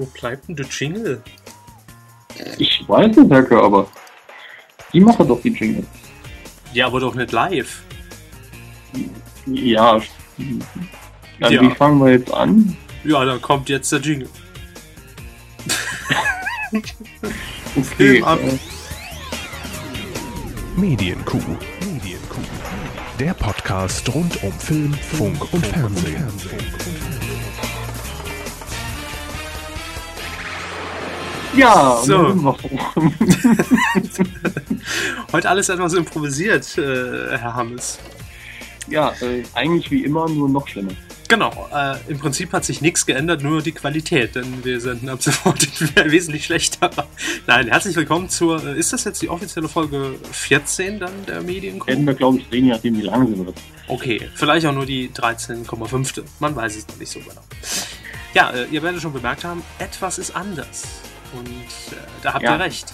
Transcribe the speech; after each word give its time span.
Wo 0.00 0.06
bleibt 0.06 0.48
denn 0.48 0.56
der 0.56 0.64
Jingle? 0.64 1.22
Ich 2.56 2.82
weiß 2.88 3.18
es, 3.18 3.30
Hacke, 3.30 3.62
aber 3.62 3.86
die 4.94 5.00
machen 5.00 5.28
doch 5.28 5.42
die 5.42 5.50
Jingle. 5.50 5.84
Ja, 6.72 6.86
aber 6.86 7.00
doch 7.00 7.14
nicht 7.14 7.32
live. 7.32 7.82
Ja. 9.44 10.00
Dann 11.38 11.52
Ja. 11.52 11.60
wie 11.60 11.74
fangen 11.74 11.98
wir 12.02 12.12
jetzt 12.12 12.32
an? 12.32 12.74
Ja, 13.04 13.26
dann 13.26 13.42
kommt 13.42 13.68
jetzt 13.68 13.92
der 13.92 14.00
Jingle. 14.00 14.28
Okay. 16.72 17.82
Film 17.96 18.24
ab. 18.24 18.38
Medienkuh. 20.76 21.38
Medienkuh. 21.80 22.40
Der 23.18 23.34
Podcast 23.34 24.08
rund 24.14 24.40
um 24.44 24.52
Film, 24.52 24.94
Funk 24.94 25.52
und 25.52 25.66
Fernsehen. 25.66 26.28
Ja, 31.56 32.00
So. 32.04 32.34
Heute 35.32 35.48
alles 35.48 35.68
etwas 35.68 35.94
improvisiert, 35.94 36.78
äh, 36.78 37.36
Herr 37.36 37.54
Hammes. 37.54 37.98
ja, 38.88 39.12
äh, 39.20 39.42
eigentlich 39.54 39.90
wie 39.90 40.04
immer, 40.04 40.28
nur 40.28 40.48
noch 40.48 40.66
schlimmer. 40.68 40.92
Genau, 41.28 41.68
äh, 41.72 41.96
im 42.08 42.18
Prinzip 42.18 42.52
hat 42.52 42.64
sich 42.64 42.80
nichts 42.80 43.06
geändert, 43.06 43.42
nur 43.42 43.62
die 43.62 43.70
Qualität, 43.72 44.34
denn 44.34 44.64
wir 44.64 44.80
senden 44.80 45.08
ab 45.08 45.22
sofort 45.22 45.64
wesentlich 46.10 46.44
schlechter. 46.46 46.90
Nein, 47.46 47.68
herzlich 47.68 47.94
willkommen 47.94 48.28
zur, 48.28 48.64
äh, 48.64 48.78
ist 48.78 48.92
das 48.92 49.04
jetzt 49.04 49.22
die 49.22 49.28
offizielle 49.28 49.68
Folge 49.68 50.14
14 50.32 50.98
dann 50.98 51.12
der 51.26 51.40
Medienkuh? 51.42 51.86
Werden 51.86 52.06
wir, 52.06 52.14
glaube 52.14 52.38
ich, 52.38 52.46
sehen, 52.50 52.64
je 52.66 52.72
nachdem, 52.72 52.96
wie 52.98 53.02
lange 53.02 53.28
sie 53.28 53.46
wird. 53.46 53.56
Okay, 53.86 54.28
vielleicht 54.34 54.66
auch 54.66 54.72
nur 54.74 54.86
die 54.86 55.08
13,5. 55.10 56.22
Man 56.40 56.56
weiß 56.56 56.76
es 56.76 56.88
noch 56.88 56.96
nicht 56.96 57.12
so 57.12 57.20
genau. 57.20 57.42
Ja, 58.34 58.50
äh, 58.50 58.66
ihr 58.70 58.82
werdet 58.82 59.00
schon 59.02 59.12
bemerkt 59.12 59.44
haben, 59.44 59.62
etwas 59.78 60.18
ist 60.18 60.34
anders. 60.34 60.82
Und 61.38 61.46
äh, 61.48 61.96
da 62.22 62.34
habt 62.34 62.42
Ja. 62.44 62.54
ihr 62.56 62.60
recht. 62.60 62.92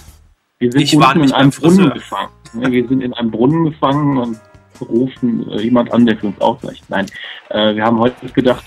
Wir 0.58 0.72
sind 0.72 0.80
Ich 0.80 0.98
war 0.98 1.14
in 1.16 1.32
einem. 1.32 1.50
Brunnen 1.50 1.90
gefangen. 1.92 2.28
Ja, 2.60 2.70
wir 2.70 2.88
sind 2.88 3.02
in 3.02 3.12
einem 3.12 3.30
Brunnen 3.30 3.64
gefangen 3.64 4.16
und 4.18 4.40
rufen 4.88 5.46
äh, 5.50 5.60
jemand 5.62 5.92
an, 5.92 6.06
der 6.06 6.16
für 6.16 6.28
uns 6.28 6.40
ausreicht. 6.40 6.84
Nein, 6.88 7.06
äh, 7.50 7.74
wir 7.74 7.84
haben 7.84 7.98
heute 7.98 8.26
gedacht, 8.32 8.64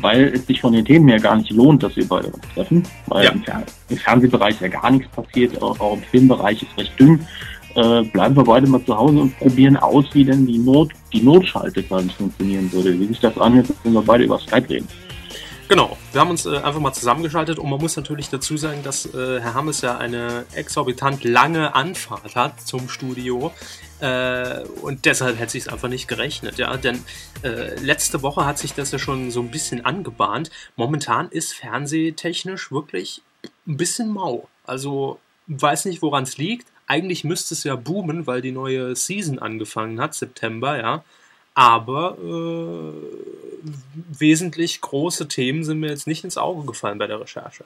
weil 0.00 0.24
es 0.34 0.46
sich 0.46 0.60
von 0.60 0.72
den 0.72 0.84
Themen 0.84 1.08
her 1.08 1.18
gar 1.18 1.36
nicht 1.36 1.50
lohnt, 1.50 1.82
dass 1.82 1.96
wir 1.96 2.06
beide 2.06 2.28
uns 2.28 2.44
treffen, 2.54 2.82
weil 3.06 3.24
Ja. 3.24 3.30
im, 3.32 3.42
Fer 3.42 3.62
im 3.88 3.96
Fernsehbereich 3.96 4.60
ja 4.60 4.68
gar 4.68 4.90
nichts 4.90 5.08
passiert, 5.08 5.60
auch, 5.60 5.78
auch 5.80 5.94
im 5.94 6.02
Filmbereich 6.02 6.62
ist 6.62 6.76
recht 6.78 6.98
dünn. 7.00 7.26
Äh, 7.74 8.02
bleiben 8.04 8.34
wir 8.36 8.44
beide 8.44 8.66
mal 8.68 8.84
zu 8.84 8.96
Hause 8.96 9.18
und 9.18 9.38
probieren 9.38 9.76
aus, 9.76 10.04
wie 10.12 10.24
denn 10.24 10.46
die 10.46 10.58
Not, 10.58 10.90
die 11.12 11.22
Notschalte 11.22 11.82
quasi 11.82 12.08
funktionieren 12.10 12.72
würde. 12.72 12.98
Wie 12.98 13.06
sich 13.06 13.20
das 13.20 13.36
anhört, 13.38 13.66
wenn 13.84 13.92
wir 13.92 14.02
beide 14.02 14.24
über 14.24 14.38
Skype 14.38 14.68
reden. 14.68 14.88
Genau, 15.68 15.98
wir 16.12 16.22
haben 16.22 16.30
uns 16.30 16.46
äh, 16.46 16.56
einfach 16.56 16.80
mal 16.80 16.94
zusammengeschaltet 16.94 17.58
und 17.58 17.68
man 17.68 17.78
muss 17.78 17.94
natürlich 17.94 18.30
dazu 18.30 18.56
sagen, 18.56 18.82
dass 18.82 19.04
äh, 19.04 19.38
Herr 19.38 19.52
Hammes 19.52 19.82
ja 19.82 19.98
eine 19.98 20.46
exorbitant 20.54 21.24
lange 21.24 21.74
Anfahrt 21.74 22.34
hat 22.36 22.58
zum 22.62 22.88
Studio. 22.88 23.52
Äh, 24.00 24.62
und 24.80 25.04
deshalb 25.04 25.38
hätte 25.38 25.52
sich 25.52 25.64
es 25.64 25.68
einfach 25.68 25.90
nicht 25.90 26.08
gerechnet, 26.08 26.56
ja. 26.56 26.74
Denn 26.78 27.04
äh, 27.42 27.78
letzte 27.80 28.22
Woche 28.22 28.46
hat 28.46 28.56
sich 28.56 28.72
das 28.72 28.92
ja 28.92 28.98
schon 28.98 29.30
so 29.30 29.40
ein 29.40 29.50
bisschen 29.50 29.84
angebahnt. 29.84 30.50
Momentan 30.76 31.28
ist 31.28 31.52
fernsehtechnisch 31.52 32.72
wirklich 32.72 33.20
ein 33.66 33.76
bisschen 33.76 34.08
mau. 34.08 34.48
Also 34.64 35.18
weiß 35.48 35.84
nicht, 35.84 36.00
woran 36.00 36.22
es 36.22 36.38
liegt. 36.38 36.66
Eigentlich 36.86 37.24
müsste 37.24 37.52
es 37.52 37.64
ja 37.64 37.76
boomen, 37.76 38.26
weil 38.26 38.40
die 38.40 38.52
neue 38.52 38.96
Season 38.96 39.38
angefangen 39.38 40.00
hat, 40.00 40.14
September, 40.14 40.78
ja. 40.78 41.04
Aber 41.52 42.16
äh, 42.24 43.47
wesentlich 44.18 44.80
große 44.80 45.28
Themen 45.28 45.64
sind 45.64 45.80
mir 45.80 45.88
jetzt 45.88 46.06
nicht 46.06 46.24
ins 46.24 46.38
Auge 46.38 46.66
gefallen 46.66 46.98
bei 46.98 47.06
der 47.06 47.20
Recherche. 47.20 47.64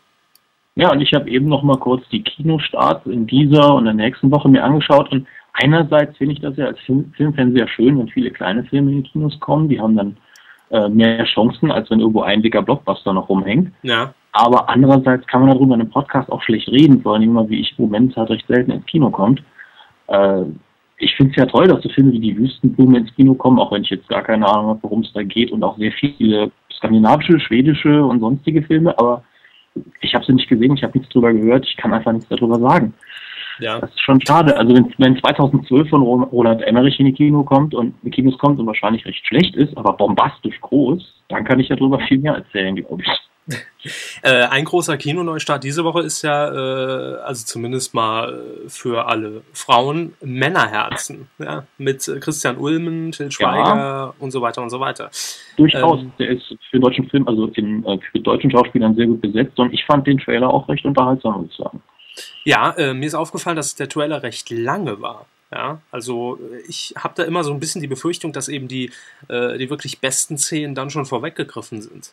Ja, 0.74 0.90
und 0.90 1.00
ich 1.00 1.12
habe 1.12 1.28
eben 1.28 1.48
noch 1.48 1.62
mal 1.62 1.76
kurz 1.76 2.02
die 2.10 2.22
Kinostarts 2.22 3.06
in 3.06 3.26
dieser 3.26 3.74
und 3.74 3.84
der 3.84 3.94
nächsten 3.94 4.30
Woche 4.30 4.48
mir 4.48 4.64
angeschaut. 4.64 5.10
Und 5.12 5.26
einerseits 5.52 6.16
finde 6.16 6.34
ich 6.34 6.40
das 6.40 6.56
ja 6.56 6.66
als 6.66 6.80
Film 6.80 7.12
Filmfan 7.16 7.54
sehr 7.54 7.68
schön, 7.68 7.98
wenn 7.98 8.08
viele 8.08 8.30
kleine 8.30 8.64
Filme 8.64 8.90
in 8.90 9.02
die 9.02 9.10
Kinos 9.10 9.38
kommen. 9.40 9.68
Die 9.68 9.80
haben 9.80 9.96
dann 9.96 10.16
äh, 10.70 10.88
mehr 10.88 11.24
Chancen, 11.26 11.70
als 11.70 11.90
wenn 11.90 12.00
irgendwo 12.00 12.22
ein 12.22 12.42
dicker 12.42 12.62
Blockbuster 12.62 13.12
noch 13.12 13.28
rumhängt. 13.28 13.72
Ja, 13.82 14.14
Aber 14.32 14.70
andererseits 14.70 15.26
kann 15.26 15.42
man 15.42 15.50
darüber 15.50 15.74
in 15.74 15.82
einem 15.82 15.90
Podcast 15.90 16.32
auch 16.32 16.42
schlecht 16.42 16.68
reden, 16.68 17.02
vor 17.02 17.14
allem 17.14 17.24
immer, 17.24 17.48
wie 17.50 17.60
ich 17.60 17.78
im 17.78 17.84
Moment 17.84 18.16
halt 18.16 18.30
recht 18.30 18.46
selten 18.46 18.70
ins 18.70 18.86
Kino 18.86 19.10
kommt. 19.10 19.42
Äh, 20.06 20.44
ich 21.02 21.14
finde 21.16 21.32
es 21.32 21.36
ja 21.36 21.46
toll, 21.46 21.66
dass 21.66 21.82
so 21.82 21.88
Filme 21.88 22.12
wie 22.12 22.20
die 22.20 22.36
Wüstenblume 22.36 22.98
ins 22.98 23.14
Kino 23.14 23.34
kommen, 23.34 23.58
auch 23.58 23.72
wenn 23.72 23.82
ich 23.82 23.90
jetzt 23.90 24.08
gar 24.08 24.22
keine 24.22 24.46
Ahnung 24.46 24.68
habe, 24.68 24.82
worum 24.82 25.00
es 25.00 25.12
da 25.12 25.22
geht 25.22 25.50
und 25.50 25.62
auch 25.64 25.76
sehr 25.76 25.92
viele 25.92 26.50
skandinavische, 26.72 27.38
schwedische 27.40 28.04
und 28.04 28.20
sonstige 28.20 28.62
Filme, 28.62 28.96
aber 28.98 29.24
ich 30.00 30.14
habe 30.14 30.24
sie 30.24 30.32
nicht 30.32 30.48
gesehen, 30.48 30.74
ich 30.76 30.82
habe 30.82 30.96
nichts 30.96 31.12
drüber 31.12 31.32
gehört, 31.32 31.66
ich 31.66 31.76
kann 31.76 31.92
einfach 31.92 32.12
nichts 32.12 32.28
darüber 32.28 32.58
sagen. 32.58 32.94
ja. 33.58 33.78
Das 33.80 33.90
ist 33.90 34.00
schon 34.00 34.20
schade. 34.26 34.56
Also 34.56 34.74
wenn, 34.74 34.92
wenn 34.98 35.16
2012 35.18 35.88
von 35.88 36.02
Ro- 36.02 36.28
Roland 36.30 36.62
Emmerich 36.62 36.98
in 37.00 37.06
die 37.06 37.12
Kino 37.12 37.42
kommt 37.42 37.74
und 37.74 37.88
in 37.88 37.94
die 38.04 38.10
Kinos 38.10 38.38
kommt 38.38 38.60
und 38.60 38.66
wahrscheinlich 38.66 39.04
recht 39.06 39.26
schlecht 39.26 39.56
ist, 39.56 39.76
aber 39.76 39.94
bombastisch 39.94 40.60
groß, 40.60 41.22
dann 41.28 41.44
kann 41.44 41.60
ich 41.60 41.68
darüber 41.68 41.98
viel 42.00 42.18
mehr 42.18 42.34
erzählen, 42.34 42.76
glaube 42.76 43.02
ich. 43.02 43.08
Äh, 44.22 44.44
ein 44.44 44.64
großer 44.64 44.96
Kinoneustart 44.96 45.64
diese 45.64 45.82
Woche 45.82 46.02
ist 46.02 46.22
ja, 46.22 46.48
äh, 46.48 47.16
also 47.22 47.44
zumindest 47.44 47.92
mal 47.94 48.32
äh, 48.32 48.68
für 48.68 49.06
alle 49.06 49.42
Frauen, 49.52 50.14
Männerherzen. 50.20 51.28
Ja? 51.38 51.66
Mit 51.78 52.08
Christian 52.20 52.58
Ulmen, 52.58 53.10
Till 53.10 53.32
Schweiger 53.32 54.14
und 54.20 54.30
so 54.30 54.40
weiter 54.40 54.62
und 54.62 54.70
so 54.70 54.78
weiter. 54.78 55.10
Durchaus, 55.56 56.00
Ähm. 56.00 56.12
der 56.20 56.30
ist 56.30 56.54
für 56.70 56.78
deutschen 56.78 57.08
Film, 57.10 57.26
also 57.26 57.48
in, 57.48 57.84
äh, 57.84 57.98
für 58.12 58.20
deutschen 58.20 58.52
Schauspielern 58.52 58.94
sehr 58.94 59.06
gut 59.06 59.20
besetzt 59.20 59.58
und 59.58 59.72
ich 59.72 59.84
fand 59.84 60.06
den 60.06 60.18
Trailer 60.18 60.48
auch 60.48 60.68
recht 60.68 60.84
unterhaltsam, 60.84 61.42
muss 61.42 61.50
ich 61.50 61.56
sagen. 61.56 61.82
Ja, 62.44 62.70
äh, 62.72 62.94
mir 62.94 63.06
ist 63.06 63.14
aufgefallen, 63.14 63.56
dass 63.56 63.74
der 63.74 63.88
Trailer 63.88 64.22
recht 64.22 64.50
lange 64.50 65.00
war. 65.00 65.26
Ja, 65.50 65.80
also 65.90 66.38
äh, 66.52 66.60
ich 66.68 66.94
habe 66.96 67.14
da 67.16 67.24
immer 67.24 67.42
so 67.42 67.52
ein 67.52 67.58
bisschen 67.58 67.80
die 67.80 67.88
Befürchtung, 67.88 68.32
dass 68.32 68.48
eben 68.48 68.68
die, 68.68 68.92
die 69.28 69.70
wirklich 69.70 70.00
besten 70.00 70.38
Szenen 70.38 70.74
dann 70.74 70.90
schon 70.90 71.06
vorweggegriffen 71.06 71.82
sind. 71.82 72.12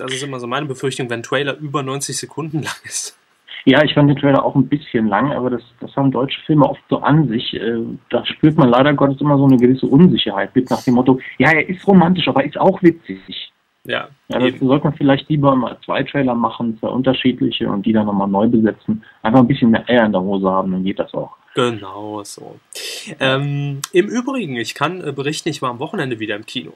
Das 0.00 0.12
ist 0.12 0.22
immer 0.22 0.40
so 0.40 0.46
meine 0.46 0.66
Befürchtung, 0.66 1.08
wenn 1.10 1.20
ein 1.20 1.22
Trailer 1.22 1.56
über 1.58 1.82
90 1.82 2.16
Sekunden 2.16 2.62
lang 2.62 2.74
ist. 2.84 3.16
Ja, 3.66 3.84
ich 3.84 3.92
fand 3.92 4.08
den 4.08 4.16
Trailer 4.16 4.42
auch 4.42 4.54
ein 4.54 4.68
bisschen 4.68 5.06
lang, 5.08 5.32
aber 5.32 5.50
das, 5.50 5.62
das 5.80 5.94
haben 5.94 6.10
deutsche 6.10 6.40
Filme 6.46 6.66
oft 6.68 6.80
so 6.88 6.98
an 7.00 7.28
sich. 7.28 7.52
Äh, 7.54 7.78
Da 8.08 8.24
spürt 8.24 8.56
man 8.56 8.70
leider 8.70 8.94
Gottes 8.94 9.20
immer 9.20 9.36
so 9.36 9.44
eine 9.44 9.58
gewisse 9.58 9.86
Unsicherheit 9.86 10.54
mit 10.56 10.70
nach 10.70 10.82
dem 10.82 10.94
Motto, 10.94 11.20
ja, 11.38 11.50
er 11.52 11.68
ist 11.68 11.86
romantisch, 11.86 12.26
aber 12.28 12.40
er 12.42 12.48
ist 12.48 12.58
auch 12.58 12.82
witzig. 12.82 13.52
Ja, 13.84 14.08
Ja, 14.28 14.38
das 14.38 14.44
eben. 14.54 14.66
sollte 14.66 14.84
man 14.84 14.94
vielleicht 14.94 15.28
lieber 15.28 15.54
mal 15.56 15.76
zwei 15.84 16.02
Trailer 16.02 16.34
machen, 16.34 16.78
zwei 16.78 16.88
unterschiedliche 16.88 17.68
und 17.68 17.84
die 17.84 17.92
dann 17.92 18.06
nochmal 18.06 18.28
neu 18.28 18.46
besetzen. 18.48 19.04
Einfach 19.22 19.40
ein 19.40 19.48
bisschen 19.48 19.70
mehr 19.70 19.88
Eier 19.88 20.06
in 20.06 20.12
der 20.12 20.20
Hose 20.22 20.48
haben, 20.50 20.72
dann 20.72 20.84
geht 20.84 20.98
das 20.98 21.12
auch. 21.14 21.36
Genau 21.54 22.22
so. 22.24 22.60
Ähm, 23.18 23.80
Im 23.92 24.06
Übrigen, 24.06 24.56
ich 24.56 24.74
kann 24.74 25.02
äh, 25.06 25.12
berichten, 25.12 25.48
ich 25.48 25.60
war 25.62 25.70
am 25.70 25.80
Wochenende 25.80 26.20
wieder 26.20 26.36
im 26.36 26.46
Kino. 26.46 26.72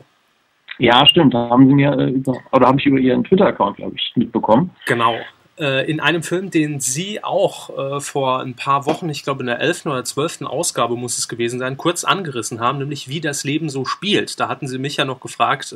Ja, 0.78 1.06
stimmt. 1.06 1.34
Da 1.34 1.50
haben 1.50 1.68
sie 1.68 1.74
mir 1.74 1.92
äh, 1.98 2.10
über, 2.10 2.36
oder 2.52 2.66
habe 2.66 2.78
ich 2.78 2.86
über 2.86 2.98
ihren 2.98 3.24
Twitter-Account, 3.24 3.76
glaube 3.76 3.96
ich, 3.96 4.12
mitbekommen. 4.16 4.70
Genau. 4.86 5.16
Äh, 5.56 5.88
in 5.88 6.00
einem 6.00 6.24
Film, 6.24 6.50
den 6.50 6.80
Sie 6.80 7.22
auch 7.22 7.96
äh, 7.96 8.00
vor 8.00 8.40
ein 8.40 8.54
paar 8.54 8.86
Wochen, 8.86 9.08
ich 9.08 9.22
glaube 9.22 9.40
in 9.40 9.46
der 9.46 9.60
11. 9.60 9.86
oder 9.86 10.04
12. 10.04 10.42
Ausgabe 10.42 10.96
muss 10.96 11.16
es 11.16 11.28
gewesen 11.28 11.60
sein, 11.60 11.76
kurz 11.76 12.02
angerissen 12.02 12.58
haben, 12.58 12.78
nämlich 12.78 13.08
wie 13.08 13.20
das 13.20 13.44
Leben 13.44 13.68
so 13.68 13.84
spielt. 13.84 14.40
Da 14.40 14.48
hatten 14.48 14.66
Sie 14.66 14.78
mich 14.78 14.96
ja 14.96 15.04
noch 15.04 15.20
gefragt, 15.20 15.72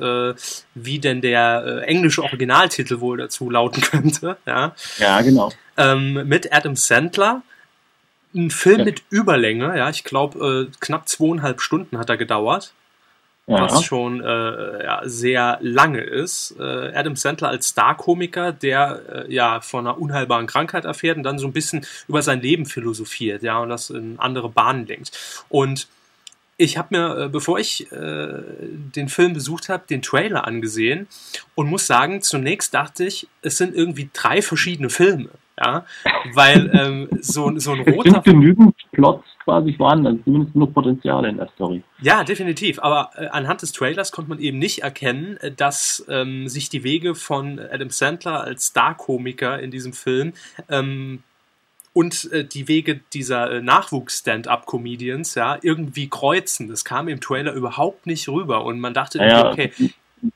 wie 0.75 0.99
denn 0.99 1.21
der 1.21 1.85
englische 1.87 2.25
Originaltitel 2.25 2.99
wohl 2.99 3.19
dazu 3.19 3.51
lauten 3.51 3.81
könnte. 3.83 4.37
Ja? 4.47 4.75
Ja, 4.99 5.21
genau. 5.21 5.53
ähm, 5.77 6.27
mit 6.27 6.53
Adam 6.53 6.75
Sandler. 6.75 7.43
Ein 8.35 8.51
Film 8.51 8.85
mit 8.85 9.03
Überlänge, 9.11 9.79
ja, 9.79 9.89
ich 9.89 10.05
glaube, 10.05 10.69
äh, 10.69 10.77
knapp 10.81 11.09
zweieinhalb 11.09 11.63
Stunden 11.63 11.99
hat 11.99 12.11
er 12.11 12.19
gedauert, 12.19 12.75
Ja. 13.49 13.63
was 13.63 13.83
schon 13.83 14.21
äh, 14.21 14.85
ja, 14.85 15.01
sehr 15.05 15.59
lange 15.63 16.01
ist. 16.01 16.55
Äh, 16.59 16.93
Adam 16.95 17.17
Sandler 17.17 17.49
als 17.49 17.69
Star-Komiker, 17.69 18.53
der 18.53 19.01
äh, 19.27 19.35
ja 19.35 19.61
von 19.63 19.87
einer 19.87 19.99
unheilbaren 19.99 20.47
Krankheit 20.47 20.85
erfährt 20.85 21.17
und 21.17 21.23
dann 21.23 21.39
so 21.39 21.47
ein 21.47 21.55
bisschen 21.55 21.87
über 22.09 22.21
sein 22.21 22.43
Leben 22.43 22.67
philosophiert, 22.67 23.43
ja, 23.43 23.59
und 23.59 23.71
das 23.71 23.89
in 23.89 24.19
andere 24.19 24.51
Bahnen 24.51 24.87
lenkt. 24.87 25.45
Und 25.49 25.89
ich 26.59 26.77
habe 26.77 26.97
mir, 26.97 27.25
äh, 27.25 27.29
bevor 27.29 27.59
ich 27.59 27.91
äh, 27.93 28.43
den 28.95 29.09
Film 29.09 29.33
besucht 29.33 29.69
habe, 29.69 29.85
den 29.89 30.03
Trailer 30.03 30.47
angesehen 30.47 31.07
und 31.55 31.71
muss 31.71 31.87
sagen, 31.87 32.21
zunächst 32.21 32.75
dachte 32.75 33.05
ich, 33.05 33.29
es 33.43 33.57
sind 33.57 33.75
irgendwie 33.75 34.11
drei 34.13 34.43
verschiedene 34.43 34.91
Filme. 34.91 35.31
Ja, 35.61 35.85
weil 36.35 36.71
ähm, 36.73 37.09
so, 37.21 37.51
so 37.59 37.73
ein 37.73 37.81
Es 37.81 37.95
roter 37.95 38.11
sind 38.11 38.25
genügend 38.25 38.77
Plots 38.93 39.25
quasi 39.43 39.73
vorhanden, 39.73 40.07
also 40.07 40.23
zumindest 40.23 40.53
genug 40.53 40.75
Potenzial 40.75 41.25
in 41.25 41.37
der 41.39 41.49
Story. 41.55 41.83
Ja, 42.01 42.23
definitiv. 42.23 42.79
Aber 42.81 43.11
äh, 43.17 43.27
anhand 43.29 43.63
des 43.63 43.73
Trailers 43.73 44.13
konnte 44.13 44.31
man 44.31 44.39
eben 44.39 44.59
nicht 44.59 44.83
erkennen, 44.83 45.37
äh, 45.39 45.51
dass 45.51 46.07
ähm, 46.09 46.49
sich 46.49 46.69
die 46.69 46.85
Wege 46.85 47.15
von 47.15 47.59
Adam 47.59 47.91
Sandler 47.91 48.43
als 48.43 48.67
Star-Komiker 48.67 49.59
in 49.59 49.71
diesem 49.71 49.93
Film 49.93 50.33
ähm, 50.69 51.25
und 51.93 52.31
äh, 52.33 52.45
die 52.45 52.69
Wege 52.69 53.01
dieser 53.13 53.51
äh, 53.51 53.61
Nachwuchs-Stand-Up-Comedians 53.61 55.35
ja 55.35 55.59
irgendwie 55.63 56.09
kreuzen. 56.09 56.69
Das 56.69 56.85
kam 56.85 57.09
im 57.09 57.21
Trailer 57.21 57.53
überhaupt 57.53 58.07
nicht 58.07 58.29
rüber 58.29 58.65
und 58.65 58.79
man 58.79 58.95
dachte, 58.95 59.19
Naja, 59.19 59.51
okay, 59.51 59.73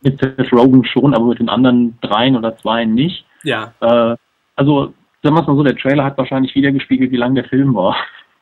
mit 0.03 0.21
Seth 0.21 0.53
Rogen 0.53 0.85
schon, 0.85 1.15
aber 1.15 1.27
mit 1.27 1.39
den 1.39 1.49
anderen 1.49 1.99
dreien 2.01 2.37
oder 2.37 2.57
zweien 2.59 2.95
nicht. 2.95 3.25
Ja. 3.43 3.75
Äh, 3.81 4.17
also, 4.57 4.95
sagen 5.23 5.35
wir 5.35 5.41
es 5.41 5.47
mal 5.47 5.57
so, 5.57 5.63
der 5.63 5.77
Trailer 5.77 6.05
hat 6.05 6.19
wahrscheinlich 6.19 6.55
wieder 6.55 6.73
gespiegelt, 6.73 7.13
wie 7.13 7.17
lang 7.17 7.35
der 7.35 7.45
Film 7.45 7.75
war. 7.75 7.97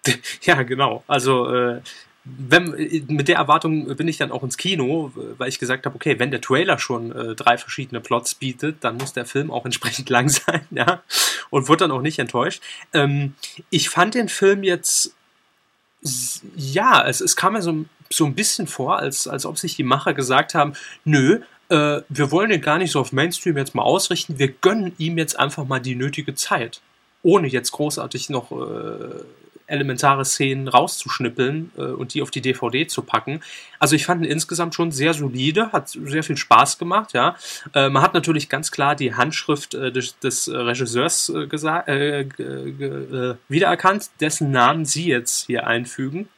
Ja, 0.43 0.63
genau. 0.63 1.05
Also 1.07 1.53
äh, 1.55 1.83
wenn, 2.25 2.71
mit 3.09 3.29
der 3.29 3.37
Erwartung 3.37 3.95
bin 3.97 4.09
ich 4.09 4.19
dann 4.19 4.33
auch 4.33 4.43
ins 4.43 4.57
Kino, 4.57 5.13
weil 5.37 5.49
ich 5.49 5.59
gesagt 5.59 5.87
habe, 5.87 5.95
okay, 5.95 6.19
wenn 6.19 6.31
der 6.31 6.41
Trailer 6.41 6.79
schon 6.79 7.13
äh, 7.13 7.35
drei 7.35 7.59
verschiedene 7.59 8.01
Plots 8.01 8.35
bietet, 8.35 8.79
dann 8.81 8.97
muss 8.97 9.13
der 9.13 9.27
Film 9.27 9.51
auch 9.51 9.65
entsprechend 9.65 10.09
lang 10.11 10.29
sein, 10.29 10.63
ja. 10.71 11.03
Und 11.51 11.69
wurde 11.69 11.85
dann 11.85 11.91
auch 11.91 12.03
nicht 12.03 12.19
enttäuscht. 12.19 12.63
Ähm, 12.93 13.35
ich 13.71 13.89
fand 13.89 14.15
den 14.15 14.29
Film 14.29 14.63
jetzt, 14.63 15.15
ja, 16.57 17.07
es, 17.07 17.21
es 17.21 17.37
kam 17.37 17.55
mir 17.55 17.63
so, 17.63 17.85
so 18.11 18.25
ein 18.25 18.35
bisschen 18.35 18.67
vor, 18.67 18.99
als, 18.99 19.27
als 19.27 19.47
ob 19.47 19.59
sich 19.59 19.77
die 19.77 19.83
Macher 19.83 20.15
gesagt 20.15 20.55
haben, 20.55 20.75
nö, 21.05 21.41
äh, 21.71 22.03
wir 22.09 22.31
wollen 22.31 22.51
den 22.51 22.61
gar 22.61 22.79
nicht 22.79 22.91
so 22.91 23.01
auf 23.01 23.13
Mainstream 23.13 23.57
jetzt 23.57 23.75
mal 23.75 23.83
ausrichten, 23.83 24.39
wir 24.39 24.49
gönnen 24.49 24.93
ihm 24.99 25.19
jetzt 25.19 25.39
einfach 25.39 25.65
mal 25.67 25.81
die 25.81 25.95
nötige 25.95 26.35
Zeit. 26.35 26.81
Ohne 27.23 27.49
jetzt 27.49 27.73
großartig 27.73 28.31
noch 28.31 28.51
äh, 28.53 29.25
elementare 29.67 30.25
Szenen 30.25 30.69
rauszuschnippeln 30.69 31.71
äh, 31.77 31.83
und 31.83 32.15
die 32.15 32.23
auf 32.23 32.31
die 32.31 32.41
DVD 32.41 32.87
zu 32.87 33.03
packen. 33.03 33.41
Also 33.79 33.95
ich 33.95 34.05
fand 34.05 34.25
ihn 34.25 34.31
insgesamt 34.31 34.75
schon 34.75 34.91
sehr 34.91 35.15
solide, 35.15 35.71
hat 35.73 35.91
sehr 35.91 36.25
viel 36.25 36.37
Spaß 36.37 36.79
gemacht, 36.79 37.13
ja. 37.13 37.37
Äh, 37.75 37.89
man 37.89 38.03
hat 38.03 38.15
natürlich 38.15 38.49
ganz 38.49 38.71
klar 38.73 38.97
die 38.97 39.15
Handschrift 39.15 39.75
äh, 39.75 39.93
des, 39.93 40.19
des 40.19 40.51
Regisseurs 40.53 41.29
äh, 41.29 41.45
gesa- 41.45 41.87
äh, 41.87 42.23
äh, 42.23 43.37
wiedererkannt, 43.49 44.11
dessen 44.21 44.51
Namen 44.51 44.85
Sie 44.85 45.07
jetzt 45.07 45.47
hier 45.47 45.67
einfügen. 45.67 46.29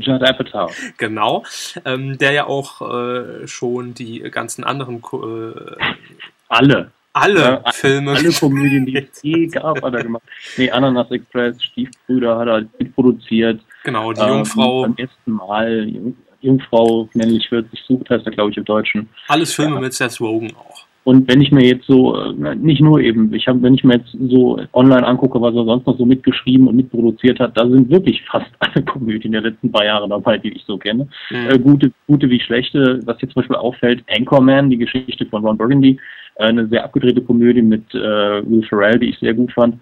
Judd 0.00 0.22
Apatow. 0.22 0.72
Genau, 0.98 1.44
ähm, 1.84 2.16
der 2.18 2.32
ja 2.32 2.46
auch 2.46 2.80
äh, 2.82 3.46
schon 3.46 3.94
die 3.94 4.20
ganzen 4.30 4.64
anderen 4.64 4.96
äh, 4.96 5.76
Alle. 6.48 6.90
alle 7.12 7.40
Ja, 7.64 7.72
Filme 7.72 8.12
Alle 8.12 8.32
Komödien, 8.40 8.86
die 8.86 8.96
es 8.96 9.22
je 9.22 9.46
gab, 9.48 9.82
hat 9.82 9.94
er 9.94 10.02
gemacht. 10.02 10.22
Nee, 10.56 10.70
Ananas 10.70 11.10
Express, 11.10 11.62
Stiefbrüder 11.62 12.38
hat 12.38 12.48
er 12.48 12.64
mitproduziert. 12.78 13.60
genau 13.84 14.12
die 14.12 14.20
Ähm, 14.20 14.28
Jungfrau 14.28 14.82
Beim 14.82 14.94
ersten 14.96 15.32
Mal, 15.32 15.88
Jung- 15.88 16.16
Jungfrau 16.40 17.08
männlich 17.14 17.48
40 17.48 17.80
sucht, 17.86 18.10
heißt 18.10 18.26
er, 18.26 18.32
glaube 18.32 18.50
ich, 18.50 18.56
im 18.56 18.64
Deutschen. 18.64 19.08
alles 19.28 19.54
Filme 19.54 19.76
ja. 19.76 19.80
mit 19.80 19.92
Seth 19.94 20.20
Rogen 20.20 20.52
auch. 20.56 20.86
Und 21.04 21.28
wenn 21.28 21.40
ich 21.40 21.50
mir 21.50 21.64
jetzt 21.64 21.86
so, 21.86 22.16
äh, 22.16 22.54
nicht 22.54 22.80
nur 22.80 23.00
eben, 23.00 23.32
ich 23.34 23.48
habe, 23.48 23.60
wenn 23.62 23.74
ich 23.74 23.82
mir 23.82 23.96
jetzt 23.96 24.16
so 24.28 24.60
online 24.72 25.06
angucke, 25.06 25.40
was 25.40 25.54
er 25.54 25.64
sonst 25.64 25.86
noch 25.86 25.98
so 25.98 26.06
mitgeschrieben 26.06 26.68
und 26.68 26.76
mitproduziert 26.76 27.40
hat, 27.40 27.56
da 27.56 27.68
sind 27.68 27.90
wirklich 27.90 28.22
fast 28.22 28.50
alle 28.60 28.84
Komödien 28.84 29.32
der 29.32 29.42
letzten 29.42 29.72
paar 29.72 29.84
Jahre 29.84 30.08
dabei, 30.08 30.38
die 30.38 30.52
ich 30.52 30.64
so 30.64 30.78
kenne. 30.78 31.08
Mhm. 31.30 31.50
Äh, 31.50 31.58
gute, 31.58 31.92
gute 32.06 32.30
wie 32.30 32.40
schlechte. 32.40 33.00
Was 33.04 33.20
jetzt 33.20 33.32
zum 33.32 33.42
Beispiel 33.42 33.56
auffällt, 33.56 34.04
Anchorman, 34.16 34.70
die 34.70 34.78
Geschichte 34.78 35.26
von 35.26 35.44
Ron 35.44 35.58
Burgundy, 35.58 35.98
äh, 36.36 36.44
eine 36.44 36.68
sehr 36.68 36.84
abgedrehte 36.84 37.20
Komödie 37.20 37.62
mit 37.62 37.92
äh, 37.94 37.98
Will 38.48 38.64
Ferrell, 38.68 38.98
die 38.98 39.10
ich 39.10 39.18
sehr 39.18 39.34
gut 39.34 39.52
fand. 39.52 39.76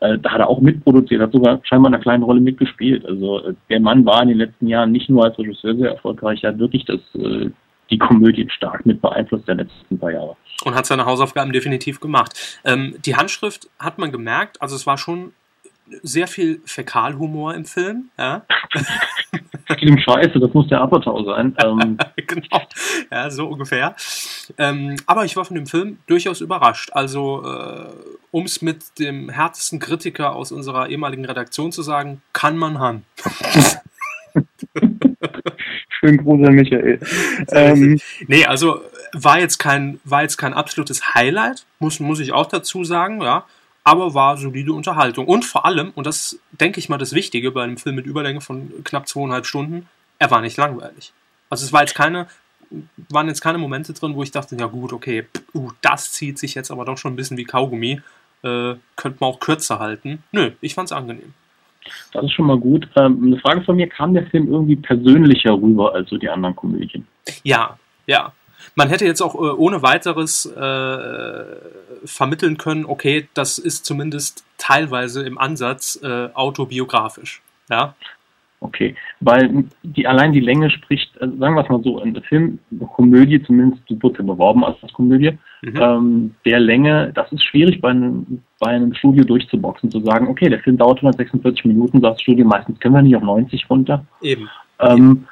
Äh, 0.00 0.18
da 0.18 0.32
hat 0.32 0.40
er 0.40 0.48
auch 0.48 0.60
mitproduziert, 0.60 1.22
hat 1.22 1.32
sogar 1.32 1.60
scheinbar 1.62 1.92
eine 1.92 2.02
kleine 2.02 2.24
Rolle 2.24 2.40
mitgespielt. 2.40 3.06
Also 3.06 3.42
äh, 3.42 3.54
der 3.70 3.80
Mann 3.80 4.04
war 4.04 4.22
in 4.22 4.28
den 4.28 4.38
letzten 4.38 4.66
Jahren 4.66 4.92
nicht 4.92 5.08
nur 5.08 5.24
als 5.24 5.38
Regisseur 5.38 5.74
sehr 5.74 5.90
erfolgreich, 5.90 6.44
er 6.44 6.52
hat 6.52 6.58
wirklich 6.58 6.84
das, 6.84 7.00
äh, 7.14 7.48
die 7.90 7.98
Komödien 7.98 8.50
stark 8.50 8.84
mit 8.86 9.00
beeinflusst 9.00 9.48
der 9.48 9.56
letzten 9.56 9.98
paar 9.98 10.10
Jahre. 10.10 10.36
und 10.64 10.74
hat 10.74 10.86
seine 10.86 11.06
Hausaufgaben 11.06 11.52
definitiv 11.52 12.00
gemacht. 12.00 12.60
Ähm, 12.64 12.96
die 13.04 13.16
Handschrift 13.16 13.68
hat 13.78 13.98
man 13.98 14.12
gemerkt, 14.12 14.60
also 14.60 14.76
es 14.76 14.86
war 14.86 14.98
schon 14.98 15.32
sehr 16.02 16.26
viel 16.26 16.60
Fäkalhumor 16.64 17.54
im 17.54 17.64
Film, 17.64 18.10
ja, 18.18 18.42
Klingt 19.66 20.00
scheiße, 20.02 20.38
das 20.38 20.54
muss 20.54 20.68
der 20.68 20.80
Apatow 20.80 21.24
sein. 21.24 21.56
Ähm, 21.62 21.98
genau, 22.16 22.62
ja, 23.10 23.30
so 23.30 23.48
ungefähr. 23.48 23.96
Ähm, 24.58 24.96
aber 25.06 25.24
ich 25.24 25.36
war 25.36 25.44
von 25.44 25.56
dem 25.56 25.66
Film 25.66 25.98
durchaus 26.06 26.40
überrascht. 26.40 26.90
Also, 26.92 27.42
äh, 27.44 27.88
um 28.30 28.44
es 28.44 28.62
mit 28.62 28.98
dem 28.98 29.28
härtesten 29.28 29.80
Kritiker 29.80 30.36
aus 30.36 30.52
unserer 30.52 30.88
ehemaligen 30.88 31.24
Redaktion 31.24 31.72
zu 31.72 31.82
sagen, 31.82 32.22
kann 32.32 32.56
man 32.56 32.78
haben. 32.78 33.04
schön 36.06 36.16
Gruß 36.18 36.46
an 36.46 36.54
Michael. 36.54 37.00
Ähm, 37.50 38.00
Nee, 38.26 38.44
also 38.44 38.82
war 39.12 39.40
jetzt 39.40 39.58
kein, 39.58 40.00
war 40.04 40.22
jetzt 40.22 40.36
kein 40.36 40.54
absolutes 40.54 41.14
Highlight, 41.14 41.64
muss, 41.78 42.00
muss 42.00 42.20
ich 42.20 42.32
auch 42.32 42.46
dazu 42.46 42.84
sagen, 42.84 43.22
ja. 43.22 43.44
Aber 43.84 44.14
war 44.14 44.36
solide 44.36 44.72
Unterhaltung. 44.72 45.26
Und 45.26 45.44
vor 45.44 45.64
allem, 45.64 45.92
und 45.94 46.08
das 46.08 46.40
denke 46.50 46.80
ich 46.80 46.88
mal 46.88 46.98
das 46.98 47.12
Wichtige 47.12 47.52
bei 47.52 47.62
einem 47.62 47.76
Film 47.76 47.94
mit 47.94 48.06
Überlänge 48.06 48.40
von 48.40 48.72
knapp 48.82 49.06
zweieinhalb 49.06 49.46
Stunden, 49.46 49.88
er 50.18 50.30
war 50.32 50.40
nicht 50.40 50.56
langweilig. 50.56 51.12
Also 51.50 51.64
es 51.64 51.72
war 51.72 51.82
jetzt 51.82 51.94
keine, 51.94 52.26
waren 53.10 53.28
jetzt 53.28 53.42
keine 53.42 53.58
Momente 53.58 53.92
drin, 53.92 54.16
wo 54.16 54.24
ich 54.24 54.32
dachte, 54.32 54.56
ja 54.56 54.66
gut, 54.66 54.92
okay, 54.92 55.26
uh, 55.54 55.70
das 55.82 56.10
zieht 56.12 56.36
sich 56.36 56.56
jetzt 56.56 56.72
aber 56.72 56.84
doch 56.84 56.98
schon 56.98 57.12
ein 57.12 57.16
bisschen 57.16 57.36
wie 57.36 57.44
Kaugummi. 57.44 58.00
Äh, 58.42 58.74
könnte 58.96 59.18
man 59.20 59.30
auch 59.30 59.40
kürzer 59.40 59.78
halten. 59.78 60.22
Nö, 60.32 60.50
ich 60.60 60.74
fand's 60.74 60.92
angenehm. 60.92 61.32
Das 62.12 62.24
ist 62.24 62.32
schon 62.32 62.46
mal 62.46 62.58
gut. 62.58 62.88
Ähm, 62.96 63.22
eine 63.24 63.38
Frage 63.38 63.62
von 63.62 63.76
mir, 63.76 63.88
kam 63.88 64.14
der 64.14 64.26
Film 64.26 64.50
irgendwie 64.50 64.76
persönlicher 64.76 65.52
rüber 65.52 65.94
als 65.94 66.10
so 66.10 66.16
die 66.16 66.28
anderen 66.28 66.56
Komödien? 66.56 67.06
Ja, 67.42 67.78
ja. 68.06 68.32
Man 68.74 68.88
hätte 68.88 69.04
jetzt 69.04 69.22
auch 69.22 69.34
äh, 69.34 69.38
ohne 69.38 69.82
weiteres 69.82 70.46
äh, 70.46 71.44
vermitteln 72.04 72.58
können, 72.58 72.84
okay, 72.84 73.28
das 73.34 73.58
ist 73.58 73.84
zumindest 73.84 74.44
teilweise 74.58 75.24
im 75.24 75.38
Ansatz 75.38 75.98
äh, 76.02 76.28
autobiografisch. 76.34 77.42
Ja, 77.70 77.94
Okay, 78.66 78.96
weil 79.20 79.64
die 79.84 80.08
allein 80.08 80.32
die 80.32 80.40
Länge 80.40 80.70
spricht, 80.70 81.22
also 81.22 81.36
sagen 81.36 81.54
wir 81.54 81.62
es 81.62 81.68
mal 81.68 81.82
so, 81.84 82.00
ein 82.00 82.20
Film, 82.22 82.58
eine 82.72 82.88
Komödie, 82.88 83.40
zumindest 83.40 83.88
die 83.88 84.02
wird 84.02 84.18
ja 84.18 84.24
beworben 84.24 84.64
als 84.64 84.76
Komödie, 84.92 85.38
mhm. 85.62 85.76
ähm, 85.80 86.34
der 86.44 86.58
Länge, 86.58 87.12
das 87.14 87.30
ist 87.30 87.44
schwierig 87.44 87.80
bei 87.80 87.90
einem, 87.90 88.42
bei 88.58 88.70
einem 88.70 88.92
Studio 88.92 89.22
durchzuboxen, 89.22 89.92
zu 89.92 90.00
sagen, 90.00 90.26
okay, 90.26 90.48
der 90.48 90.58
Film 90.58 90.78
dauert 90.78 90.98
146 90.98 91.64
Minuten, 91.64 92.00
sagt 92.00 92.14
das 92.14 92.22
Studio, 92.22 92.44
meistens 92.44 92.80
können 92.80 92.94
wir 92.96 93.02
nicht 93.02 93.14
auf 93.14 93.22
90 93.22 93.70
runter. 93.70 94.04
eben. 94.20 94.48
Ähm, 94.80 95.26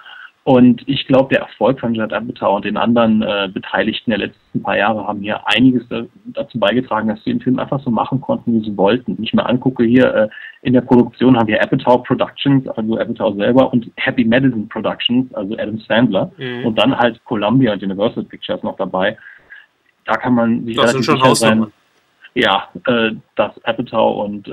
und 0.45 0.87
ich 0.87 1.07
glaube, 1.07 1.31
der 1.35 1.41
Erfolg 1.41 1.81
von 1.81 1.95
Judd 1.95 2.13
Apatow 2.13 2.57
und 2.57 2.67
den 2.67 2.77
anderen 2.77 3.23
äh, 3.23 3.49
Beteiligten 3.53 4.11
der 4.11 4.19
letzten 4.19 4.63
paar 4.63 4.77
Jahre 4.77 5.07
haben 5.07 5.21
hier 5.23 5.41
einiges 5.49 5.89
da, 5.89 6.03
dazu 6.27 6.59
beigetragen, 6.59 7.09
dass 7.09 7.25
sie 7.25 7.31
den 7.31 7.41
Film 7.41 7.59
einfach 7.59 7.81
so 7.81 7.91
machen 7.91 8.21
konnten, 8.21 8.53
wie 8.53 8.63
sie 8.63 8.77
wollten. 8.77 9.17
Wenn 9.17 9.25
ich 9.25 9.33
mir 9.33 9.47
angucke, 9.47 9.85
hier 9.85 10.15
äh, 10.15 10.29
in 10.61 10.75
der 10.75 10.83
Produktion 10.83 11.39
haben 11.39 11.47
wir 11.47 11.63
Apatow 11.63 12.03
Productions, 12.03 12.69
also 12.69 12.99
Apatow 12.99 13.35
selber, 13.37 13.73
und 13.73 13.91
Happy 13.97 14.23
Medicine 14.23 14.67
Productions, 14.67 15.33
also 15.35 15.55
Adam 15.55 15.79
Sandler, 15.79 16.31
Mhm. 16.37 16.67
und 16.67 16.79
dann 16.79 16.95
halt 16.95 17.25
Columbia 17.25 17.73
und 17.73 17.83
Universal 17.83 18.25
Pictures 18.25 18.63
noch 18.63 18.77
dabei. 18.77 19.17
Da 20.05 20.13
kann 20.17 20.35
man 20.35 20.67
sich 20.67 20.77
Das 20.77 20.93
sind 20.93 21.09
relativ 21.09 21.25
schon 21.25 21.35
sicher 21.35 21.35
sein, 21.35 21.67
ja, 22.35 22.69
äh, 22.87 23.13
dass 23.37 23.65
Apatow 23.65 24.23
und 24.27 24.47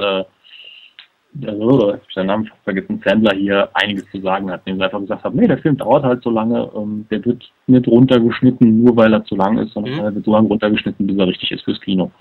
der, 1.34 1.54
ich 1.54 2.16
Namen 2.16 2.46
fast 2.46 2.64
vergessen, 2.64 3.02
Sandler 3.06 3.34
hier 3.36 3.70
einiges 3.74 4.06
zu 4.12 4.20
sagen 4.22 4.52
hat, 4.52 4.62
indem 4.66 4.80
sie 4.80 4.84
einfach 4.86 5.00
gesagt 5.00 5.24
haben, 5.24 5.36
nee, 5.38 5.48
der 5.48 5.58
Film 5.58 5.78
dauert 5.78 6.04
halt 6.04 6.22
so 6.24 6.30
lange, 6.30 6.70
ähm, 6.76 7.06
der 7.10 7.24
wird 7.26 7.50
nicht 7.68 7.88
runtergeschnitten, 7.88 8.84
nur 8.84 8.96
weil 8.96 9.14
er 9.14 9.24
zu 9.26 9.36
lang 9.36 9.58
ist, 9.58 9.74
sondern 9.74 9.94
Mhm. 9.94 10.00
er 10.00 10.16
wird 10.16 10.26
so 10.26 10.32
lange 10.34 10.48
runtergeschnitten, 10.50 11.08
bis 11.08 11.18
er 11.18 11.28
richtig 11.28 11.52
ist 11.52 11.64
fürs 11.64 11.80
Kino. 11.82 12.12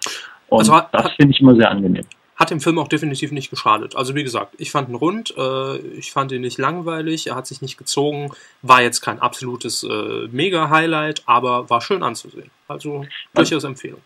Und 0.49 0.59
Also 0.61 0.75
hat- 0.75 0.89
das 0.93 1.11
finde 1.13 1.33
ich 1.35 1.41
immer 1.41 1.55
sehr 1.57 1.71
angenehm. 1.71 2.05
Hat 2.37 2.51
dem 2.51 2.61
Film 2.61 2.79
auch 2.79 2.89
definitiv 2.89 3.33
nicht 3.33 3.51
geschadet. 3.51 3.95
Also 3.97 4.15
wie 4.15 4.23
gesagt, 4.25 4.55
ich 4.57 4.71
fand 4.71 4.89
ihn 4.89 4.95
rund, 4.95 5.35
äh, 5.37 5.77
ich 5.99 6.11
fand 6.11 6.33
ihn 6.33 6.41
nicht 6.41 6.57
langweilig, 6.57 7.27
er 7.27 7.37
hat 7.37 7.47
sich 7.47 7.61
nicht 7.61 7.77
gezogen, 7.77 8.31
war 8.63 8.81
jetzt 8.81 9.03
kein 9.03 9.19
absolutes 9.19 9.83
äh, 9.85 10.27
Mega-Highlight, 10.33 11.23
aber 11.27 11.69
war 11.69 11.83
schön 11.83 12.03
anzusehen. 12.03 12.51
Also 12.67 13.05
durchaus 13.35 13.65
Empfehlung. 13.65 14.01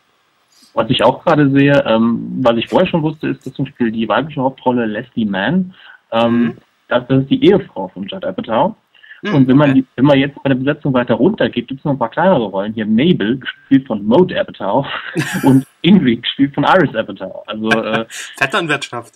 Was 0.74 0.90
ich 0.90 1.02
auch 1.04 1.24
gerade 1.24 1.50
sehe, 1.50 1.84
ähm, 1.86 2.38
was 2.42 2.56
ich 2.56 2.68
vorher 2.68 2.88
schon 2.88 3.02
wusste, 3.02 3.28
ist, 3.28 3.46
dass 3.46 3.54
zum 3.54 3.64
Beispiel 3.64 3.92
die 3.92 4.08
weibliche 4.08 4.40
Hauptrolle 4.42 4.86
Leslie 4.86 5.24
Mann, 5.24 5.74
ähm, 6.12 6.42
Mhm. 6.42 6.54
das, 6.88 7.06
das 7.08 7.22
ist 7.22 7.30
die 7.30 7.44
Ehefrau 7.44 7.88
von 7.88 8.06
Judd 8.06 8.24
Apatow. 8.24 8.74
Hm, 9.22 9.34
Und 9.34 9.48
wenn 9.48 9.56
man, 9.56 9.70
okay. 9.70 9.80
die, 9.80 9.86
wenn 9.96 10.04
man 10.04 10.18
jetzt 10.18 10.42
bei 10.42 10.48
der 10.50 10.56
Besetzung 10.56 10.92
weiter 10.92 11.14
runtergeht, 11.14 11.68
gibt 11.68 11.80
es 11.80 11.84
noch 11.84 11.92
ein 11.92 11.98
paar 11.98 12.10
kleinere 12.10 12.44
Rollen. 12.44 12.74
Hier 12.74 12.86
Mabel, 12.86 13.38
gespielt 13.38 13.86
von 13.86 14.04
Mode 14.04 14.38
Apatow, 14.38 14.84
und 15.44 15.64
Ingrid, 15.82 16.22
gespielt 16.24 16.54
von 16.54 16.64
Iris 16.64 16.94
Apatow. 16.94 17.42
Also, 17.46 17.70
äh, 17.70 18.04
Vetternwirtschaft. 18.36 19.14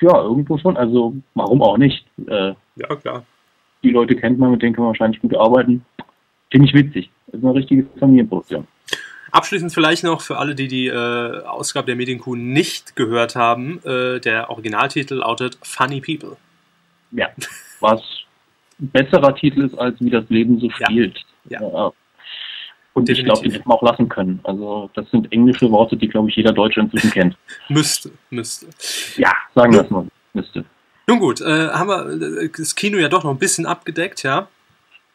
ja, 0.00 0.22
irgendwo 0.22 0.58
schon. 0.58 0.76
Also, 0.76 1.14
warum 1.34 1.62
auch 1.62 1.76
nicht? 1.78 2.06
Äh, 2.26 2.54
Ja, 2.76 2.96
klar. 3.02 3.24
die 3.82 3.90
Leute 3.90 4.14
kennt 4.16 4.38
man, 4.38 4.52
mit 4.52 4.62
denen 4.62 4.74
kann 4.74 4.84
man 4.84 4.90
wahrscheinlich 4.92 5.20
gut 5.20 5.36
arbeiten. 5.36 5.84
Finde 6.50 6.66
ich 6.68 6.74
witzig. 6.74 7.10
Das 7.26 7.40
ist 7.40 7.44
eine 7.44 7.54
richtige 7.54 7.84
Familienproduktion. 7.98 8.66
Abschließend 9.30 9.72
vielleicht 9.72 10.04
noch 10.04 10.20
für 10.20 10.38
alle, 10.38 10.54
die 10.54 10.68
die 10.68 10.86
äh, 10.88 11.42
Ausgabe 11.44 11.86
der 11.86 11.96
Medienkuh 11.96 12.34
nicht 12.36 12.96
gehört 12.96 13.36
haben, 13.36 13.80
äh, 13.84 14.20
der 14.20 14.50
Originaltitel 14.50 15.14
lautet 15.16 15.58
Funny 15.62 16.00
People. 16.00 16.36
Ja, 17.10 17.28
was 17.80 18.00
ein 18.80 18.88
besserer 18.90 19.34
Titel 19.34 19.62
ist, 19.62 19.78
als 19.78 20.00
wie 20.00 20.10
das 20.10 20.24
Leben 20.28 20.58
so 20.60 20.66
Ja. 20.78 20.86
spielt. 20.86 21.18
Ja. 21.48 21.60
Und 22.94 23.08
ich 23.08 23.22
glaube, 23.24 23.40
Definitiv. 23.40 23.42
den 23.42 23.52
hätten 23.52 23.68
wir 23.70 23.74
auch 23.74 23.82
lassen 23.82 24.08
können. 24.08 24.40
Also, 24.42 24.90
das 24.94 25.08
sind 25.10 25.30
englische 25.32 25.70
Worte, 25.70 25.96
die, 25.96 26.08
glaube 26.08 26.28
ich, 26.30 26.36
jeder 26.36 26.52
Deutsche 26.52 26.80
inzwischen 26.80 27.10
kennt. 27.12 27.36
Müsste, 27.68 28.10
müsste. 28.30 28.66
Ja, 29.16 29.32
sagen 29.54 29.72
wir 29.72 29.82
es 29.82 29.90
mal. 29.90 30.06
Müsste. 30.32 30.64
Nun 31.06 31.20
gut, 31.20 31.40
äh, 31.40 31.68
haben 31.68 31.88
wir 31.88 32.42
äh, 32.42 32.50
das 32.56 32.74
Kino 32.74 32.98
ja 32.98 33.08
doch 33.08 33.24
noch 33.24 33.30
ein 33.30 33.38
bisschen 33.38 33.66
abgedeckt, 33.66 34.22
ja. 34.24 34.48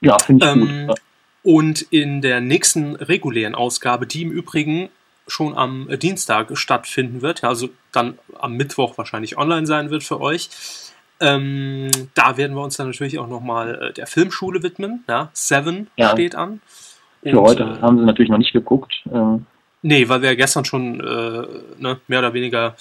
Ja, 0.01 0.17
finde 0.19 0.45
ich 0.45 0.51
Ähm, 0.51 0.87
gut. 0.87 0.99
Und 1.43 1.81
in 1.81 2.21
der 2.21 2.41
nächsten 2.41 2.95
regulären 2.95 3.53
Ausgabe, 3.55 4.07
die 4.07 4.23
im 4.23 4.31
Übrigen 4.31 4.89
schon 5.27 5.57
am 5.57 5.87
Dienstag 5.99 6.57
stattfinden 6.57 7.21
wird, 7.21 7.41
ja, 7.41 7.49
also 7.49 7.69
dann 7.91 8.17
am 8.39 8.55
Mittwoch 8.55 8.97
wahrscheinlich 8.97 9.37
online 9.37 9.65
sein 9.65 9.89
wird 9.89 10.03
für 10.03 10.19
euch. 10.19 10.49
Ähm, 11.19 11.91
da 12.15 12.37
werden 12.37 12.55
wir 12.55 12.63
uns 12.63 12.75
dann 12.77 12.87
natürlich 12.87 13.19
auch 13.19 13.27
nochmal 13.27 13.75
äh, 13.89 13.93
der 13.93 14.07
Filmschule 14.07 14.63
widmen. 14.63 15.03
Ja? 15.07 15.29
Seven 15.33 15.87
Ja. 15.95 16.09
steht 16.09 16.35
an. 16.35 16.61
Für 17.21 17.39
Und, 17.39 17.47
heute 17.47 17.63
äh, 17.63 17.81
haben 17.81 17.99
sie 17.99 18.05
natürlich 18.05 18.31
noch 18.31 18.37
nicht 18.39 18.53
geguckt. 18.53 19.03
Ähm, 19.11 19.45
Nee, 19.85 20.07
weil 20.07 20.21
wir 20.21 20.29
ja 20.29 20.35
gestern 20.35 20.63
schon 20.63 21.01
äh, 21.01 21.45
ne, 21.77 21.99
mehr 22.07 22.19
oder 22.19 22.33
weniger 22.33 22.75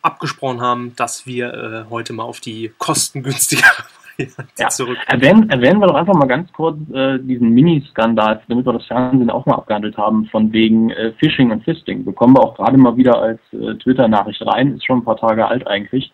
abgesprochen 0.00 0.62
haben, 0.62 0.96
dass 0.96 1.26
wir 1.26 1.52
äh, 1.52 1.90
heute 1.90 2.14
mal 2.14 2.22
auf 2.22 2.40
die 2.40 2.72
kostengünstigere 2.78 3.64
Variante 3.66 4.05
Ja. 4.58 4.68
zurück. 4.68 4.98
erwähnen, 5.08 5.48
erwähnen 5.50 5.80
wir 5.80 5.88
doch 5.88 5.94
einfach 5.94 6.14
mal 6.14 6.26
ganz 6.26 6.52
kurz 6.52 6.76
äh, 6.92 7.18
diesen 7.18 7.50
Mini-Skandal, 7.50 8.42
damit 8.48 8.66
wir 8.66 8.72
das 8.72 8.86
Fernsehen 8.86 9.30
auch 9.30 9.44
mal 9.46 9.56
abgehandelt 9.56 9.96
haben, 9.96 10.26
von 10.26 10.52
wegen 10.52 10.90
äh, 10.90 11.12
Phishing 11.18 11.50
und 11.50 11.64
Fisting. 11.64 12.04
Bekommen 12.04 12.36
wir 12.36 12.42
auch 12.42 12.56
gerade 12.56 12.76
mal 12.78 12.96
wieder 12.96 13.20
als 13.20 13.40
äh, 13.52 13.74
Twitter-Nachricht 13.74 14.46
rein, 14.46 14.74
ist 14.74 14.86
schon 14.86 14.98
ein 14.98 15.04
paar 15.04 15.18
Tage 15.18 15.46
alt 15.46 15.66
eigentlich, 15.66 16.12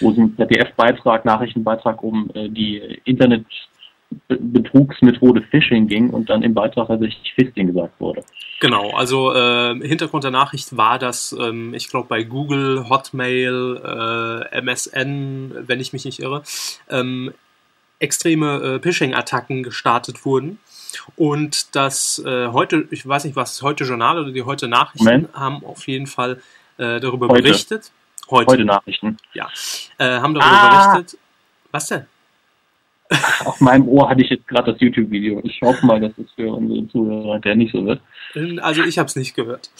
wo 0.00 0.10
es 0.10 0.16
im 0.16 0.36
ZDF-Beitrag, 0.36 1.24
Nachrichtenbeitrag 1.24 2.02
um 2.02 2.30
äh, 2.34 2.48
die 2.48 3.00
Internetbetrugsmethode 4.28 5.42
Phishing 5.50 5.86
ging 5.86 6.10
und 6.10 6.30
dann 6.30 6.42
im 6.42 6.54
Beitrag 6.54 6.88
tatsächlich 6.88 7.32
Fisting 7.34 7.66
gesagt 7.68 8.00
wurde. 8.00 8.22
Genau, 8.60 8.90
also 8.96 9.34
äh, 9.34 9.74
Hintergrund 9.86 10.24
der 10.24 10.30
Nachricht 10.30 10.76
war, 10.76 10.98
dass 10.98 11.32
ähm, 11.38 11.74
ich 11.74 11.88
glaube 11.88 12.08
bei 12.08 12.22
Google, 12.24 12.88
Hotmail, 12.88 13.80
äh, 14.52 14.58
MSN, 14.60 15.52
wenn 15.66 15.80
ich 15.80 15.92
mich 15.92 16.04
nicht 16.04 16.20
irre, 16.20 16.42
ähm, 16.88 17.32
extreme 18.00 18.60
äh, 18.62 18.80
Phishing-Attacken 18.80 19.62
gestartet 19.62 20.24
wurden. 20.24 20.58
Und 21.16 21.74
das 21.76 22.18
äh, 22.24 22.48
heute, 22.48 22.86
ich 22.90 23.06
weiß 23.06 23.24
nicht, 23.24 23.36
was 23.36 23.60
heute 23.62 23.84
Journal 23.84 24.18
oder 24.20 24.32
die 24.32 24.42
heute 24.42 24.68
Nachrichten 24.68 25.04
Moment. 25.04 25.34
haben 25.34 25.64
auf 25.64 25.86
jeden 25.86 26.06
Fall 26.06 26.40
äh, 26.78 26.98
darüber 27.00 27.28
Heute. 27.28 27.42
berichtet. 27.42 27.90
Heute, 28.30 28.52
Heute 28.52 28.64
Nachrichten. 28.64 29.16
ja. 29.34 29.48
Äh, 29.98 30.20
haben 30.20 30.34
darüber 30.34 30.50
Ah. 30.52 30.92
berichtet. 30.92 31.18
Was 31.72 31.88
denn? 31.88 32.06
Auf 33.44 33.60
meinem 33.60 33.88
Ohr 33.88 34.08
hatte 34.08 34.22
ich 34.22 34.30
jetzt 34.30 34.46
gerade 34.48 34.72
das 34.72 34.80
YouTube-Video. 34.80 35.40
Ich 35.44 35.60
hoffe 35.62 35.84
mal, 35.86 36.00
dass 36.00 36.12
es 36.18 36.30
für 36.32 36.52
unsere 36.52 36.86
Zuhörer 36.88 37.38
der 37.40 37.56
nicht 37.56 37.72
so 37.72 37.84
wird. 37.84 38.00
Also 38.60 38.82
ich 38.82 38.98
habe 38.98 39.06
es 39.06 39.16
nicht 39.16 39.34
gehört. 39.34 39.70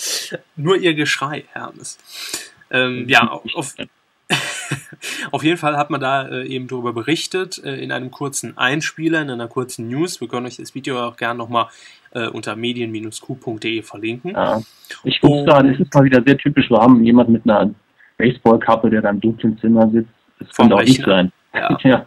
Nur 0.56 0.76
ihr 0.76 0.94
Geschrei, 0.94 1.44
Hermes. 1.52 1.98
Ähm, 2.70 3.06
ja, 3.08 3.28
auf, 3.54 3.74
auf, 5.30 5.44
jeden 5.44 5.56
Fall 5.56 5.76
hat 5.76 5.90
man 5.90 6.00
da 6.00 6.28
äh, 6.28 6.46
eben 6.46 6.68
darüber 6.68 6.92
berichtet, 6.92 7.62
äh, 7.64 7.76
in 7.76 7.92
einem 7.92 8.10
kurzen 8.10 8.56
Einspieler, 8.56 9.22
in 9.22 9.30
einer 9.30 9.48
kurzen 9.48 9.88
News. 9.88 10.20
Wir 10.20 10.28
können 10.28 10.46
euch 10.46 10.56
das 10.56 10.74
Video 10.74 11.02
auch 11.02 11.16
gerne 11.16 11.38
nochmal 11.38 11.66
äh, 12.12 12.28
unter 12.28 12.56
medien-q.de 12.56 13.82
verlinken. 13.82 14.32
Ja. 14.32 14.60
Ich 15.04 15.20
gucke 15.20 15.44
da, 15.44 15.62
das 15.62 15.78
ist 15.78 15.92
mal 15.94 16.04
wieder 16.04 16.22
sehr 16.22 16.36
typisch. 16.36 16.70
Wir 16.70 16.78
haben 16.78 17.02
jemanden 17.04 17.32
mit 17.32 17.48
einer 17.48 17.74
Baseballkappe, 18.16 18.90
der 18.90 19.02
da 19.02 19.10
im 19.10 19.20
dunklen 19.20 19.58
Zimmer 19.58 19.88
sitzt. 19.90 20.10
Das 20.38 20.48
könnte 20.54 20.74
auch 20.74 20.82
nicht 20.82 21.04
sein. 21.04 21.32
Ja. 21.54 21.78
Ja. 21.84 22.06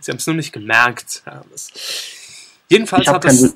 Sie 0.00 0.10
haben 0.10 0.18
es 0.18 0.26
nur 0.26 0.34
nicht 0.34 0.52
gemerkt. 0.52 1.22
Jedenfalls 2.68 3.06
hat, 3.06 3.24
das 3.24 3.54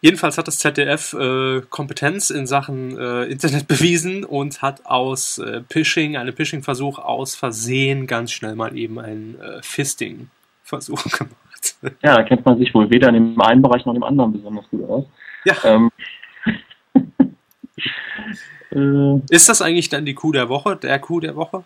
jedenfalls 0.00 0.36
hat 0.36 0.46
das 0.46 0.58
ZDF 0.58 1.14
äh, 1.14 1.62
Kompetenz 1.70 2.28
in 2.30 2.46
Sachen 2.46 2.96
äh, 2.98 3.24
Internet 3.24 3.66
bewiesen 3.68 4.24
und 4.24 4.60
hat 4.60 4.84
aus 4.86 5.38
äh, 5.38 5.62
Phishing, 5.70 6.16
einem 6.16 6.34
Phishing-Versuch 6.34 6.98
aus 6.98 7.34
Versehen 7.34 8.06
ganz 8.06 8.32
schnell 8.32 8.54
mal 8.54 8.76
eben 8.76 8.98
einen 8.98 9.40
äh, 9.40 9.62
Fisting-Versuch 9.62 11.02
gemacht. 11.04 11.76
Ja, 12.02 12.16
da 12.16 12.22
kennt 12.22 12.44
man 12.44 12.58
sich 12.58 12.74
wohl 12.74 12.90
weder 12.90 13.08
in 13.08 13.14
dem 13.14 13.40
einen 13.40 13.62
Bereich 13.62 13.86
noch 13.86 13.94
im 13.94 14.02
anderen 14.02 14.32
besonders 14.32 14.68
gut 14.68 14.88
aus. 14.88 15.04
Ja. 15.44 15.54
Ähm, 15.64 15.90
äh, 18.70 19.34
Ist 19.34 19.48
das 19.48 19.62
eigentlich 19.62 19.88
dann 19.88 20.04
die 20.04 20.14
Coup 20.14 20.32
der 20.32 20.48
Woche, 20.48 20.76
der 20.76 20.98
Coup 20.98 21.20
der 21.20 21.34
Woche? 21.34 21.64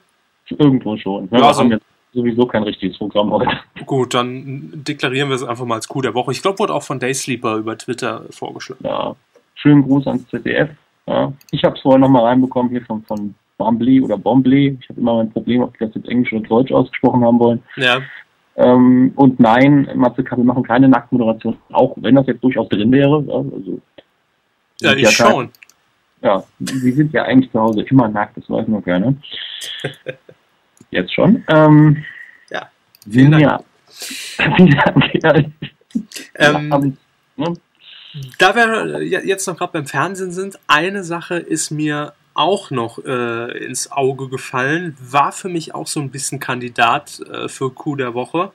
Irgendwo 0.59 0.97
schon. 0.97 1.28
Ja, 1.30 1.38
Ja, 1.38 1.44
wir 1.49 1.54
so- 1.54 1.61
haben 1.61 1.71
jetzt 1.73 1.85
sowieso 2.12 2.47
kein 2.47 2.62
richtiges 2.64 2.99
Programm 2.99 3.30
heute. 3.30 3.49
Gut, 3.87 4.14
dann 4.14 4.71
deklarieren 4.75 5.28
wir 5.30 5.37
es 5.37 5.42
einfach 5.44 5.64
mal 5.64 5.76
als 5.76 5.88
Coup 5.88 6.02
der 6.02 6.14
Woche. 6.14 6.32
Ich 6.32 6.42
glaube, 6.42 6.59
wurde 6.59 6.75
auch 6.75 6.82
von 6.82 6.99
Daysleeper 7.00 7.56
über 7.56 7.76
Twitter 7.78 8.25
vorgeschlagen. 8.30 8.85
Ja. 8.85 9.14
Schönen 9.54 9.82
Gruß 9.82 10.06
ans 10.09 10.26
ZDF. 10.28 10.71
Ja. 11.06 11.32
Ich 11.50 11.64
habe 11.64 11.76
es 11.76 11.82
vorher 11.82 11.99
nochmal 11.99 12.25
reinbekommen 12.25 12.71
hier 12.71 12.85
von, 12.85 13.02
von 13.04 13.35
Bombly 13.59 14.00
oder 14.02 14.18
Bombly. 14.18 14.76
Ich 14.80 14.88
habe 14.88 15.00
immer 15.00 15.16
mein 15.16 15.30
Problem, 15.32 15.62
ob 15.62 15.73
die 15.78 15.85
das 15.87 15.94
jetzt 15.94 16.09
Englisch 16.09 16.32
oder 16.32 16.47
Deutsch 16.47 16.73
ausgesprochen 16.73 17.25
haben 17.25 17.38
wollen. 17.38 17.62
Ja, 17.76 18.00
Ähm, 18.56 19.12
und 19.16 19.40
nein, 19.40 19.88
Matze 19.94 20.23
wir 20.23 20.44
machen 20.44 20.62
keine 20.62 20.87
Nacktmoderation, 20.88 21.56
auch 21.73 21.94
wenn 21.97 22.16
das 22.16 22.26
jetzt 22.26 22.44
durchaus 22.44 22.68
drin 22.68 22.92
wäre. 22.92 23.25
Ja, 23.26 23.35
also, 23.37 23.80
ja 24.82 24.92
ich 24.92 25.04
kein- 25.04 25.30
schon. 25.32 25.49
Ja, 26.23 26.44
sie 26.61 26.92
sind 26.92 27.12
ja 27.14 27.23
eigentlich 27.23 27.50
zu 27.50 27.59
Hause 27.59 27.80
immer 27.82 28.09
nackt, 28.09 28.37
das 28.37 28.50
weiß 28.50 28.68
nur 28.68 28.82
keiner. 28.82 29.14
Jetzt 30.92 31.14
schon. 31.14 31.42
Ähm, 31.49 32.04
Ja, 32.50 32.70
vielen 33.11 33.32
Dank. 33.32 33.42
Ja, 33.42 33.64
vielen 34.56 34.70
Dank. 34.70 35.14
Ja, 35.22 35.34
Ähm, 36.34 36.96
ne? 37.37 37.54
Da 38.38 38.54
wir 38.54 39.02
jetzt 39.02 39.46
noch 39.46 39.56
gerade 39.56 39.72
beim 39.72 39.87
Fernsehen 39.87 40.32
sind, 40.32 40.58
eine 40.66 41.02
Sache 41.02 41.37
ist 41.37 41.70
mir 41.70 42.12
auch 42.34 42.70
noch 42.70 42.99
äh, 43.04 43.64
ins 43.64 43.90
Auge 43.90 44.28
gefallen, 44.28 44.96
war 45.00 45.32
für 45.32 45.49
mich 45.49 45.75
auch 45.75 45.87
so 45.87 46.00
ein 46.00 46.11
bisschen 46.11 46.38
Kandidat 46.38 47.20
äh, 47.20 47.49
für 47.49 47.70
Coup 47.70 47.96
der 47.96 48.14
Woche. 48.14 48.52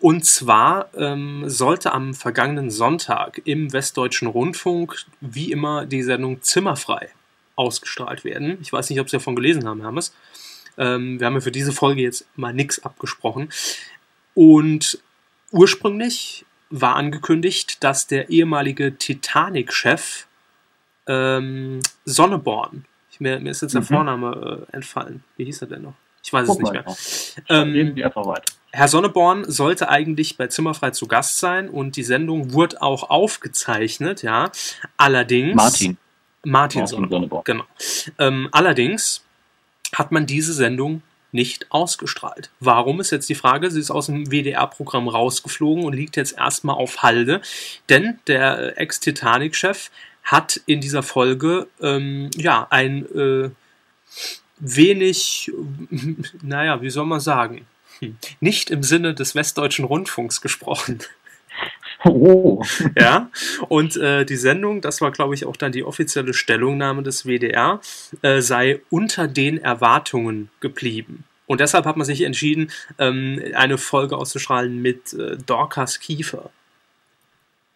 Und 0.00 0.24
zwar 0.24 0.88
ähm, 0.96 1.44
sollte 1.46 1.92
am 1.92 2.14
vergangenen 2.14 2.70
Sonntag 2.70 3.42
im 3.44 3.72
Westdeutschen 3.72 4.28
Rundfunk 4.28 5.04
wie 5.20 5.52
immer 5.52 5.84
die 5.86 6.02
Sendung 6.02 6.42
Zimmerfrei 6.42 7.08
ausgestrahlt 7.56 8.24
werden. 8.24 8.58
Ich 8.60 8.72
weiß 8.72 8.90
nicht, 8.90 9.00
ob 9.00 9.08
Sie 9.08 9.16
davon 9.16 9.36
gelesen 9.36 9.66
haben, 9.68 9.80
Hermes. 9.80 10.14
Ähm, 10.78 11.18
wir 11.20 11.26
haben 11.26 11.34
ja 11.34 11.40
für 11.40 11.52
diese 11.52 11.72
Folge 11.72 12.02
jetzt 12.02 12.26
mal 12.36 12.52
nichts 12.52 12.84
abgesprochen. 12.84 13.48
Und 14.34 14.98
ursprünglich 15.50 16.44
war 16.70 16.96
angekündigt, 16.96 17.82
dass 17.84 18.06
der 18.06 18.28
ehemalige 18.30 18.96
Titanic-Chef 18.96 20.26
ähm, 21.06 21.80
Sonneborn, 22.04 22.84
ich, 23.10 23.20
mir, 23.20 23.38
mir 23.40 23.50
ist 23.50 23.62
jetzt 23.62 23.74
der 23.74 23.82
Mhm. 23.82 23.86
Vorname 23.86 24.66
äh, 24.70 24.76
entfallen. 24.76 25.22
Wie 25.36 25.44
hieß 25.44 25.62
er 25.62 25.68
denn 25.68 25.82
noch? 25.82 25.94
Ich 26.22 26.32
weiß 26.32 26.42
es 26.42 26.48
Guck 26.48 26.58
nicht 26.62 26.74
mal. 26.74 26.84
mehr. 27.48 28.06
Ähm. 28.06 28.12
Herr 28.72 28.88
Sonneborn 28.88 29.44
sollte 29.50 29.88
eigentlich 29.88 30.36
bei 30.36 30.48
Zimmerfrei 30.48 30.90
zu 30.90 31.06
Gast 31.06 31.38
sein 31.38 31.68
und 31.70 31.96
die 31.96 32.02
Sendung 32.02 32.52
wurde 32.52 32.82
auch 32.82 33.08
aufgezeichnet, 33.08 34.22
ja. 34.22 34.50
Allerdings. 34.96 35.54
Martin. 35.54 35.96
Martin 36.44 36.80
Martin 36.80 36.86
Sonneborn. 36.88 37.10
Sonneborn. 37.22 37.42
Genau. 37.44 37.64
Ähm, 38.18 38.48
allerdings 38.50 39.24
hat 39.94 40.12
man 40.12 40.26
diese 40.26 40.52
Sendung 40.52 41.02
nicht 41.32 41.70
ausgestrahlt. 41.70 42.50
Warum 42.60 43.00
ist 43.00 43.10
jetzt 43.10 43.28
die 43.28 43.34
Frage? 43.34 43.70
Sie 43.70 43.80
ist 43.80 43.90
aus 43.90 44.06
dem 44.06 44.30
WDR-Programm 44.30 45.08
rausgeflogen 45.08 45.84
und 45.84 45.92
liegt 45.92 46.16
jetzt 46.16 46.38
erstmal 46.38 46.76
auf 46.76 47.02
Halde, 47.02 47.42
denn 47.88 48.18
der 48.26 48.80
Ex-Titanic-Chef 48.80 49.90
hat 50.22 50.60
in 50.66 50.80
dieser 50.80 51.02
Folge 51.02 51.68
ähm, 51.80 52.30
ja 52.36 52.66
ein 52.70 53.06
äh, 53.14 53.50
wenig, 54.58 55.52
naja, 56.42 56.80
wie 56.82 56.90
soll 56.90 57.06
man 57.06 57.20
sagen, 57.20 57.66
hm, 58.00 58.16
nicht 58.40 58.70
im 58.70 58.82
Sinne 58.82 59.14
des 59.14 59.34
Westdeutschen 59.34 59.84
Rundfunks 59.84 60.40
gesprochen. 60.40 61.00
Oh, 62.04 62.62
Ja, 62.98 63.30
und 63.68 63.96
äh, 63.96 64.24
die 64.24 64.36
Sendung, 64.36 64.80
das 64.80 65.00
war, 65.00 65.10
glaube 65.10 65.34
ich, 65.34 65.46
auch 65.46 65.56
dann 65.56 65.72
die 65.72 65.84
offizielle 65.84 66.34
Stellungnahme 66.34 67.02
des 67.02 67.24
WDR, 67.24 67.80
äh, 68.22 68.40
sei 68.40 68.80
unter 68.90 69.28
den 69.28 69.58
Erwartungen 69.58 70.50
geblieben. 70.60 71.24
Und 71.46 71.60
deshalb 71.60 71.84
hat 71.86 71.96
man 71.96 72.04
sich 72.04 72.22
entschieden, 72.22 72.70
ähm, 72.98 73.40
eine 73.54 73.78
Folge 73.78 74.16
auszustrahlen 74.16 74.82
mit 74.82 75.12
äh, 75.14 75.36
Dorcas 75.46 76.00
Kiefer. 76.00 76.50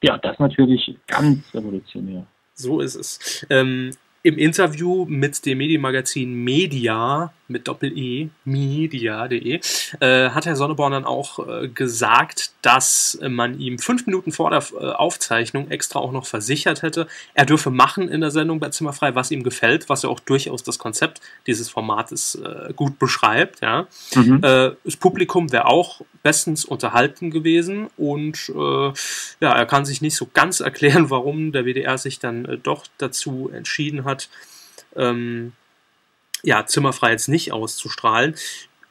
ja, 0.02 0.18
das 0.18 0.32
ist 0.32 0.40
natürlich 0.40 0.96
ganz 1.06 1.54
revolutionär. 1.54 2.26
So 2.54 2.80
ist 2.80 2.96
es. 2.96 3.46
Ähm, 3.48 3.90
Im 4.22 4.36
Interview 4.36 5.06
mit 5.06 5.46
dem 5.46 5.58
Medienmagazin 5.58 6.34
Media 6.34 7.32
mit 7.50 7.68
Doppel-E, 7.68 8.28
media.de, 8.44 9.60
äh, 10.00 10.30
hat 10.30 10.46
Herr 10.46 10.56
Sonneborn 10.56 10.92
dann 10.92 11.04
auch 11.04 11.46
äh, 11.46 11.68
gesagt, 11.68 12.52
dass 12.62 13.18
man 13.28 13.58
ihm 13.58 13.78
fünf 13.78 14.06
Minuten 14.06 14.32
vor 14.32 14.50
der 14.50 14.62
äh, 14.72 14.92
Aufzeichnung 14.92 15.70
extra 15.70 15.98
auch 15.98 16.12
noch 16.12 16.26
versichert 16.26 16.82
hätte, 16.82 17.06
er 17.34 17.46
dürfe 17.46 17.70
machen 17.70 18.08
in 18.08 18.20
der 18.20 18.30
Sendung 18.30 18.60
bei 18.60 18.70
Zimmerfrei, 18.70 19.14
was 19.14 19.30
ihm 19.30 19.42
gefällt, 19.42 19.88
was 19.88 20.02
ja 20.02 20.08
auch 20.08 20.20
durchaus 20.20 20.62
das 20.62 20.78
Konzept 20.78 21.20
dieses 21.46 21.68
Formates 21.68 22.36
äh, 22.36 22.72
gut 22.74 22.98
beschreibt. 22.98 23.60
Ja. 23.60 23.86
Mhm. 24.14 24.40
Äh, 24.42 24.72
das 24.84 24.96
Publikum 24.96 25.52
wäre 25.52 25.66
auch 25.66 26.00
bestens 26.22 26.64
unterhalten 26.64 27.30
gewesen 27.30 27.88
und 27.96 28.50
äh, 28.54 28.92
ja, 29.40 29.52
er 29.52 29.66
kann 29.66 29.84
sich 29.84 30.00
nicht 30.02 30.16
so 30.16 30.28
ganz 30.32 30.60
erklären, 30.60 31.10
warum 31.10 31.52
der 31.52 31.64
WDR 31.64 31.98
sich 31.98 32.18
dann 32.18 32.60
doch 32.62 32.86
dazu 32.98 33.50
entschieden 33.52 34.04
hat, 34.04 34.28
ähm, 34.96 35.52
ja, 36.42 36.66
Zimmerfrei 36.66 37.12
jetzt 37.12 37.28
nicht 37.28 37.52
auszustrahlen. 37.52 38.34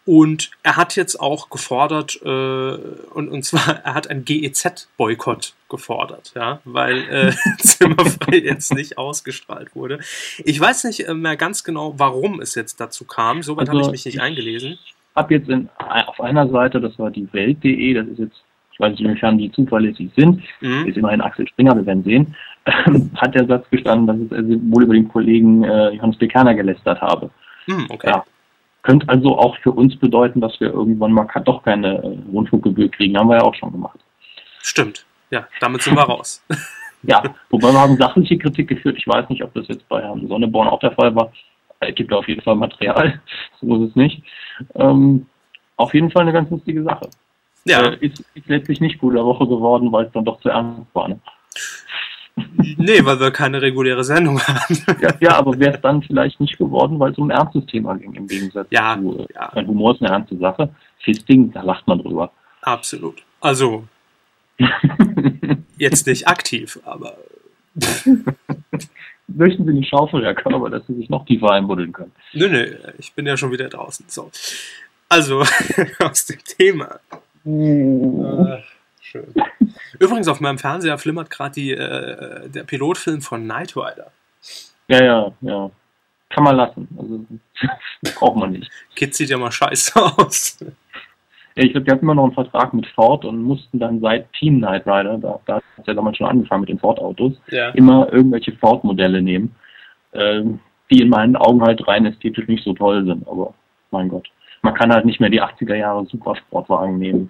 Und 0.05 0.49
er 0.63 0.75
hat 0.75 0.95
jetzt 0.95 1.19
auch 1.19 1.51
gefordert, 1.51 2.19
äh, 2.23 2.27
und, 2.27 3.29
und 3.29 3.43
zwar, 3.43 3.75
er 3.83 3.93
hat 3.93 4.09
einen 4.09 4.25
GEZ-Boykott 4.25 5.53
gefordert, 5.69 6.31
ja, 6.35 6.61
weil 6.65 6.97
äh, 7.09 7.31
Zimmerfrei 7.59 8.37
jetzt 8.37 8.73
nicht 8.73 8.97
ausgestrahlt 8.97 9.75
wurde. 9.75 9.99
Ich 10.43 10.59
weiß 10.59 10.85
nicht 10.85 11.07
äh, 11.07 11.13
mehr 11.13 11.37
ganz 11.37 11.63
genau, 11.63 11.93
warum 11.97 12.41
es 12.41 12.55
jetzt 12.55 12.81
dazu 12.81 13.05
kam. 13.05 13.43
Soweit 13.43 13.69
also, 13.69 13.73
habe 13.73 13.85
ich 13.85 13.91
mich 13.91 14.05
nicht 14.05 14.19
eingelesen. 14.19 14.79
Ich 14.83 14.95
habe 15.15 15.35
jetzt 15.35 15.47
in, 15.47 15.69
auf 15.77 16.19
einer 16.19 16.49
Seite, 16.49 16.81
das 16.81 16.97
war 16.97 17.11
die 17.11 17.31
Welt.de, 17.31 17.93
das 17.93 18.07
ist 18.07 18.17
jetzt, 18.17 18.41
ich 18.71 18.79
weiß 18.79 18.91
nicht, 18.91 19.01
inwiefern 19.01 19.37
die 19.37 19.51
zuverlässig 19.51 20.09
sind, 20.15 20.41
mhm. 20.61 20.87
ist 20.87 20.97
immerhin 20.97 21.21
Axel 21.21 21.47
Springer, 21.47 21.75
wir 21.75 21.85
werden 21.85 22.03
sehen, 22.03 22.35
hat 23.15 23.35
der 23.35 23.45
Satz 23.45 23.69
gestanden, 23.69 24.07
dass 24.07 24.17
es 24.17 24.31
also 24.31 24.61
wohl 24.71 24.83
über 24.83 24.93
den 24.93 25.07
Kollegen 25.07 25.63
äh, 25.63 25.89
Johannes 25.91 26.17
Bekerner 26.17 26.53
gelästert 26.55 27.01
habe. 27.01 27.29
Mhm, 27.67 27.87
okay. 27.89 28.09
Ja. 28.09 28.25
Könnte 28.81 29.09
also 29.09 29.37
auch 29.37 29.57
für 29.57 29.71
uns 29.71 29.95
bedeuten, 29.97 30.41
dass 30.41 30.59
wir 30.59 30.69
irgendwann 30.69 31.11
mal 31.11 31.27
doch 31.43 31.63
keine 31.63 31.97
äh, 31.97 32.17
Rundfunkgebühr 32.31 32.89
kriegen. 32.89 33.17
Haben 33.17 33.29
wir 33.29 33.37
ja 33.37 33.43
auch 33.43 33.55
schon 33.55 33.71
gemacht. 33.71 33.99
Stimmt. 34.61 35.05
Ja, 35.31 35.47
damit 35.59 35.81
sind 35.81 35.95
wir 35.95 36.03
raus. 36.03 36.43
ja, 37.03 37.21
wobei 37.49 37.71
wir 37.71 37.79
haben 37.79 37.97
sachliche 37.97 38.37
Kritik 38.37 38.69
geführt. 38.69 38.97
Ich 38.97 39.07
weiß 39.07 39.29
nicht, 39.29 39.43
ob 39.43 39.53
das 39.53 39.67
jetzt 39.67 39.87
bei 39.89 40.01
Herrn 40.01 40.27
Sonneborn 40.27 40.67
auch 40.67 40.79
der 40.79 40.91
Fall 40.93 41.13
war. 41.15 41.31
Es 41.81 41.95
gibt 41.95 42.11
auf 42.11 42.27
jeden 42.27 42.41
Fall 42.41 42.55
Material. 42.55 43.21
so 43.61 43.83
ist 43.83 43.91
es 43.91 43.95
nicht. 43.95 44.23
Ähm, 44.75 45.27
auf 45.75 45.93
jeden 45.93 46.11
Fall 46.11 46.23
eine 46.23 46.33
ganz 46.33 46.49
lustige 46.49 46.83
Sache. 46.83 47.09
Ja. 47.65 47.81
Äh, 47.81 47.97
ist, 48.05 48.23
ist 48.33 48.47
letztlich 48.47 48.81
nicht 48.81 48.99
gut 48.99 49.15
der 49.15 49.25
Woche 49.25 49.45
geworden, 49.45 49.91
weil 49.91 50.05
es 50.05 50.11
dann 50.11 50.25
doch 50.25 50.39
zu 50.41 50.49
ernst 50.49 50.93
war. 50.93 51.09
Ne? 51.09 51.19
Nee, 52.77 53.03
weil 53.03 53.19
wir 53.19 53.31
keine 53.31 53.61
reguläre 53.61 54.03
Sendung 54.03 54.39
haben. 54.39 54.77
Ja, 55.01 55.13
ja 55.19 55.35
aber 55.35 55.57
wäre 55.59 55.75
es 55.75 55.81
dann 55.81 56.01
vielleicht 56.01 56.39
nicht 56.39 56.57
geworden, 56.57 56.99
weil 56.99 57.11
es 57.11 57.17
um 57.17 57.29
ein 57.29 57.37
ernstes 57.37 57.65
Thema 57.65 57.95
ging, 57.95 58.13
im 58.13 58.27
Gegensatz 58.27 58.67
ja, 58.71 58.97
zu, 58.99 59.27
ja. 59.33 59.53
Humor 59.55 59.95
ist 59.95 60.01
eine 60.01 60.11
ernste 60.11 60.37
Sache. 60.37 60.69
Fisting, 60.99 61.51
da 61.51 61.61
lacht 61.61 61.87
man 61.87 61.99
drüber. 61.99 62.31
Absolut. 62.61 63.23
Also, 63.41 63.87
jetzt 65.77 66.07
nicht 66.07 66.27
aktiv, 66.27 66.79
aber. 66.85 67.17
Möchten 69.27 69.63
Sie 69.63 69.69
eine 69.69 69.83
Schaufel, 69.83 70.23
Herr 70.23 70.33
Körber, 70.33 70.69
dass 70.69 70.87
Sie 70.87 70.95
sich 70.95 71.09
noch 71.09 71.25
tiefer 71.25 71.51
einbuddeln 71.51 71.91
können? 71.91 72.11
Nö, 72.33 72.49
nö, 72.49 72.75
ich 72.97 73.13
bin 73.13 73.27
ja 73.27 73.37
schon 73.37 73.51
wieder 73.51 73.69
draußen. 73.69 74.05
So. 74.07 74.31
Also, 75.07 75.41
aus 75.99 76.25
dem 76.25 76.39
Thema. 76.43 76.99
Uh. 77.45 78.45
Äh, 78.45 78.63
schön. 79.01 79.33
Übrigens, 79.99 80.27
auf 80.27 80.39
meinem 80.39 80.57
Fernseher 80.57 80.97
flimmert 80.97 81.29
gerade 81.29 81.61
äh, 81.61 82.49
der 82.49 82.63
Pilotfilm 82.63 83.21
von 83.21 83.43
Knight 83.43 83.75
Rider. 83.75 84.11
Ja, 84.87 85.03
ja, 85.03 85.31
ja. 85.41 85.71
Kann 86.29 86.43
man 86.43 86.55
lassen. 86.55 86.87
Also, 86.97 87.25
braucht 88.15 88.37
man 88.37 88.51
nicht. 88.51 88.71
Kids 88.95 89.17
sieht 89.17 89.29
ja 89.29 89.37
mal 89.37 89.51
scheiße 89.51 90.01
aus. 90.17 90.59
Ich 91.55 91.71
glaube, 91.71 91.85
die 91.85 91.91
hatten 91.91 92.05
immer 92.05 92.15
noch 92.15 92.25
einen 92.25 92.33
Vertrag 92.33 92.73
mit 92.73 92.87
Ford 92.87 93.25
und 93.25 93.43
mussten 93.43 93.79
dann 93.79 93.99
seit 93.99 94.31
Team 94.33 94.59
Knight 94.59 94.85
Rider, 94.85 95.17
da, 95.17 95.39
da 95.45 95.55
hat 95.55 95.63
es 95.77 95.87
ja 95.87 95.93
damals 95.93 96.17
schon 96.17 96.27
angefangen 96.27 96.61
mit 96.61 96.69
den 96.69 96.79
Ford-Autos, 96.79 97.33
ja. 97.49 97.69
immer 97.71 98.11
irgendwelche 98.13 98.53
Ford-Modelle 98.53 99.21
nehmen, 99.21 99.53
äh, 100.13 100.43
die 100.89 101.01
in 101.01 101.09
meinen 101.09 101.35
Augen 101.35 101.61
halt 101.61 101.85
rein 101.87 102.05
ästhetisch 102.05 102.47
nicht 102.47 102.63
so 102.63 102.73
toll 102.73 103.03
sind. 103.05 103.27
Aber 103.27 103.53
mein 103.91 104.07
Gott. 104.07 104.29
Man 104.61 104.73
kann 104.73 104.93
halt 104.93 105.05
nicht 105.05 105.19
mehr 105.19 105.29
die 105.29 105.41
80er 105.41 105.75
Jahre 105.75 106.05
Supersportwagen 106.05 106.97
nehmen, 106.97 107.29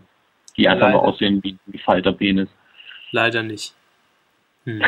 die 0.58 0.68
einfach 0.68 0.92
nur 0.92 1.04
aussehen 1.04 1.42
wie, 1.44 1.58
wie 1.68 1.78
Falterpenis. 1.80 2.50
Leider 3.12 3.44
nicht. 3.44 3.74
Hm. 4.66 4.82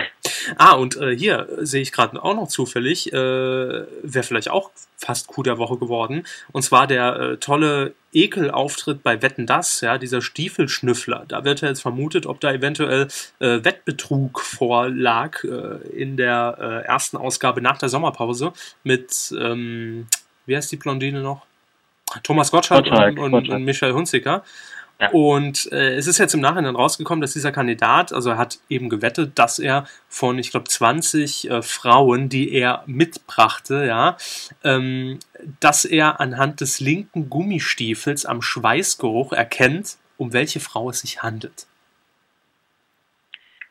Ah, 0.57 0.73
und 0.73 0.97
äh, 0.97 1.15
hier 1.15 1.47
sehe 1.59 1.81
ich 1.81 1.91
gerade 1.91 2.21
auch 2.21 2.35
noch 2.35 2.47
zufällig, 2.47 3.11
äh, 3.13 3.15
wäre 3.15 4.23
vielleicht 4.23 4.49
auch 4.49 4.71
fast 4.97 5.27
Coup 5.27 5.43
der 5.43 5.57
Woche 5.57 5.77
geworden. 5.77 6.25
Und 6.51 6.63
zwar 6.63 6.87
der 6.87 7.15
äh, 7.15 7.37
tolle 7.37 7.93
Ekelauftritt 8.13 9.01
bei 9.01 9.21
Wetten 9.21 9.45
Das, 9.45 9.81
ja, 9.81 9.97
dieser 9.97 10.21
Stiefelschnüffler. 10.21 11.25
Da 11.27 11.45
wird 11.45 11.61
ja 11.61 11.69
jetzt 11.69 11.81
vermutet, 11.81 12.25
ob 12.25 12.39
da 12.41 12.51
eventuell 12.51 13.07
äh, 13.39 13.63
Wettbetrug 13.63 14.41
vorlag 14.41 15.43
äh, 15.43 15.87
in 15.95 16.17
der 16.17 16.57
äh, 16.59 16.87
ersten 16.87 17.17
Ausgabe 17.17 17.61
nach 17.61 17.77
der 17.77 17.89
Sommerpause 17.89 18.53
mit, 18.83 19.33
ähm, 19.39 20.07
wie 20.45 20.55
heißt 20.55 20.71
die 20.71 20.77
Blondine 20.77 21.21
noch? 21.21 21.45
Thomas 22.23 22.51
Gottschalk, 22.51 22.85
Gottschalk 22.85 23.17
und, 23.17 23.33
und, 23.33 23.49
und 23.49 23.63
Michael 23.63 23.93
Hunziker. 23.93 24.43
Und 25.09 25.71
äh, 25.71 25.95
es 25.95 26.07
ist 26.07 26.19
jetzt 26.19 26.33
im 26.33 26.41
Nachhinein 26.41 26.75
rausgekommen, 26.75 27.21
dass 27.21 27.33
dieser 27.33 27.51
Kandidat, 27.51 28.13
also 28.13 28.31
er 28.31 28.37
hat 28.37 28.59
eben 28.69 28.89
gewettet, 28.89 29.39
dass 29.39 29.57
er 29.57 29.85
von, 30.07 30.37
ich 30.37 30.51
glaube, 30.51 30.69
20 30.69 31.49
äh, 31.49 31.61
Frauen, 31.61 32.29
die 32.29 32.51
er 32.53 32.83
mitbrachte, 32.85 33.85
ja, 33.85 34.17
ähm, 34.63 35.19
dass 35.59 35.85
er 35.85 36.19
anhand 36.19 36.61
des 36.61 36.79
linken 36.79 37.29
Gummistiefels 37.29 38.25
am 38.25 38.41
Schweißgeruch 38.41 39.33
erkennt, 39.33 39.97
um 40.17 40.33
welche 40.33 40.59
Frau 40.59 40.89
es 40.91 40.99
sich 40.99 41.23
handelt. 41.23 41.65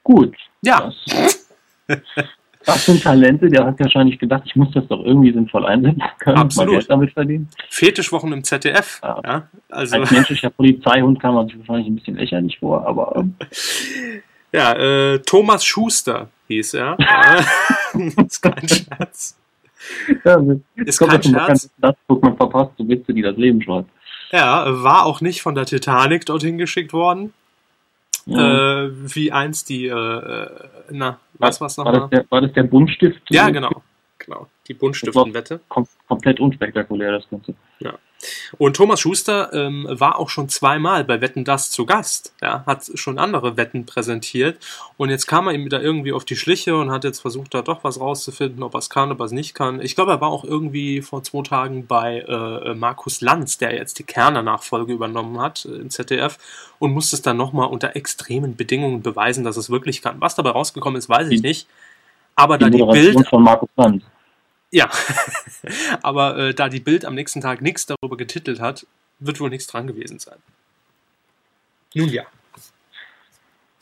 Gut. 0.02 0.36
Ja. 0.62 0.92
Was 2.66 2.84
sind 2.84 3.02
Talente? 3.02 3.48
Der 3.48 3.64
hat 3.64 3.80
wahrscheinlich 3.80 4.18
gedacht, 4.18 4.42
ich 4.44 4.54
muss 4.54 4.70
das 4.72 4.86
doch 4.88 5.02
irgendwie 5.04 5.32
sinnvoll 5.32 5.64
einsetzen 5.64 6.02
können, 6.18 6.36
Absolut. 6.36 6.74
Geld 6.74 6.90
damit 6.90 7.12
verdienen. 7.12 7.48
Fetischwochen 7.70 8.32
im 8.32 8.44
ZDF. 8.44 9.00
Ja. 9.02 9.20
ja. 9.24 9.48
also. 9.70 9.96
Als 9.96 10.10
menschlicher 10.10 10.50
Polizeihund 10.50 11.20
kam 11.20 11.34
man 11.34 11.46
sich 11.46 11.58
wahrscheinlich 11.58 11.88
ein 11.88 11.96
bisschen 11.96 12.16
lächerlich 12.16 12.58
vor, 12.58 12.86
aber. 12.86 13.16
Ähm. 13.16 13.34
Ja, 14.52 14.72
äh, 14.72 15.20
Thomas 15.20 15.64
Schuster 15.64 16.28
hieß 16.48 16.74
er. 16.74 16.98
Ist 18.26 18.42
kein 18.42 18.68
Scherz. 18.68 19.38
Ja, 20.24 20.42
ist 20.74 20.98
kein 20.98 21.22
Scherz. 21.22 21.70
Das 21.78 21.94
guckt 22.06 22.22
man 22.22 22.36
verpasst, 22.36 22.72
so 22.76 22.86
Witze, 22.88 23.14
die 23.14 23.22
das 23.22 23.36
Leben 23.36 23.62
schreibt. 23.62 23.88
Ja, 24.30 24.64
war 24.82 25.06
auch 25.06 25.20
nicht 25.20 25.40
von 25.40 25.54
der 25.54 25.66
Titanic 25.66 26.26
dorthin 26.26 26.58
geschickt 26.58 26.92
worden. 26.92 27.32
Äh, 28.38 28.90
wie 29.14 29.32
einst 29.32 29.68
die, 29.68 29.86
äh, 29.86 29.92
äh 29.92 30.46
na, 30.90 31.18
was 31.34 31.60
war's 31.60 31.76
nochmal? 31.76 31.94
War, 31.94 32.00
das 32.00 32.10
der, 32.10 32.30
war 32.30 32.40
das 32.40 32.52
der 32.52 32.62
Buntstift? 32.64 33.22
Ja, 33.30 33.50
genau. 33.50 33.82
genau. 34.18 34.48
Die 34.70 34.74
Buntstiftenwette. 34.74 35.58
Kom 35.68 35.88
komplett 36.06 36.38
unspektakulär, 36.38 37.10
das 37.10 37.28
Ganze. 37.28 37.54
Ja. 37.80 37.98
Und 38.56 38.76
Thomas 38.76 39.00
Schuster 39.00 39.52
ähm, 39.52 39.84
war 39.90 40.20
auch 40.20 40.28
schon 40.28 40.48
zweimal 40.48 41.02
bei 41.02 41.20
Wetten 41.20 41.44
das 41.44 41.72
zu 41.72 41.86
Gast. 41.86 42.34
Ja, 42.40 42.62
hat 42.66 42.88
schon 42.94 43.18
andere 43.18 43.56
Wetten 43.56 43.84
präsentiert. 43.84 44.64
Und 44.96 45.10
jetzt 45.10 45.26
kam 45.26 45.48
er 45.48 45.54
ihm 45.54 45.64
wieder 45.64 45.82
irgendwie 45.82 46.12
auf 46.12 46.24
die 46.24 46.36
Schliche 46.36 46.76
und 46.76 46.92
hat 46.92 47.02
jetzt 47.02 47.18
versucht, 47.18 47.52
da 47.52 47.62
doch 47.62 47.82
was 47.82 47.98
rauszufinden, 47.98 48.62
ob 48.62 48.74
er 48.74 48.78
es 48.78 48.90
kann, 48.90 49.10
ob 49.10 49.18
er 49.18 49.26
es 49.26 49.32
nicht 49.32 49.54
kann. 49.54 49.80
Ich 49.80 49.96
glaube, 49.96 50.12
er 50.12 50.20
war 50.20 50.28
auch 50.28 50.44
irgendwie 50.44 51.02
vor 51.02 51.24
zwei 51.24 51.42
Tagen 51.42 51.88
bei 51.88 52.20
äh, 52.20 52.74
Markus 52.74 53.20
Lanz, 53.22 53.58
der 53.58 53.74
jetzt 53.74 53.98
die 53.98 54.04
Kerner-Nachfolge 54.04 54.92
übernommen 54.92 55.40
hat 55.40 55.64
äh, 55.64 55.78
im 55.78 55.90
ZDF 55.90 56.38
und 56.78 56.92
musste 56.92 57.16
es 57.16 57.22
dann 57.22 57.36
nochmal 57.36 57.66
unter 57.66 57.96
extremen 57.96 58.54
Bedingungen 58.54 59.02
beweisen, 59.02 59.42
dass 59.42 59.56
es 59.56 59.68
wirklich 59.68 60.00
kann. 60.00 60.20
Was 60.20 60.36
dabei 60.36 60.50
rausgekommen 60.50 60.96
ist, 60.96 61.08
weiß 61.08 61.28
ich 61.30 61.42
nicht. 61.42 61.66
Aber 62.36 62.56
die 62.56 62.64
da 62.64 62.70
die 62.70 62.84
Bild. 62.84 63.28
Von 63.28 63.42
Markus 63.42 63.68
Lanz. 63.76 64.04
Ja, 64.70 64.90
aber 66.02 66.36
äh, 66.38 66.54
da 66.54 66.68
die 66.68 66.80
Bild 66.80 67.04
am 67.04 67.14
nächsten 67.14 67.40
Tag 67.40 67.60
nichts 67.60 67.86
darüber 67.86 68.16
getitelt 68.16 68.60
hat, 68.60 68.86
wird 69.18 69.40
wohl 69.40 69.50
nichts 69.50 69.66
dran 69.66 69.86
gewesen 69.86 70.18
sein. 70.18 70.38
Nun 71.94 72.08
ja. 72.08 72.24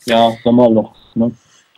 Ja, 0.05 0.35
Sommerloch, 0.43 0.95
ne? 1.15 1.35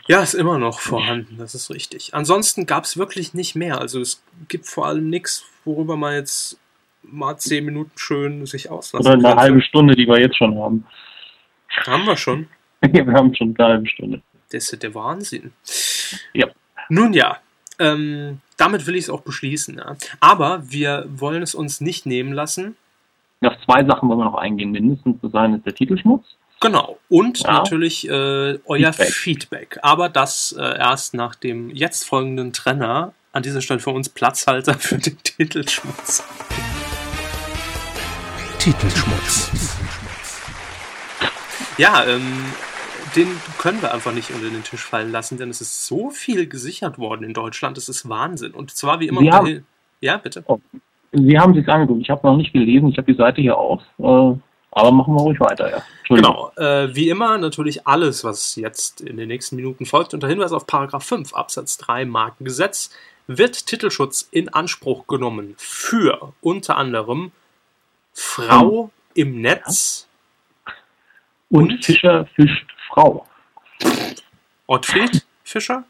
Ja, 0.08 0.21
ist 0.21 0.34
immer 0.34 0.58
noch 0.58 0.80
vorhanden, 0.80 1.38
das 1.38 1.56
ist 1.56 1.69
richtig. 1.69 2.13
Ansonsten 2.13 2.65
gab 2.65 2.86
es 2.86 2.97
wirklich 2.97 3.34
nicht 3.34 3.56
mehr. 3.56 3.80
Also 3.80 4.02
es 4.02 4.24
gibt 4.47 4.65
vor 4.65 4.88
allem 4.88 5.10
nichts, 5.10 5.45
worüber 5.63 5.95
man 5.95 6.15
jetzt 6.15 6.58
mal 7.04 7.38
zehn 7.38 7.65
Minuten 7.65 7.91
schön 7.95 8.45
sich 8.45 8.69
auslassen 8.69 9.06
kann. 9.06 9.19
Oder 9.19 9.32
eine 9.32 9.39
halbe 9.39 9.62
Stunde, 9.62 9.95
die 9.95 10.08
wir 10.08 10.19
jetzt 10.19 10.38
schon 10.38 10.58
haben. 10.58 10.86
Haben 11.86 12.06
wir 12.06 12.17
schon? 12.17 12.47
wir 12.82 13.06
haben 13.13 13.34
schon 13.36 13.56
eine 13.58 13.67
halbe 13.67 13.88
Stunde. 13.88 14.21
Das 14.52 14.71
ist 14.71 14.84
der 14.84 14.93
Wahnsinn. 14.95 15.54
Ja. 16.34 16.47
Nun 16.89 17.13
ja, 17.13 17.38
ähm, 17.82 18.39
damit 18.58 18.86
will 18.86 18.96
ich 18.96 19.06
es 19.06 19.10
auch 19.10 19.22
beschließen. 19.22 19.78
Ja. 19.78 19.96
Aber 20.20 20.63
wir 20.70 21.06
wollen 21.10 21.41
es 21.41 21.56
uns 21.56 21.82
nicht 21.82 22.06
nehmen 22.06 22.32
lassen. 22.32 22.78
Auf 23.44 23.54
zwei 23.65 23.84
Sachen 23.84 24.08
wollen 24.08 24.20
wir 24.20 24.26
noch 24.26 24.36
eingehen. 24.36 24.72
Mindestens 24.72 25.20
zu 25.20 25.30
sein 25.30 25.56
ist 25.56 25.65
der 25.65 25.74
Titelschmutz. 25.74 26.26
Genau. 26.60 27.00
Und 27.10 27.39
ja. 27.39 27.54
natürlich 27.54 28.08
äh, 28.08 28.60
euer 28.65 28.94
Feedback. 28.94 29.13
Feedback. 29.13 29.80
Aber 29.82 30.10
das 30.10 30.56
äh, 30.58 30.62
erst 30.62 31.15
nach 31.15 31.34
dem 31.34 31.72
jetzt 31.72 32.08
folgenden 32.08 32.54
Trenner. 32.54 33.13
An 33.34 33.44
dieser 33.44 33.62
Stelle 33.62 33.80
für 33.80 33.91
uns 33.91 34.10
Platzhalter 34.10 34.74
für 34.76 34.98
den 34.98 35.17
Titelschmutz. 35.24 36.24
Titelschmutz. 38.60 39.78
Ja, 41.78 42.06
ähm, 42.06 42.46
den 43.15 43.28
können 43.58 43.82
wir 43.82 43.93
einfach 43.93 44.13
nicht 44.13 44.32
unter 44.32 44.50
den 44.50 44.63
Tisch 44.63 44.84
fallen 44.84 45.12
lassen, 45.12 45.38
denn 45.38 45.50
es 45.50 45.62
ist 45.62 45.86
so 45.86 46.10
viel 46.10 46.47
gesichert 46.47 46.97
worden 46.97 47.24
in 47.24 47.34
Deutschland. 47.34 47.78
Das 47.78 47.89
ist 47.89 48.08
Wahnsinn. 48.08 48.52
Und 48.52 48.71
zwar 48.71 49.00
wie 49.00 49.08
immer. 49.08 49.21
Haben, 49.32 49.65
ja, 50.00 50.17
bitte. 50.17 50.43
Oh, 50.47 50.60
Sie 51.12 51.38
haben 51.38 51.54
sich 51.54 51.67
angeguckt. 51.67 52.02
Ich 52.02 52.10
habe 52.10 52.26
noch 52.26 52.38
nicht 52.38 52.54
gelesen. 52.54 52.89
Ich 52.89 52.97
habe 52.97 53.12
die 53.12 53.17
Seite 53.17 53.41
hier 53.41 53.58
auf. 53.58 53.82
Äh, 54.00 54.34
aber 54.74 54.91
machen 54.91 55.13
wir 55.13 55.21
ruhig 55.21 55.39
weiter, 55.41 55.69
ja. 55.69 55.84
Genau. 56.08 56.52
Äh, 56.56 56.95
wie 56.95 57.10
immer 57.10 57.38
natürlich 57.38 57.86
alles, 57.86 58.24
was 58.24 58.56
jetzt 58.56 59.02
in 59.02 59.17
den 59.17 59.28
nächsten 59.28 59.58
Minuten 59.58 59.86
folgt. 59.86 60.13
Unter 60.13 60.30
Hinweis 60.30 60.54
auf 60.54 60.65
Paragraph 60.65 61.04
5 61.04 61.34
Absatz 61.34 61.78
3 61.78 62.06
Markengesetz 62.06 62.91
wird 63.28 63.67
Titelschutz 63.67 64.28
in 64.32 64.50
Anspruch 64.50 65.08
genommen 65.08 65.56
für 65.58 66.34
unter 66.41 66.78
anderem 66.78 67.32
Frau 68.13 68.91
im 69.13 69.41
Netz. 69.41 70.08
Und, 71.50 71.71
Und? 71.71 71.86
Fischer 71.86 72.26
fischt 72.36 72.65
Frau. 72.91 73.25
Ottfried 74.67 75.25
Fischer? 75.43 75.84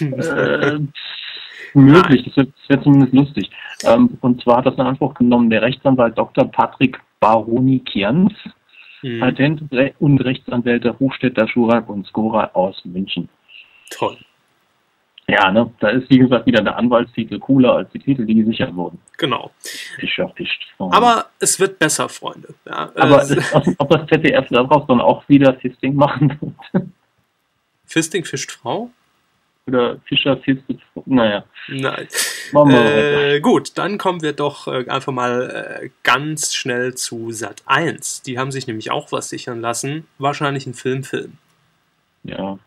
Äh, 0.00 0.78
möglich, 1.74 2.24
das 2.26 2.36
wird, 2.36 2.52
das 2.60 2.68
wird 2.68 2.84
zumindest 2.84 3.14
lustig. 3.14 3.50
Ähm, 3.84 4.18
und 4.20 4.42
zwar 4.42 4.58
hat 4.58 4.66
das 4.66 4.74
in 4.74 4.80
Anspruch 4.80 5.14
genommen 5.14 5.50
der 5.50 5.62
Rechtsanwalt 5.62 6.16
Dr. 6.18 6.50
Patrick 6.50 7.00
Baroni 7.20 7.80
Kianz, 7.80 8.32
Hm, 9.02 9.20
Patent- 9.20 9.62
und 10.00 10.20
Rechtsanwälte 10.20 10.98
Hochstädter, 10.98 11.46
Schurak 11.46 11.88
und 11.88 12.06
Skora 12.06 12.50
aus 12.54 12.82
München. 12.84 13.28
toll. 13.90 14.16
Ja, 15.28 15.50
ne, 15.50 15.72
da 15.80 15.88
ist 15.88 16.08
wie 16.08 16.18
gesagt 16.18 16.46
wieder 16.46 16.62
der 16.62 16.76
Anwaltstitel 16.76 17.40
cooler 17.40 17.74
als 17.74 17.90
die 17.90 17.98
Titel, 17.98 18.24
die 18.24 18.36
gesichert 18.36 18.74
wurden. 18.76 19.00
Genau. 19.18 19.50
Fischer 19.98 20.28
fischt 20.36 20.64
Frau. 20.76 20.92
Aber 20.92 21.26
es 21.40 21.58
wird 21.58 21.80
besser, 21.80 22.08
Freunde. 22.08 22.54
Ja, 22.64 22.92
Aber 22.94 23.28
äh, 23.28 23.34
das, 23.34 23.52
ob 23.78 23.90
das 23.90 24.06
ZDF 24.06 24.46
daraus 24.50 24.86
dann 24.86 25.00
auch 25.00 25.28
wieder 25.28 25.54
Fisting 25.54 25.96
machen 25.96 26.38
wird? 26.40 26.86
Fisting 27.86 28.24
fischt 28.24 28.52
Frau? 28.52 28.90
Oder 29.66 29.98
Fischer 30.04 30.36
fistet, 30.36 30.78
naja, 31.06 31.44
Nein. 31.66 32.06
machen 32.52 32.70
wir. 32.70 33.34
Äh, 33.34 33.40
gut, 33.40 33.76
dann 33.76 33.98
kommen 33.98 34.22
wir 34.22 34.32
doch 34.32 34.68
äh, 34.68 34.88
einfach 34.88 35.12
mal 35.12 35.80
äh, 35.82 35.90
ganz 36.04 36.54
schnell 36.54 36.94
zu 36.94 37.32
Sat 37.32 37.64
1. 37.66 38.22
Die 38.22 38.38
haben 38.38 38.52
sich 38.52 38.68
nämlich 38.68 38.92
auch 38.92 39.10
was 39.10 39.28
sichern 39.28 39.60
lassen. 39.60 40.06
Wahrscheinlich 40.18 40.68
ein 40.68 40.74
Filmfilm. 40.74 41.38
Ja, 42.22 42.60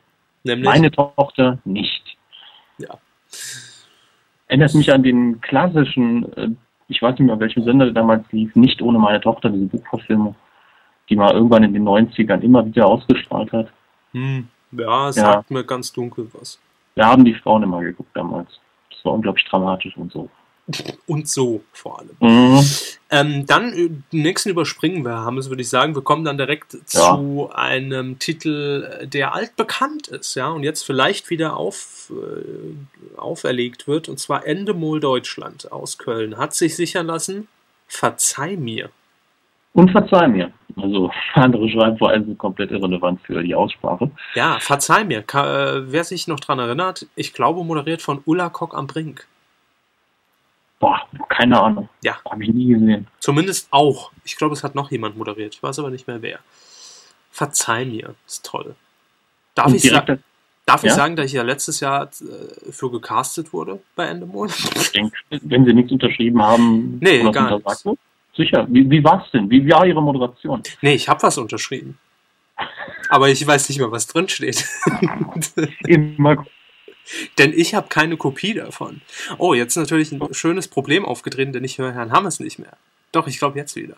Nämlich. 0.43 0.65
meine 0.65 0.91
Tochter 0.91 1.59
nicht. 1.63 2.17
Ja. 2.79 2.97
Erinnert 4.47 4.73
mich 4.73 4.91
an 4.91 5.03
den 5.03 5.39
klassischen, 5.41 6.33
äh, 6.33 6.49
ich 6.87 7.01
weiß 7.01 7.19
nicht 7.19 7.27
mehr, 7.27 7.39
welchem 7.39 7.63
Sender 7.63 7.85
der 7.85 7.93
damals 7.93 8.25
lief, 8.31 8.55
nicht 8.55 8.81
ohne 8.81 8.97
meine 8.97 9.21
Tochter, 9.21 9.49
diese 9.49 9.65
Buchverfilmung, 9.65 10.35
die 11.09 11.15
man 11.15 11.35
irgendwann 11.35 11.63
in 11.63 11.73
den 11.73 11.87
90ern 11.87 12.41
immer 12.41 12.65
wieder 12.65 12.87
ausgestrahlt 12.87 13.51
hat. 13.51 13.67
Hm, 14.13 14.47
ja, 14.71 15.11
sagt 15.11 15.51
mir 15.51 15.63
ganz 15.63 15.91
dunkel 15.91 16.27
was. 16.33 16.59
Wir 16.95 17.05
haben 17.05 17.23
die 17.23 17.35
Frauen 17.35 17.63
immer 17.63 17.81
geguckt 17.81 18.09
damals. 18.15 18.59
Das 18.89 19.05
war 19.05 19.13
unglaublich 19.13 19.45
dramatisch 19.45 19.95
und 19.97 20.11
so. 20.11 20.29
Und 21.07 21.27
so 21.27 21.61
vor 21.73 21.99
allem. 21.99 22.15
Mhm. 22.19 22.63
Ähm, 23.09 23.45
dann 23.47 23.73
äh, 23.73 23.89
den 24.11 24.21
nächsten 24.21 24.49
überspringen 24.49 25.03
wir, 25.03 25.17
haben 25.17 25.37
es, 25.37 25.49
würde 25.49 25.61
ich 25.61 25.69
sagen. 25.69 25.95
Wir 25.95 26.03
kommen 26.03 26.23
dann 26.23 26.37
direkt 26.37 26.77
zu 26.87 27.49
einem 27.53 28.19
Titel, 28.19 28.87
äh, 29.01 29.07
der 29.07 29.33
altbekannt 29.33 30.07
ist, 30.09 30.35
ja, 30.35 30.49
und 30.49 30.63
jetzt 30.63 30.83
vielleicht 30.83 31.29
wieder 31.29 31.57
auf, 31.57 32.11
äh, 32.11 33.19
auferlegt 33.19 33.87
wird, 33.87 34.09
und 34.09 34.19
zwar 34.19 34.45
Endemol 34.45 34.99
Deutschland 34.99 35.71
aus 35.71 35.97
Köln. 35.97 36.37
Hat 36.37 36.53
sich 36.53 36.75
sichern 36.75 37.07
lassen, 37.07 37.47
verzeih 37.87 38.55
mir. 38.55 38.89
Und 39.73 39.91
verzeih 39.91 40.27
mir. 40.27 40.51
Also 40.75 41.11
andere 41.33 41.69
Schreibweise 41.69 42.35
komplett 42.35 42.71
irrelevant 42.71 43.21
für 43.21 43.41
die 43.41 43.55
Aussprache. 43.55 44.11
Ja, 44.35 44.59
verzeih 44.59 45.03
mir. 45.03 45.23
Ka 45.23 45.77
äh, 45.77 45.91
wer 45.91 46.03
sich 46.03 46.27
noch 46.27 46.39
dran 46.39 46.59
erinnert, 46.59 47.07
ich 47.15 47.33
glaube, 47.33 47.63
moderiert 47.63 48.01
von 48.01 48.21
Ulla 48.25 48.49
Kock 48.49 48.75
am 48.75 48.87
Brink. 48.87 49.27
Boah, 50.79 51.01
keine 51.27 51.59
Ahnung. 51.61 51.89
Ja. 52.03 52.17
Habe 52.29 52.43
ich 52.43 52.49
nie 52.53 52.67
gesehen. 52.73 53.07
Zumindest 53.19 53.67
auch. 53.71 54.11
Ich 54.23 54.37
glaube, 54.37 54.53
es 54.53 54.63
hat 54.63 54.75
noch 54.75 54.91
jemand 54.91 55.17
moderiert. 55.17 55.53
Ich 55.53 55.61
weiß 55.61 55.79
aber 55.79 55.89
nicht 55.89 56.07
mehr 56.07 56.21
wer. 56.21 56.39
Verzeih 57.31 57.85
mir. 57.85 58.15
Ist 58.25 58.45
toll. 58.45 58.75
Darf, 59.55 59.67
Und 59.67 59.75
ich, 59.75 59.83
sa 59.89 60.05
darf 60.65 60.83
ich 60.83 60.89
Ja? 60.89 60.95
sagen, 60.95 61.15
dass 61.17 61.25
ich 61.25 61.33
ja 61.33 61.43
letztes 61.43 61.79
Jahr 61.81 62.03
äh, 62.05 62.71
für 62.71 62.89
gecastet 62.91 63.51
wurde 63.51 63.81
bei 63.95 64.05
Endemol? 64.05 64.47
ich 64.49 64.91
denke, 64.91 65.15
wenn 65.29 65.65
Sie 65.65 65.73
nichts 65.73 65.91
unterschrieben 65.91 66.41
haben, 66.41 66.99
Nee, 67.01 67.29
gar 67.31 67.51
wird. 67.51 67.97
Sicher. 68.37 68.65
Wie, 68.69 68.89
wie 68.89 69.03
war 69.03 69.23
es 69.25 69.31
denn? 69.31 69.49
Wie 69.49 69.69
war 69.69 69.85
Ihre 69.85 70.01
Moderation? 70.01 70.63
nee, 70.81 70.93
ich 70.93 71.09
habe 71.09 71.21
was 71.23 71.37
unterschrieben. 71.37 71.97
Aber 73.09 73.27
ich 73.29 73.45
weiß 73.45 73.67
nicht 73.67 73.79
mehr, 73.79 73.91
was 73.91 74.07
drin 74.07 74.29
steht. 74.29 74.65
Immer 75.85 76.45
denn 77.37 77.53
ich 77.55 77.75
habe 77.75 77.87
keine 77.87 78.17
Kopie 78.17 78.53
davon. 78.53 79.01
Oh, 79.37 79.53
jetzt 79.53 79.75
ist 79.75 79.83
natürlich 79.83 80.11
ein 80.11 80.33
schönes 80.33 80.67
Problem 80.67 81.05
aufgetreten, 81.05 81.53
denn 81.53 81.63
ich 81.63 81.77
höre 81.77 81.93
Herrn 81.93 82.11
Hammes 82.11 82.39
nicht 82.39 82.59
mehr. 82.59 82.73
Doch, 83.11 83.27
ich 83.27 83.39
glaube 83.39 83.57
jetzt 83.57 83.75
wieder. 83.75 83.95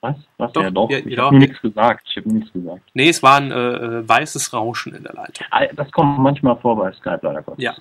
Was? 0.00 0.16
Was? 0.36 0.52
Doch, 0.52 0.62
ja, 0.62 0.70
doch. 0.70 0.90
ja, 0.90 0.98
ich 0.98 1.06
ja. 1.06 1.24
habe 1.24 1.36
nur 1.36 1.46
nichts 1.46 1.60
gesagt. 1.60 2.06
Ich 2.08 2.16
habe 2.16 2.28
nichts 2.28 2.52
gesagt. 2.52 2.82
Nee, 2.94 3.08
es 3.08 3.22
war 3.22 3.36
ein 3.36 3.50
äh, 3.50 3.56
äh, 3.56 4.08
weißes 4.08 4.52
Rauschen 4.52 4.94
in 4.94 5.02
der 5.02 5.14
Leitung. 5.14 5.46
Ah, 5.50 5.66
Das 5.74 5.90
kommt 5.90 6.18
manchmal 6.18 6.56
vor 6.58 6.76
bei 6.76 6.92
Skype, 6.92 7.20
leider 7.22 7.42
Gottes. 7.42 7.62
Ja. 7.62 7.76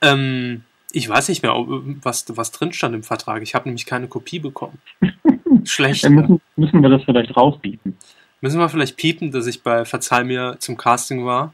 Ähm, 0.00 0.64
ich 0.92 1.08
weiß 1.08 1.28
nicht 1.28 1.42
mehr, 1.42 1.52
was, 1.54 2.24
was 2.36 2.50
drin 2.50 2.72
stand 2.72 2.94
im 2.94 3.02
Vertrag. 3.02 3.42
Ich 3.42 3.54
habe 3.54 3.68
nämlich 3.68 3.86
keine 3.86 4.08
Kopie 4.08 4.38
bekommen. 4.38 4.80
Schlecht. 5.64 6.04
Dann 6.04 6.14
ja. 6.14 6.20
müssen, 6.22 6.40
müssen 6.56 6.82
wir 6.82 6.88
das 6.88 7.02
vielleicht 7.04 7.36
rausbieten. 7.36 7.96
Müssen 8.40 8.58
wir 8.58 8.68
vielleicht 8.70 8.96
piepen, 8.96 9.30
dass 9.30 9.46
ich 9.46 9.62
bei 9.62 9.84
Verzeih 9.84 10.24
mir 10.24 10.56
zum 10.58 10.78
Casting 10.78 11.26
war? 11.26 11.52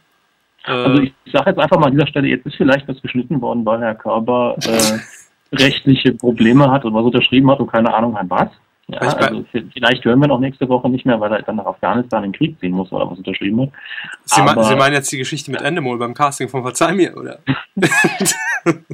Äh, 0.66 0.70
Also 0.70 1.02
ich 1.02 1.12
sage 1.32 1.50
jetzt 1.50 1.58
einfach 1.60 1.78
mal 1.78 1.86
an 1.86 1.92
dieser 1.92 2.06
Stelle, 2.06 2.28
jetzt 2.28 2.46
ist 2.46 2.56
vielleicht 2.56 2.86
was 2.88 3.00
geschnitten 3.02 3.40
worden, 3.40 3.64
weil 3.64 3.80
Herr 3.80 3.94
Körber 3.94 4.56
äh, 4.64 5.56
rechtliche 5.56 6.12
Probleme 6.12 6.70
hat 6.70 6.84
und 6.84 6.94
was 6.94 7.04
unterschrieben 7.04 7.50
hat 7.50 7.60
und 7.60 7.70
keine 7.70 7.92
Ahnung 7.94 8.16
an 8.16 8.28
was. 8.30 8.48
Ja, 8.88 8.98
also 9.00 9.44
vielleicht 9.72 10.04
hören 10.04 10.20
wir 10.20 10.28
noch 10.28 10.38
nächste 10.38 10.68
Woche 10.68 10.88
nicht 10.88 11.04
mehr, 11.04 11.18
weil 11.18 11.32
er 11.32 11.42
dann 11.42 11.56
nach 11.56 11.66
Afghanistan 11.66 12.22
in 12.22 12.30
den 12.30 12.38
Krieg 12.38 12.56
ziehen 12.60 12.70
muss, 12.70 12.92
weil 12.92 13.00
er 13.00 13.10
was 13.10 13.18
unterschrieben 13.18 13.62
hat. 13.62 13.68
Sie, 14.26 14.40
aber- 14.40 14.62
Sie 14.62 14.76
meinen 14.76 14.94
jetzt 14.94 15.10
die 15.10 15.18
Geschichte 15.18 15.50
mit 15.50 15.60
Endemol 15.60 15.98
beim 15.98 16.14
Casting 16.14 16.48
von 16.48 16.62
Verzeih 16.62 16.92
mir, 16.92 17.16
oder? 17.16 17.40
Schon 18.64 18.84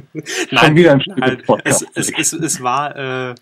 Nein, 0.51 0.75
wieder 0.75 0.93
ein 0.93 1.01
Stück 1.01 1.45
Podcasts. 1.45 1.85
es, 1.93 2.09
es, 2.11 2.33
es, 2.33 2.39
es 2.41 2.63
war 2.63 2.95
äh, 2.95 3.35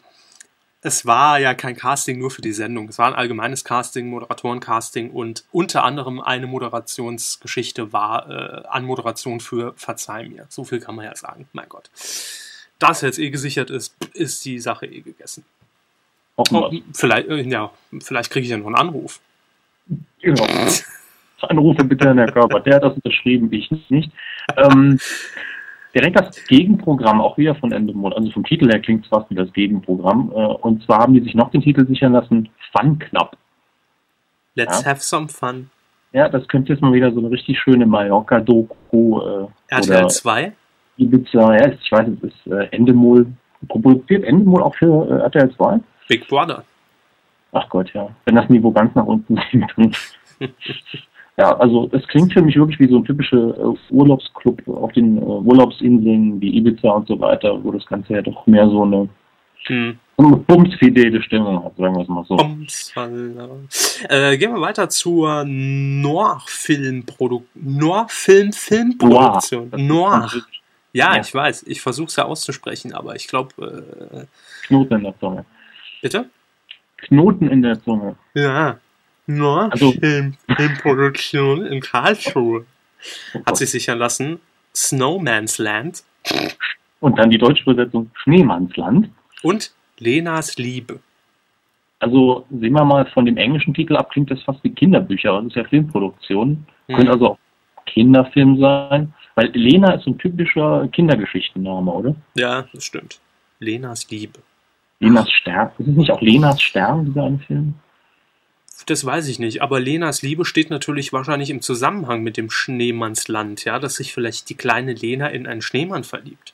es 0.81 1.05
war 1.05 1.39
ja 1.39 1.53
kein 1.53 1.75
Casting 1.75 2.17
nur 2.17 2.31
für 2.31 2.41
die 2.41 2.53
Sendung. 2.53 2.89
Es 2.89 2.97
war 2.97 3.07
ein 3.07 3.13
allgemeines 3.13 3.63
Casting, 3.63 4.09
Moderatorencasting 4.09 5.11
und 5.11 5.43
unter 5.51 5.83
anderem 5.83 6.19
eine 6.19 6.47
Moderationsgeschichte 6.47 7.93
war 7.93 8.29
äh, 8.29 8.67
Anmoderation 8.67 9.39
für 9.39 9.73
Verzeih 9.75 10.27
mir. 10.27 10.47
So 10.49 10.63
viel 10.63 10.79
kann 10.79 10.95
man 10.95 11.05
ja 11.05 11.15
sagen. 11.15 11.47
Mein 11.53 11.69
Gott. 11.69 11.89
Da 12.79 12.91
es 12.91 13.01
jetzt 13.01 13.19
eh 13.19 13.29
gesichert 13.29 13.69
ist, 13.69 13.95
ist 14.13 14.43
die 14.43 14.59
Sache 14.59 14.87
eh 14.87 15.01
gegessen. 15.01 15.45
Hoffen 16.35 16.55
Oh, 16.57 16.71
wir. 16.71 16.81
vielleicht, 16.93 17.27
äh, 17.27 17.41
ja, 17.43 17.71
vielleicht 17.99 18.31
kriege 18.31 18.45
ich 18.45 18.49
ja 18.49 18.57
noch 18.57 18.65
einen 18.65 18.75
Anruf. 18.75 19.19
Ja. 20.19 20.33
Anrufe 21.41 21.83
bitte 21.83 22.09
an 22.09 22.17
Herr 22.17 22.31
Körber, 22.31 22.59
der 22.59 22.75
hat 22.75 22.83
das 22.83 22.93
unterschrieben, 22.95 23.51
ich 23.51 23.69
nicht. 23.89 24.11
Ähm, 24.57 24.99
direkt 25.93 26.19
das 26.19 26.45
Gegenprogramm, 26.47 27.21
auch 27.21 27.37
wieder 27.37 27.55
von 27.55 27.71
Endemol, 27.71 28.13
also 28.13 28.29
vom 28.31 28.43
Titel 28.43 28.69
her 28.69 28.79
klingt 28.79 29.03
es 29.03 29.09
fast 29.09 29.29
wie 29.29 29.35
das 29.35 29.51
Gegenprogramm. 29.53 30.31
Äh, 30.33 30.35
und 30.35 30.83
zwar 30.83 30.99
haben 30.99 31.13
die 31.13 31.21
sich 31.21 31.33
noch 31.35 31.51
den 31.51 31.61
Titel 31.61 31.85
sichern 31.87 32.13
lassen, 32.13 32.49
Fun 32.71 32.99
Club. 32.99 33.35
Let's 34.55 34.83
Ja. 34.83 34.91
have 34.91 35.01
some 35.01 35.27
fun. 35.29 35.69
Ja, 36.13 36.27
das 36.27 36.47
könnte 36.47 36.73
jetzt 36.73 36.81
mal 36.81 36.91
wieder 36.93 37.11
so 37.13 37.19
eine 37.19 37.31
richtig 37.31 37.57
schöne 37.59 37.85
Mallorca-Doku 37.85 39.21
äh, 39.21 39.47
RTL 39.69 39.97
oder 39.99 40.07
2? 40.09 40.51
Ibiza, 40.97 41.55
ja, 41.55 41.67
ich 41.71 41.91
weiß, 41.91 42.07
es 42.09 42.23
ist 42.23 42.47
äh, 42.47 42.65
Endemol. 42.75 43.27
Produziert 43.69 44.23
Endemol 44.25 44.61
auch 44.63 44.75
für 44.75 45.07
äh, 45.09 45.21
RTL 45.23 45.51
2? 45.55 45.79
Big 46.09 46.27
Brother. 46.27 46.63
Ach 47.53 47.67
Gott, 47.69 47.93
ja. 47.93 48.09
Wenn 48.25 48.35
das 48.35 48.49
Niveau 48.49 48.71
ganz 48.71 48.93
nach 48.95 49.05
unten 49.05 49.39
sinkt. 49.51 50.17
ja, 51.41 51.55
also 51.57 51.89
es 51.91 52.07
klingt 52.07 52.33
für 52.33 52.41
mich 52.41 52.55
wirklich 52.55 52.79
wie 52.79 52.87
so 52.87 52.97
ein 52.97 53.05
typischer 53.05 53.55
äh, 53.57 53.73
Urlaubsclub 53.89 54.65
auf 54.67 54.91
den 54.93 55.17
äh, 55.17 55.21
Urlaubsinseln 55.21 56.39
wie 56.41 56.55
Ibiza 56.57 56.89
und 56.91 57.07
so 57.07 57.19
weiter, 57.19 57.61
wo 57.63 57.71
das 57.71 57.85
Ganze 57.85 58.13
ja 58.13 58.21
doch 58.21 58.45
mehr 58.47 58.67
so 58.69 58.83
eine, 58.83 59.09
Hm. 59.67 59.97
bumsfidele 60.17 61.21
Stimmung 61.21 61.63
hat, 61.63 61.75
sagen 61.77 61.95
wir 61.95 62.01
es 62.01 62.07
mal 62.07 62.25
so. 62.27 62.35
Bumsfall. 62.35 63.59
Äh, 64.09 64.35
gehen 64.37 64.53
wir 64.55 64.61
weiter 64.61 64.89
zur 64.89 65.43
Noir-Filmproduktion. 65.45 67.77
Noir-Film-Filmproduktion. 67.77 69.69
Das 69.71 69.79
ist 69.79 69.87
Noir. 69.87 70.11
französisch. 70.19 70.61
Ja, 70.93 71.15
Ja. 71.15 71.21
ich 71.21 71.33
weiß. 71.33 71.63
Ich 71.67 71.81
versuche 71.81 72.07
es 72.07 72.15
ja 72.15 72.25
auszusprechen, 72.25 72.93
aber 72.93 73.15
ich 73.15 73.27
glaube. 73.27 73.83
Äh, 74.11 74.25
Knoten 74.67 74.95
in 74.95 75.03
der 75.03 75.19
Zunge. 75.19 75.45
bitte? 76.01 76.25
Knoten 76.97 77.47
in 77.47 77.61
der 77.61 77.81
Zunge. 77.83 78.15
Ja. 78.33 78.77
Noir-Film-Filmproduktion 79.37 81.65
in 81.65 81.81
Karlsruhe. 81.81 82.65
Oh 83.33 83.39
Hat 83.45 83.57
sich 83.57 83.71
sichern 83.71 83.97
lassen. 83.97 84.39
Snowman's 84.75 85.57
Land 85.57 86.03
Und 86.99 87.17
dann 87.19 87.29
die 87.29 87.37
deutsche 87.37 87.63
Übersetzung 87.63 88.11
Schneemannsland. 88.23 89.09
und 89.41 89.71
Lenas 89.97 90.57
Liebe. 90.57 90.99
Also 91.99 92.45
sehen 92.49 92.73
wir 92.73 92.83
mal 92.83 93.05
von 93.07 93.25
dem 93.25 93.37
englischen 93.37 93.73
Titel 93.73 93.95
ab, 93.95 94.09
klingt 94.11 94.31
das 94.31 94.41
fast 94.43 94.63
wie 94.63 94.71
Kinderbücher, 94.71 95.29
aber 95.29 95.41
das 95.41 95.49
ist 95.49 95.55
ja 95.55 95.63
Filmproduktion. 95.65 96.65
Hm. 96.87 96.95
Könnte 96.95 97.11
also 97.11 97.31
auch 97.31 97.37
Kinderfilm 97.85 98.59
sein. 98.59 99.13
Weil 99.35 99.49
Lena 99.53 99.93
ist 99.93 100.03
so 100.03 100.11
ein 100.11 100.17
typischer 100.17 100.87
Kindergeschichtenname, 100.89 101.91
oder? 101.91 102.15
Ja, 102.35 102.65
das 102.73 102.85
stimmt. 102.85 103.19
Lenas 103.59 104.09
Liebe. 104.09 104.39
Lenas 104.99 105.31
Stern. 105.31 105.71
Ist 105.77 105.87
es 105.87 105.95
nicht 105.95 106.11
auch 106.11 106.21
Lenas 106.21 106.61
Stern, 106.61 107.05
dieser 107.05 107.23
eine 107.23 107.39
Film? 107.39 107.75
Das 108.85 109.05
weiß 109.05 109.27
ich 109.27 109.39
nicht, 109.39 109.61
aber 109.61 109.79
Lenas 109.79 110.21
Liebe 110.21 110.45
steht 110.45 110.69
natürlich 110.69 111.13
wahrscheinlich 111.13 111.49
im 111.49 111.61
Zusammenhang 111.61 112.23
mit 112.23 112.37
dem 112.37 112.49
Schneemannsland, 112.49 113.63
ja, 113.65 113.79
dass 113.79 113.95
sich 113.95 114.13
vielleicht 114.13 114.49
die 114.49 114.55
kleine 114.55 114.93
Lena 114.93 115.27
in 115.27 115.47
einen 115.47 115.61
Schneemann 115.61 116.03
verliebt. 116.03 116.53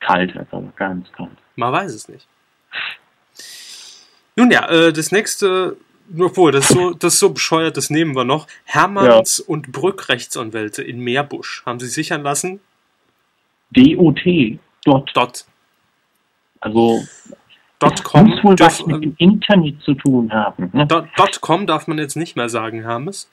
Kalt, 0.00 0.36
also 0.36 0.72
ganz 0.76 1.10
kalt. 1.12 1.30
Man 1.56 1.72
weiß 1.72 1.92
es 1.92 2.08
nicht. 2.08 2.26
Nun 4.36 4.50
ja, 4.50 4.68
äh, 4.68 4.92
das 4.92 5.12
nächste, 5.12 5.76
obwohl, 6.18 6.52
das 6.52 6.70
ist, 6.70 6.76
so, 6.76 6.90
das 6.92 7.14
ist 7.14 7.20
so 7.20 7.30
bescheuert, 7.30 7.76
das 7.76 7.90
nehmen 7.90 8.16
wir 8.16 8.24
noch. 8.24 8.46
Hermanns 8.64 9.40
und 9.40 9.72
Brück 9.72 10.08
Rechtsanwälte 10.08 10.82
in 10.82 11.00
Meerbusch 11.00 11.62
haben 11.66 11.80
sie 11.80 11.88
sichern 11.88 12.22
lassen. 12.22 12.60
DOT. 13.70 14.58
Dot. 14.84 15.10
Dot. 15.14 15.44
Also 16.60 17.02
Dot 17.82 18.24
muss 18.24 18.44
wohl 18.44 18.58
was 18.58 18.86
mit 18.86 19.02
dem 19.02 19.14
Internet 19.18 19.80
zu 19.82 19.94
tun 19.94 20.32
haben. 20.32 20.70
Ne? 20.72 20.86
dot, 20.86 21.06
dot 21.16 21.40
com 21.40 21.66
darf 21.66 21.86
man 21.86 21.98
jetzt 21.98 22.16
nicht 22.16 22.36
mehr 22.36 22.48
sagen, 22.48 22.82
Hermes. 22.82 23.30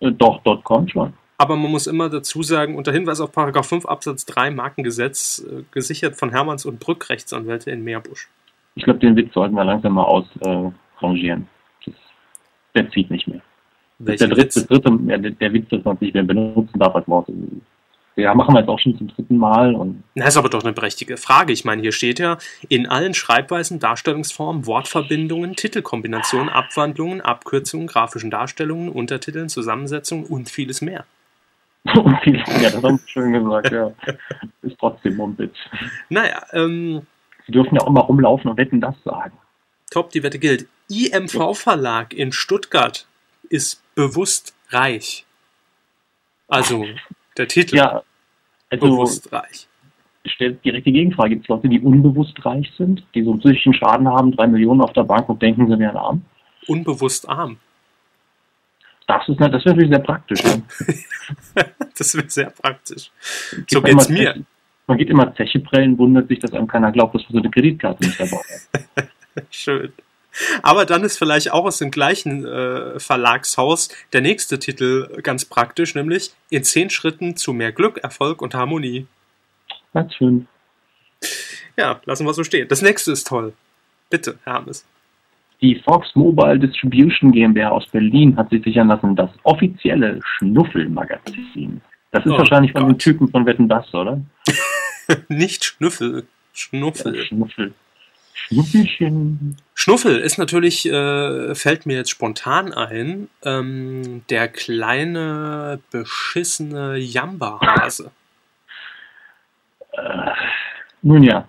Äh, 0.00 0.12
Doch, 0.12 0.42
dot 0.42 0.64
com 0.64 0.88
schon. 0.88 1.12
Aber 1.38 1.56
man 1.56 1.70
muss 1.70 1.86
immer 1.86 2.08
dazu 2.08 2.42
sagen, 2.42 2.76
unter 2.76 2.92
Hinweis 2.92 3.20
auf 3.20 3.32
Paragraph 3.32 3.66
5 3.66 3.84
Absatz 3.86 4.24
3 4.24 4.50
Markengesetz 4.50 5.46
äh, 5.46 5.64
gesichert 5.70 6.16
von 6.16 6.30
Hermanns 6.30 6.64
und 6.64 6.80
Brück 6.80 7.10
Rechtsanwälte 7.10 7.70
in 7.70 7.84
Meerbusch. 7.84 8.28
Ich 8.74 8.84
glaube, 8.84 9.00
den 9.00 9.16
Witz 9.16 9.34
sollten 9.34 9.54
wir 9.54 9.64
langsam 9.64 9.94
mal 9.94 10.04
ausrangieren. 10.04 11.42
Äh, 11.86 11.90
der 12.74 12.90
zieht 12.90 13.10
nicht 13.10 13.26
mehr. 13.26 13.40
Der 13.98 14.16
dritte, 14.16 14.66
dritte 14.66 14.98
ja, 15.06 15.16
der, 15.16 15.30
der 15.30 15.52
Witz, 15.52 15.68
dass 15.70 15.84
man 15.84 15.96
nicht 16.00 16.14
mehr 16.14 16.22
benutzen 16.22 16.78
darf 16.78 16.94
als 16.94 17.08
Wort. 17.08 17.28
Ja, 18.16 18.34
machen 18.34 18.54
wir 18.54 18.60
jetzt 18.60 18.68
auch 18.68 18.78
schon 18.78 18.96
zum 18.96 19.08
dritten 19.08 19.36
Mal 19.36 19.74
und 19.74 20.02
Das 20.14 20.28
ist 20.28 20.36
aber 20.38 20.48
doch 20.48 20.64
eine 20.64 20.72
berechtigte 20.72 21.18
Frage. 21.18 21.52
Ich 21.52 21.66
meine, 21.66 21.82
hier 21.82 21.92
steht 21.92 22.18
ja, 22.18 22.38
in 22.68 22.86
allen 22.86 23.12
Schreibweisen, 23.12 23.78
Darstellungsformen, 23.78 24.66
Wortverbindungen, 24.66 25.54
Titelkombinationen, 25.54 26.48
Abwandlungen, 26.48 27.20
Abkürzungen, 27.20 27.86
grafischen 27.86 28.30
Darstellungen, 28.30 28.88
Untertiteln, 28.88 29.50
Zusammensetzungen 29.50 30.24
und 30.24 30.48
vieles 30.48 30.80
mehr. 30.80 31.04
Und 31.94 32.18
viel, 32.22 32.38
ja, 32.38 32.70
das 32.70 32.82
haben 32.82 32.96
Sie 32.96 33.08
schön 33.10 33.32
gesagt, 33.34 33.70
ja. 33.70 33.92
Ist 34.62 34.78
trotzdem 34.78 35.16
Mumpitz. 35.16 35.54
Naja, 36.08 36.42
ähm, 36.52 37.02
Sie 37.46 37.52
dürfen 37.52 37.76
ja 37.76 37.82
auch 37.82 37.90
mal 37.90 38.00
rumlaufen 38.00 38.50
und 38.50 38.56
wetten 38.56 38.80
das 38.80 38.94
sagen. 39.04 39.36
top, 39.90 40.10
die 40.10 40.22
Wette 40.22 40.38
gilt. 40.38 40.66
IMV 40.88 41.54
Verlag 41.54 42.14
in 42.14 42.32
Stuttgart 42.32 43.06
ist 43.50 43.82
bewusst 43.94 44.54
reich. 44.70 45.26
Also, 46.48 46.86
der 47.36 47.48
Titel 47.48 47.76
Ja, 47.76 48.02
also 48.70 48.86
bewusst 48.86 49.32
reich. 49.32 49.66
stellt 50.26 50.64
direkt 50.64 50.86
die 50.86 50.92
Gegenfrage. 50.92 51.30
Gibt 51.30 51.42
es 51.44 51.48
Leute, 51.48 51.68
die 51.68 51.80
unbewusst 51.80 52.44
reich 52.44 52.70
sind, 52.76 53.04
die 53.14 53.22
so 53.22 53.30
einen 53.32 53.40
psychischen 53.40 53.74
Schaden 53.74 54.08
haben, 54.08 54.32
drei 54.32 54.46
Millionen 54.46 54.80
auf 54.80 54.92
der 54.92 55.04
Bank 55.04 55.28
und 55.28 55.40
denken, 55.42 55.66
sie 55.70 55.78
wären 55.78 55.96
arm? 55.96 56.22
Unbewusst 56.66 57.28
arm. 57.28 57.58
Das 59.06 59.28
ist 59.28 59.38
das 59.38 59.52
wäre 59.52 59.68
natürlich 59.76 59.90
sehr 59.90 60.00
praktisch. 60.00 60.40
Ja. 60.42 60.56
Das 61.98 62.14
wäre 62.14 62.28
sehr 62.28 62.50
praktisch. 62.50 63.10
Geht 63.52 63.70
So 63.70 63.80
man 63.80 63.92
geht's 63.92 64.08
mir. 64.10 64.32
Zeche- 64.34 64.44
Man 64.88 64.98
geht 64.98 65.08
immer 65.10 65.34
Zeche 65.34 65.60
prellen, 65.60 65.96
wundert 65.98 66.28
sich, 66.28 66.38
dass 66.40 66.52
einem 66.52 66.66
keiner 66.66 66.92
glaubt, 66.92 67.14
dass 67.14 67.22
man 67.22 67.32
so 67.32 67.38
eine 67.38 67.50
Kreditkarte 67.50 68.04
nicht 68.04 68.20
dabei 68.20 68.36
hat. 68.36 69.08
Schön. 69.50 69.92
Aber 70.62 70.84
dann 70.84 71.04
ist 71.04 71.18
vielleicht 71.18 71.52
auch 71.52 71.64
aus 71.64 71.78
dem 71.78 71.90
gleichen 71.90 72.44
äh, 72.44 72.98
Verlagshaus 72.98 73.88
der 74.12 74.20
nächste 74.20 74.58
Titel 74.58 75.20
ganz 75.22 75.44
praktisch, 75.44 75.94
nämlich 75.94 76.32
in 76.50 76.64
zehn 76.64 76.90
Schritten 76.90 77.36
zu 77.36 77.52
mehr 77.52 77.72
Glück, 77.72 77.98
Erfolg 77.98 78.42
und 78.42 78.54
Harmonie. 78.54 79.06
Ganz 79.94 80.14
schön. 80.14 80.46
Ja, 81.76 82.00
lassen 82.04 82.26
wir 82.26 82.34
so 82.34 82.44
stehen. 82.44 82.68
Das 82.68 82.82
nächste 82.82 83.12
ist 83.12 83.26
toll. 83.26 83.52
Bitte, 84.10 84.38
Hermes. 84.44 84.86
Die 85.60 85.80
Fox 85.84 86.14
Mobile 86.14 86.58
Distribution 86.58 87.32
GmbH 87.32 87.70
aus 87.70 87.86
Berlin 87.86 88.36
hat 88.36 88.50
sich 88.50 88.62
sichern 88.62 88.88
lassen, 88.88 89.16
das 89.16 89.30
offizielle 89.42 90.20
Schnuffelmagazin. 90.22 91.80
Das 92.10 92.24
ist 92.24 92.32
Oh 92.32 92.38
wahrscheinlich 92.38 92.72
von 92.72 92.82
den 92.82 92.92
Gott. 92.92 92.98
Typen 93.00 93.28
von 93.28 93.46
Wetten 93.46 93.68
Das, 93.68 93.92
oder? 93.94 94.20
Nicht 95.28 95.64
Schnüffel. 95.64 96.26
Schnuffel. 96.52 97.24
Schnuffel. 97.24 97.74
Schnuffelchen. 98.36 99.56
Schnuffel 99.74 100.18
ist 100.18 100.38
natürlich, 100.38 100.86
äh, 100.86 101.54
fällt 101.54 101.86
mir 101.86 101.96
jetzt 101.96 102.10
spontan 102.10 102.72
ein, 102.72 103.28
ähm, 103.44 104.22
der 104.30 104.48
kleine, 104.48 105.80
beschissene 105.90 106.96
Jamba-Hase. 106.96 108.10
Äh, 109.92 110.30
nun 111.02 111.22
ja, 111.22 111.48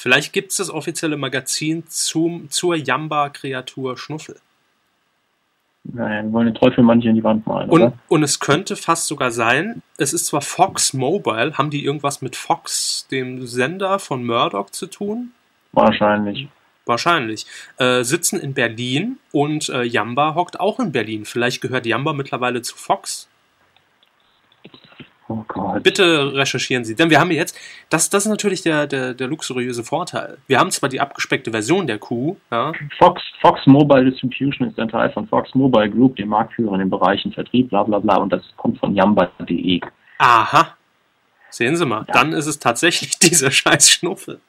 Vielleicht 0.00 0.32
gibt 0.32 0.50
es 0.52 0.56
das 0.56 0.70
offizielle 0.70 1.18
Magazin 1.18 1.84
zum, 1.86 2.48
zur 2.48 2.74
Jamba-Kreatur 2.74 3.98
Schnuffel. 3.98 4.36
nein, 5.84 6.28
wir 6.28 6.32
wollen 6.32 6.46
den 6.46 6.54
Teufel 6.54 6.82
mal 6.82 6.94
nicht 6.94 7.04
in 7.04 7.16
die 7.16 7.22
Wand 7.22 7.46
malen, 7.46 7.68
Und, 7.68 7.92
und 8.08 8.22
es 8.22 8.40
könnte 8.40 8.76
fast 8.76 9.08
sogar 9.08 9.30
sein, 9.30 9.82
es 9.98 10.14
ist 10.14 10.24
zwar 10.24 10.40
Fox 10.40 10.94
Mobile, 10.94 11.58
haben 11.58 11.68
die 11.68 11.84
irgendwas 11.84 12.22
mit 12.22 12.34
Fox, 12.34 13.08
dem 13.10 13.46
Sender 13.46 13.98
von 13.98 14.24
Murdoch, 14.24 14.70
zu 14.70 14.86
tun? 14.86 15.32
Wahrscheinlich. 15.72 16.48
Wahrscheinlich. 16.86 17.46
Äh, 17.78 18.02
sitzen 18.02 18.40
in 18.40 18.54
Berlin 18.54 19.18
und 19.32 19.68
äh, 19.68 19.82
Jamba 19.82 20.34
hockt 20.34 20.58
auch 20.58 20.80
in 20.80 20.90
Berlin. 20.92 21.24
Vielleicht 21.24 21.60
gehört 21.60 21.86
Jamba 21.86 22.12
mittlerweile 22.12 22.62
zu 22.62 22.76
Fox. 22.76 23.28
Oh 25.28 25.44
Gott. 25.46 25.84
Bitte 25.84 26.32
recherchieren 26.34 26.84
Sie. 26.84 26.96
Denn 26.96 27.08
wir 27.08 27.20
haben 27.20 27.30
jetzt, 27.30 27.56
das, 27.88 28.10
das 28.10 28.24
ist 28.24 28.30
natürlich 28.30 28.62
der, 28.62 28.88
der, 28.88 29.14
der 29.14 29.28
luxuriöse 29.28 29.84
Vorteil. 29.84 30.38
Wir 30.48 30.58
haben 30.58 30.72
zwar 30.72 30.88
die 30.88 31.00
abgespeckte 31.00 31.52
Version 31.52 31.86
der 31.86 31.98
Kuh, 31.98 32.36
ja, 32.50 32.72
Fox, 32.98 33.22
Fox 33.40 33.64
Mobile 33.66 34.10
Distribution 34.10 34.68
ist 34.68 34.78
ein 34.80 34.88
Teil 34.88 35.12
von 35.12 35.28
Fox 35.28 35.54
Mobile 35.54 35.88
Group, 35.88 36.16
dem 36.16 36.30
Marktführer 36.30 36.72
in 36.72 36.80
den 36.80 36.90
Bereichen 36.90 37.30
Vertrieb, 37.32 37.68
bla 37.70 37.84
bla 37.84 38.00
bla, 38.00 38.16
und 38.16 38.32
das 38.32 38.42
kommt 38.56 38.80
von 38.80 38.92
yamba.de. 38.96 39.80
aha, 40.18 40.74
sehen 41.50 41.76
Sie 41.76 41.86
mal, 41.86 42.04
Ja. 42.08 42.12
dann 42.14 42.32
ist 42.32 42.46
es 42.46 42.58
tatsächlich 42.58 43.16
dieser 43.20 43.52
scheiß 43.52 43.88
Schnuffel. 43.88 44.40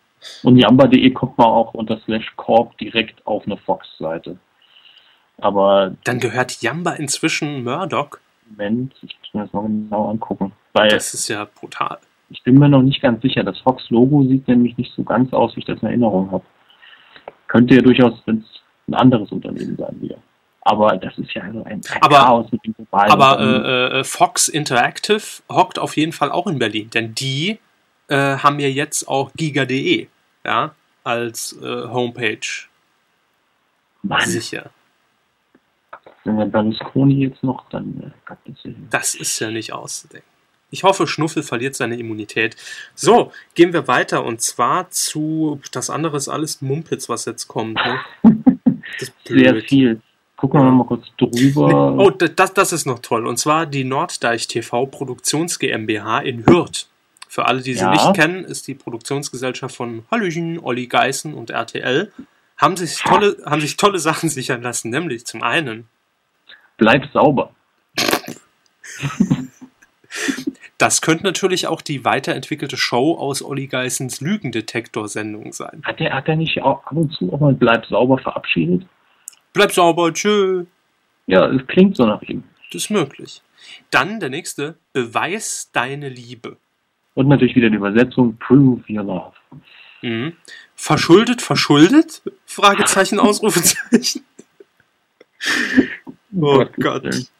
Und 0.43 0.57
yamba.de 0.57 1.11
kommt 1.11 1.37
man 1.37 1.47
auch 1.47 1.73
unter 1.73 1.99
slash 2.05 2.31
corp 2.35 2.77
direkt 2.77 3.25
auf 3.25 3.45
eine 3.45 3.57
Fox-Seite. 3.57 4.37
Aber 5.39 5.95
Dann 6.03 6.19
gehört 6.19 6.61
Jamba 6.61 6.91
inzwischen 6.93 7.63
Murdoch. 7.63 8.17
Moment, 8.49 8.93
ich 9.01 9.17
muss 9.19 9.33
mir 9.33 9.41
das 9.43 9.53
mal 9.53 9.63
genau 9.63 10.09
angucken. 10.09 10.51
Weil 10.73 10.89
Das 10.89 11.13
ist 11.13 11.27
ja 11.27 11.45
brutal. 11.45 11.97
ich 12.29 12.43
bin 12.43 12.59
mir 12.59 12.69
noch 12.69 12.81
nicht 12.83 13.01
ganz 13.01 13.21
sicher. 13.21 13.43
Das 13.43 13.57
Fox-Logo 13.59 14.23
sieht 14.25 14.47
nämlich 14.47 14.77
nicht 14.77 14.93
so 14.95 15.03
ganz 15.03 15.33
aus, 15.33 15.55
wie 15.55 15.59
ich 15.61 15.65
das 15.65 15.79
in 15.81 15.87
Erinnerung 15.87 16.31
habe. 16.31 16.43
Könnte 17.47 17.75
ja 17.75 17.81
durchaus 17.81 18.13
ein 18.27 18.43
anderes 18.91 19.31
Unternehmen 19.31 19.75
sein 19.77 19.99
wieder. 20.01 20.17
Aber 20.63 20.95
das 20.95 21.17
ist 21.17 21.33
ja 21.33 21.41
also 21.41 21.63
ein, 21.63 21.81
Aber- 22.01 22.17
Chaos 22.17 22.51
mit 22.51 22.63
dem 22.63 22.73
globalen 22.75 23.11
Aber 23.11 23.31
Unternehmen. 23.39 23.65
äh, 23.65 23.99
äh, 23.99 24.03
Fox 24.03 24.47
Interactive 24.47 25.21
hockt 25.51 25.79
auf 25.79 25.97
jeden 25.97 26.11
Fall 26.11 26.31
auch 26.31 26.45
in 26.45 26.59
Berlin, 26.59 26.89
denn 26.93 27.15
die 27.15 27.57
äh, 28.09 28.15
haben 28.37 28.59
ja 28.59 28.67
jetzt 28.67 29.07
auch 29.07 29.31
giga.de 29.35 30.07
ja, 30.45 30.75
als 31.03 31.57
äh, 31.61 31.65
Homepage 31.87 32.39
Mann, 34.03 34.27
sicher. 34.27 34.69
wenn 36.23 36.37
wir 36.37 36.45
Berlusconi 36.45 37.23
jetzt 37.25 37.43
noch, 37.43 37.67
dann 37.69 38.13
äh, 38.27 38.35
das 38.45 38.65
ist 38.65 38.75
Das 38.89 39.15
ist 39.15 39.39
ja 39.39 39.51
nicht 39.51 39.73
auszudenken. 39.73 40.27
Ich 40.73 40.83
hoffe, 40.83 41.05
Schnuffel 41.05 41.43
verliert 41.43 41.75
seine 41.75 41.97
Immunität. 41.97 42.55
So, 42.95 43.33
gehen 43.55 43.73
wir 43.73 43.87
weiter 43.89 44.23
und 44.23 44.41
zwar 44.41 44.89
zu 44.89 45.59
das 45.73 45.89
andere 45.89 46.15
ist 46.17 46.29
alles 46.29 46.61
Mumpitz, 46.61 47.09
was 47.09 47.25
jetzt 47.25 47.47
kommt. 47.47 47.75
Ne? 47.75 47.99
Das 48.99 49.09
ist 49.09 49.13
sehr 49.27 49.61
viel. 49.61 50.01
Gucken 50.35 50.59
wir 50.61 50.71
mal 50.71 50.85
kurz 50.85 51.05
drüber. 51.17 51.93
Oh, 51.97 52.09
da- 52.09 52.27
das, 52.27 52.53
das 52.53 52.71
ist 52.73 52.85
noch 52.85 52.99
toll. 52.99 53.25
Und 53.27 53.37
zwar 53.37 53.65
die 53.67 53.83
Norddeich 53.83 54.47
TV 54.47 54.85
Produktions 54.87 55.59
GmbH 55.59 56.19
in 56.19 56.45
Hürth. 56.45 56.87
Für 57.31 57.45
alle, 57.45 57.61
die 57.61 57.75
sie 57.75 57.79
Ja. 57.79 57.91
nicht 57.91 58.13
kennen, 58.13 58.43
ist 58.43 58.67
die 58.67 58.73
Produktionsgesellschaft 58.75 59.73
von 59.73 60.03
Hallöchen, 60.11 60.59
Olli 60.59 60.87
Geißen 60.87 61.33
und 61.33 61.49
RTL. 61.49 62.11
Haben 62.57 62.75
sich 62.75 62.97
tolle, 62.97 63.37
haben 63.45 63.61
sich 63.61 63.77
tolle 63.77 63.99
Sachen 63.99 64.27
sichern 64.37 64.61
lassen, 64.61 64.89
nämlich 64.89 65.25
zum 65.25 65.41
einen 65.41 65.87
Bleib 66.75 67.05
sauber. 67.13 67.51
Das 70.77 71.01
könnte 71.01 71.23
natürlich 71.23 71.67
auch 71.67 71.81
die 71.81 72.03
weiterentwickelte 72.03 72.75
Show 72.75 73.15
aus 73.17 73.41
Olli 73.41 73.67
Geissens 73.67 74.19
Lügendetektor-Sendung 74.19 75.53
sein. 75.53 75.81
Hat 75.85 76.01
der, 76.01 76.13
hat 76.13 76.27
der 76.27 76.35
nicht 76.35 76.61
auch 76.61 76.83
ab 76.83 76.91
und 76.91 77.13
zu 77.13 77.31
auch 77.31 77.39
mal 77.39 77.53
Bleib 77.53 77.85
sauber 77.85 78.17
verabschiedet? 78.17 78.85
Bleib 79.53 79.71
sauber, 79.71 80.11
tschö. 80.11 80.65
Ja, 81.27 81.45
es 81.47 81.65
klingt 81.67 81.95
so 81.95 82.05
nach 82.05 82.21
ihm. 82.23 82.43
Das 82.73 82.83
ist 82.83 82.89
möglich. 82.89 83.41
Dann 83.89 84.19
der 84.19 84.29
nächste, 84.29 84.75
Beweis 84.91 85.69
deine 85.71 86.09
Liebe. 86.09 86.57
Und 87.13 87.27
natürlich 87.27 87.55
wieder 87.55 87.69
die 87.69 87.75
Übersetzung 87.75 88.37
Prove 88.37 88.81
Your 88.89 89.03
Love. 89.03 89.33
Mhm. 90.01 90.33
Verschuldet, 90.75 91.41
verschuldet? 91.41 92.21
Fragezeichen, 92.45 93.19
Ausrufezeichen. 93.19 94.23
Oh 96.39 96.65
Gott. 96.79 97.31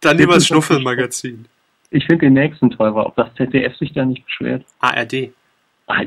Dann 0.00 0.18
lieber 0.18 0.34
das 0.34 0.46
Schnuffelmagazin. 0.46 1.46
Ich 1.90 2.06
finde 2.06 2.26
den 2.26 2.34
nächsten 2.34 2.70
toll, 2.70 2.94
weil 2.94 3.06
ob 3.06 3.16
das 3.16 3.32
ZDF 3.34 3.76
sich 3.76 3.92
da 3.92 4.04
nicht 4.04 4.24
beschwert. 4.24 4.64
ARD. 4.80 5.32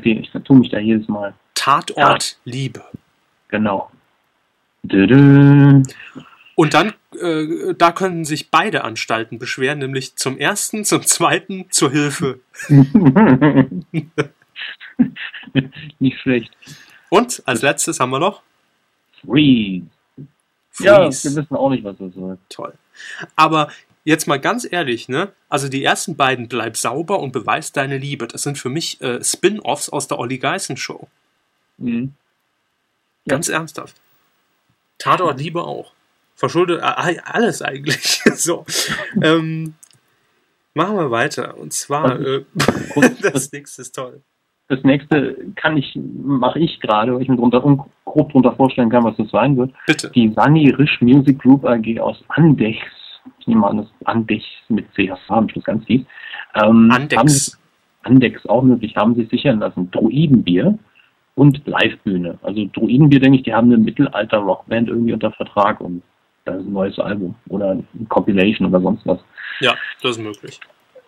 Den, 0.04 0.20
ich 0.20 0.30
tue 0.44 0.58
mich 0.58 0.70
da 0.70 0.78
jedes 0.78 1.08
Mal. 1.08 1.34
Tatort 1.54 2.38
Liebe. 2.44 2.84
Genau. 3.48 3.90
Und 6.54 6.74
dann, 6.74 6.92
äh, 7.20 7.74
da 7.74 7.92
können 7.92 8.24
sich 8.24 8.50
beide 8.50 8.84
Anstalten 8.84 9.38
beschweren, 9.38 9.78
nämlich 9.78 10.16
zum 10.16 10.38
ersten, 10.38 10.84
zum 10.84 11.02
zweiten, 11.02 11.66
zur 11.70 11.90
Hilfe. 11.90 12.40
nicht 15.98 16.20
schlecht. 16.20 16.50
Und 17.08 17.42
als 17.46 17.62
letztes 17.62 18.00
haben 18.00 18.10
wir 18.10 18.18
noch 18.18 18.42
Freeze. 19.24 19.86
Ja, 20.78 21.00
wir 21.00 21.08
wissen 21.08 21.56
auch 21.56 21.70
nicht, 21.70 21.84
was 21.84 21.96
das 21.98 22.14
soll. 22.14 22.38
Toll. 22.48 22.72
Aber 23.36 23.70
jetzt 24.04 24.26
mal 24.26 24.40
ganz 24.40 24.66
ehrlich, 24.70 25.08
ne? 25.08 25.32
Also 25.48 25.68
die 25.68 25.84
ersten 25.84 26.16
beiden 26.16 26.48
Bleib 26.48 26.76
sauber 26.76 27.20
und 27.20 27.32
beweis 27.32 27.72
deine 27.72 27.98
Liebe. 27.98 28.26
Das 28.26 28.42
sind 28.42 28.58
für 28.58 28.70
mich 28.70 29.00
äh, 29.00 29.22
Spin-offs 29.22 29.88
aus 29.88 30.08
der 30.08 30.18
Olli 30.18 30.38
Geißen 30.38 30.76
Show. 30.76 31.08
Mhm. 31.78 32.14
Ganz 33.28 33.48
ernsthaft. 33.48 33.96
Tatort 34.98 35.38
Liebe 35.40 35.62
auch. 35.64 35.92
Verschuldet 36.40 36.80
äh, 36.80 37.18
alles 37.22 37.60
eigentlich. 37.60 38.22
so. 38.34 38.64
ähm, 39.22 39.74
machen 40.72 40.96
wir 40.96 41.10
weiter. 41.10 41.58
Und 41.58 41.74
zwar, 41.74 42.18
äh, 42.18 42.44
das 43.22 43.52
nächste 43.52 43.82
ist 43.82 43.94
toll. 43.94 44.22
Das 44.68 44.82
nächste 44.82 45.36
kann 45.56 45.76
ich, 45.76 45.94
mache 45.94 46.58
ich 46.58 46.80
gerade, 46.80 47.14
weil 47.14 47.20
ich 47.20 47.28
mir 47.28 47.36
drunter, 47.36 47.60
grob 47.60 48.28
darunter 48.28 48.52
vorstellen 48.56 48.88
kann, 48.88 49.04
was 49.04 49.18
das 49.18 49.28
sein 49.28 49.58
wird. 49.58 49.74
Bitte. 49.86 50.10
Die 50.14 50.32
Sunny 50.34 50.70
Risch 50.70 51.02
Music 51.02 51.38
Group 51.40 51.66
AG 51.66 52.00
aus 52.00 52.24
Andechs. 52.28 52.86
Ich 53.38 53.46
nehme 53.46 53.66
an, 53.66 53.76
das 53.76 53.88
Andechs 54.06 54.46
mit 54.70 54.86
CH 54.94 55.18
am 55.28 55.46
Schluss 55.50 55.64
ganz 55.64 55.84
tief. 55.84 56.06
Ähm, 56.54 56.90
Andex. 56.90 57.58
Andex 58.04 58.46
auch 58.46 58.62
möglich, 58.62 58.96
haben 58.96 59.14
sich 59.14 59.28
sichern 59.28 59.58
lassen. 59.58 59.90
Druidenbier 59.90 60.78
und 61.34 61.60
Livebühne. 61.66 62.38
Also 62.40 62.64
Druidenbier, 62.72 63.20
denke 63.20 63.36
ich, 63.36 63.44
die 63.44 63.52
haben 63.52 63.66
eine 63.66 63.76
Mittelalter-Rockband 63.76 64.88
irgendwie 64.88 65.12
unter 65.12 65.32
Vertrag 65.32 65.82
und 65.82 66.02
ein 66.58 66.72
neues 66.72 66.98
Album 66.98 67.34
oder 67.48 67.72
ein 67.72 68.08
Compilation 68.08 68.68
oder 68.68 68.80
sonst 68.80 69.06
was. 69.06 69.18
Ja, 69.60 69.74
das 70.02 70.12
ist 70.12 70.22
möglich. 70.22 70.60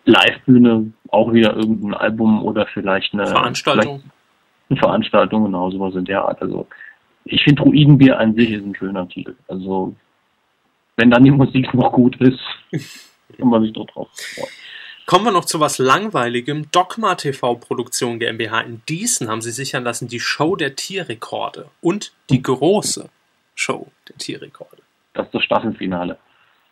Livebühne, 0.05 0.93
auch 1.09 1.33
wieder 1.33 1.55
irgendein 1.57 1.95
Album 1.95 2.45
oder 2.45 2.67
vielleicht 2.67 3.15
eine 3.15 3.27
Veranstaltung. 3.27 4.01
Vielleicht 4.01 4.13
eine 4.71 4.79
Veranstaltung, 4.79 5.45
genau, 5.45 5.71
sowas 5.71 5.95
in 5.95 6.05
der 6.05 6.25
Art. 6.25 6.43
Also 6.43 6.67
ich 7.25 7.43
finde 7.45 7.63
Druidenbier 7.63 8.19
an 8.19 8.35
sich 8.35 8.51
ist 8.51 8.65
ein 8.65 8.75
schöner 8.75 9.09
Titel. 9.09 9.37
Also 9.49 9.95
wenn 10.97 11.11
dann 11.11 11.25
die 11.25 11.31
Musik 11.31 11.73
noch 11.75 11.93
gut 11.93 12.17
ist, 12.21 12.41
kann 13.39 13.49
man 13.49 13.63
sich 13.63 13.73
doch 13.73 13.87
drauf 13.87 14.09
freuen. 14.13 14.49
Kommen 15.05 15.25
wir 15.25 15.33
noch 15.33 15.45
zu 15.45 15.59
was 15.59 15.79
Langweiligem. 15.79 16.71
Dogma 16.71 17.17
TV 17.17 17.57
Produktion 17.57 18.19
GmbH 18.19 18.61
in 18.61 18.83
Diesen 18.89 19.29
haben 19.29 19.43
sie 19.43 19.51
sichern 19.51 19.85
lassen 19.85 20.09
die 20.09 20.21
Show 20.21 20.55
der 20.55 20.77
Tierrekorde 20.77 21.71
und 21.81 22.13
die 22.31 22.41
große 22.41 23.09
Show 23.55 23.89
der 24.09 24.17
Tierrekorde. 24.17 24.83
Das 25.15 25.27
ist 25.27 25.35
das 25.35 25.43
Staffelfinale. 25.45 26.19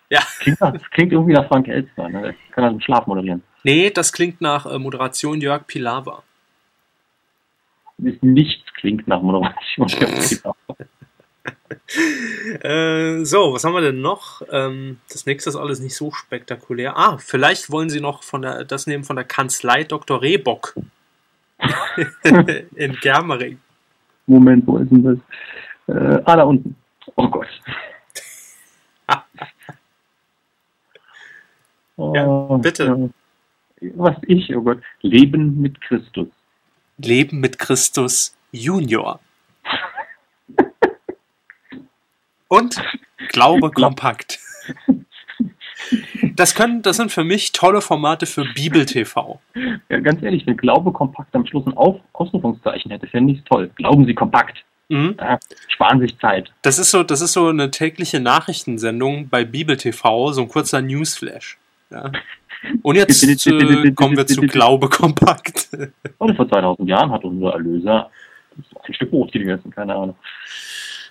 Ja. 0.08 0.20
Klingt, 0.40 0.58
klingt 0.90 1.12
irgendwie 1.12 1.34
nach 1.34 1.46
Frank 1.46 1.68
Elster, 1.68 2.08
ne? 2.08 2.34
Kann 2.50 2.64
er 2.64 2.70
im 2.70 2.80
Schlaf 2.80 3.06
moderieren. 3.06 3.42
Nee, 3.62 3.90
das 3.90 4.12
klingt 4.12 4.40
nach 4.40 4.66
äh, 4.66 4.78
Moderation 4.78 5.40
Jörg 5.40 5.66
Pilawa. 5.66 6.22
Nichts 7.98 8.72
klingt 8.74 9.06
nach 9.06 9.22
Moderation 9.22 9.86
Jörg 9.88 10.28
Pilawa. 10.28 10.56
äh, 12.64 13.24
so, 13.24 13.52
was 13.52 13.64
haben 13.64 13.74
wir 13.74 13.82
denn 13.82 14.00
noch? 14.00 14.42
Ähm, 14.50 14.98
das 15.10 15.26
nächste 15.26 15.50
ist 15.50 15.56
alles 15.56 15.80
nicht 15.80 15.94
so 15.94 16.10
spektakulär. 16.10 16.96
Ah, 16.96 17.18
vielleicht 17.18 17.70
wollen 17.70 17.90
Sie 17.90 18.00
noch 18.00 18.22
von 18.22 18.42
der, 18.42 18.64
das 18.64 18.86
nehmen 18.86 19.04
von 19.04 19.16
der 19.16 19.24
Kanzlei 19.24 19.84
Dr. 19.84 20.20
Rehbock 20.22 20.74
in 22.74 22.96
Germering. 23.00 23.60
Moment, 24.26 24.66
wo 24.66 24.78
ist 24.78 24.90
denn 24.90 25.02
das? 25.86 25.94
Äh, 25.96 26.22
ah, 26.24 26.36
da 26.36 26.42
unten. 26.44 26.76
Oh 27.16 27.28
Gott. 27.28 27.48
Oh, 31.96 32.14
ja, 32.14 32.56
bitte. 32.58 33.10
Was 33.94 34.16
ich, 34.26 34.54
oh 34.54 34.62
Gott. 34.62 34.82
Leben 35.00 35.60
mit 35.60 35.80
Christus. 35.80 36.28
Leben 36.98 37.40
mit 37.40 37.58
Christus 37.58 38.36
Junior. 38.52 39.20
Und 42.48 42.82
Glaube 43.28 43.70
kompakt. 43.70 44.40
Das 46.34 46.54
können, 46.54 46.82
das 46.82 46.96
sind 46.96 47.10
für 47.10 47.24
mich 47.24 47.52
tolle 47.52 47.80
Formate 47.80 48.26
für 48.26 48.44
Bibel 48.54 48.86
TV. 48.86 49.40
Ja, 49.88 50.00
ganz 50.00 50.22
ehrlich, 50.22 50.46
wenn 50.46 50.56
Glaube 50.56 50.92
kompakt 50.92 51.34
am 51.34 51.46
Schluss 51.46 51.66
ein 51.66 51.76
Auf 51.76 52.00
Ausrufungszeichen 52.12 52.90
hätte, 52.90 53.06
fände 53.06 53.32
ich 53.32 53.38
es 53.38 53.44
toll. 53.44 53.70
Glauben 53.76 54.04
Sie 54.04 54.14
kompakt. 54.14 54.64
Mhm. 54.90 55.14
Ja, 55.18 55.38
sparen 55.68 56.00
sich 56.00 56.18
Zeit. 56.18 56.52
Das 56.62 56.78
ist 56.78 56.90
so, 56.90 57.04
das 57.04 57.20
ist 57.20 57.32
so 57.32 57.46
eine 57.46 57.70
tägliche 57.70 58.18
Nachrichtensendung 58.18 59.28
bei 59.28 59.44
Bibel 59.44 59.76
TV, 59.76 60.32
so 60.32 60.42
ein 60.42 60.48
kurzer 60.48 60.82
Newsflash. 60.82 61.58
Ja. 61.90 62.10
Und 62.82 62.96
jetzt 62.96 63.22
äh, 63.22 63.92
kommen 63.92 64.16
wir 64.16 64.26
zu 64.26 64.40
Glaube 64.42 64.88
kompakt. 64.88 65.70
Und 66.18 66.36
vor 66.36 66.48
2000 66.48 66.88
Jahren 66.88 67.10
hat 67.10 67.24
unser 67.24 67.52
Erlöser 67.52 68.10
ein 68.84 68.94
Stück 68.94 69.10
Brot 69.10 69.32
gegessen, 69.32 69.70
keine 69.70 69.94
Ahnung. 69.94 70.16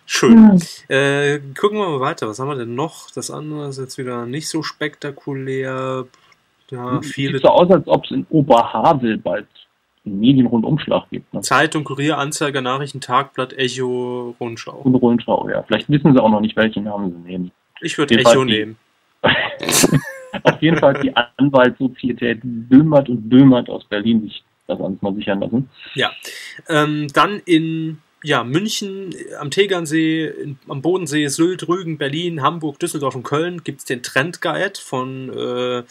Schön. 0.05 0.59
Äh, 0.89 1.39
gucken 1.57 1.77
wir 1.77 1.87
mal 1.87 1.99
weiter. 1.99 2.27
Was 2.27 2.39
haben 2.39 2.49
wir 2.49 2.55
denn 2.55 2.75
noch? 2.75 3.11
Das 3.11 3.31
andere 3.31 3.69
ist 3.69 3.77
jetzt 3.77 3.97
wieder 3.97 4.25
nicht 4.25 4.49
so 4.49 4.61
spektakulär. 4.61 6.05
Ja, 6.69 7.01
viele. 7.01 7.33
Sieht 7.33 7.43
so 7.43 7.49
aus, 7.49 7.71
als 7.71 7.87
ob 7.87 8.05
es 8.05 8.11
in 8.11 8.25
Oberhavel 8.29 9.17
bald 9.17 9.47
einen 10.09 10.19
Medienrundumschlag 10.19 11.09
gibt. 11.09 11.33
Ne? 11.33 11.41
Zeitung, 11.41 11.83
Kurier, 11.83 12.17
Anzeiger, 12.17 12.61
Nachrichten, 12.61 13.01
Tagblatt, 13.01 13.53
Echo, 13.53 14.35
Rundschau. 14.39 14.81
Und 14.83 14.95
Rundschau, 14.95 15.49
ja. 15.49 15.63
Vielleicht 15.63 15.89
wissen 15.89 16.13
sie 16.13 16.21
auch 16.21 16.29
noch 16.29 16.41
nicht, 16.41 16.55
welchen 16.55 16.83
Namen 16.85 17.11
sie 17.11 17.31
nehmen. 17.31 17.51
Ich 17.81 17.97
würde 17.97 18.17
Echo 18.17 18.43
nehmen. 18.43 18.77
Auf 20.43 20.61
jeden 20.61 20.77
Fall 20.77 20.93
die 21.01 21.13
Anwaltssozietät 21.37 22.39
Böhmert 22.43 23.09
und 23.09 23.29
Böhmert 23.29 23.69
aus 23.69 23.83
Berlin 23.85 24.21
sich 24.21 24.43
das 24.67 24.79
alles 24.79 25.01
mal 25.01 25.13
sichern 25.15 25.41
lassen. 25.41 25.69
Ja. 25.95 26.11
Ähm, 26.67 27.07
dann 27.13 27.41
in 27.45 27.97
ja, 28.23 28.43
München, 28.43 29.13
am 29.39 29.49
Tegernsee, 29.49 30.27
in, 30.27 30.59
am 30.67 30.81
Bodensee, 30.81 31.27
Sylt, 31.27 31.67
Rügen, 31.67 31.97
Berlin, 31.97 32.41
Hamburg, 32.41 32.79
Düsseldorf 32.79 33.15
und 33.15 33.23
Köln 33.23 33.63
gibt 33.63 33.79
es 33.79 33.85
den 33.85 34.03
Trendguide 34.03 34.79
von 34.79 35.29
äh, 35.29 35.83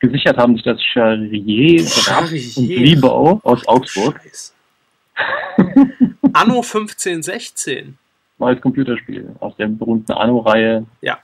Gesichert 0.00 0.36
haben 0.36 0.54
sich 0.54 0.64
das 0.64 0.82
Charrier, 0.82 1.86
Charrier. 1.86 2.56
und 2.56 2.68
Liebau 2.68 3.40
aus 3.44 3.66
Augsburg. 3.68 4.20
Anno 6.32 6.56
1516. 6.56 7.96
Neues 8.38 8.60
Computerspiel 8.60 9.34
aus 9.40 9.56
der 9.56 9.68
berühmten 9.68 10.12
Anno-Reihe. 10.12 10.86
Ja. 11.00 11.18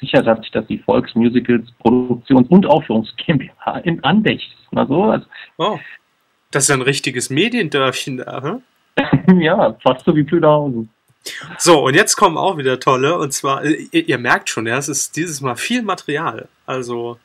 Sichert 0.00 0.26
hat 0.26 0.42
sich 0.42 0.50
das 0.50 0.66
die 0.66 0.78
Volksmusicals 0.78 1.70
Produktions- 1.78 2.48
und 2.48 2.66
Aufführungs 2.66 3.14
GmbH 3.16 3.78
in 3.78 4.02
Andechs. 4.04 4.44
Na 4.72 4.86
sowas. 4.86 5.22
Oh. 5.56 5.78
Das 6.50 6.64
ist 6.64 6.70
ein 6.70 6.82
richtiges 6.82 7.30
Mediendörfchen 7.30 8.18
da, 8.18 8.42
hm? 8.42 9.40
ja, 9.40 9.76
fast 9.82 10.04
so 10.04 10.14
wie 10.14 10.24
Plüderhausen. 10.24 10.90
So, 11.58 11.84
und 11.84 11.94
jetzt 11.94 12.16
kommen 12.16 12.36
auch 12.36 12.58
wieder 12.58 12.80
tolle, 12.80 13.18
und 13.18 13.32
zwar, 13.32 13.64
ihr, 13.64 14.08
ihr 14.08 14.18
merkt 14.18 14.48
schon, 14.48 14.66
ja, 14.66 14.78
es 14.78 14.88
ist 14.88 15.16
dieses 15.16 15.40
Mal 15.40 15.54
viel 15.54 15.82
Material. 15.82 16.48
Also. 16.66 17.18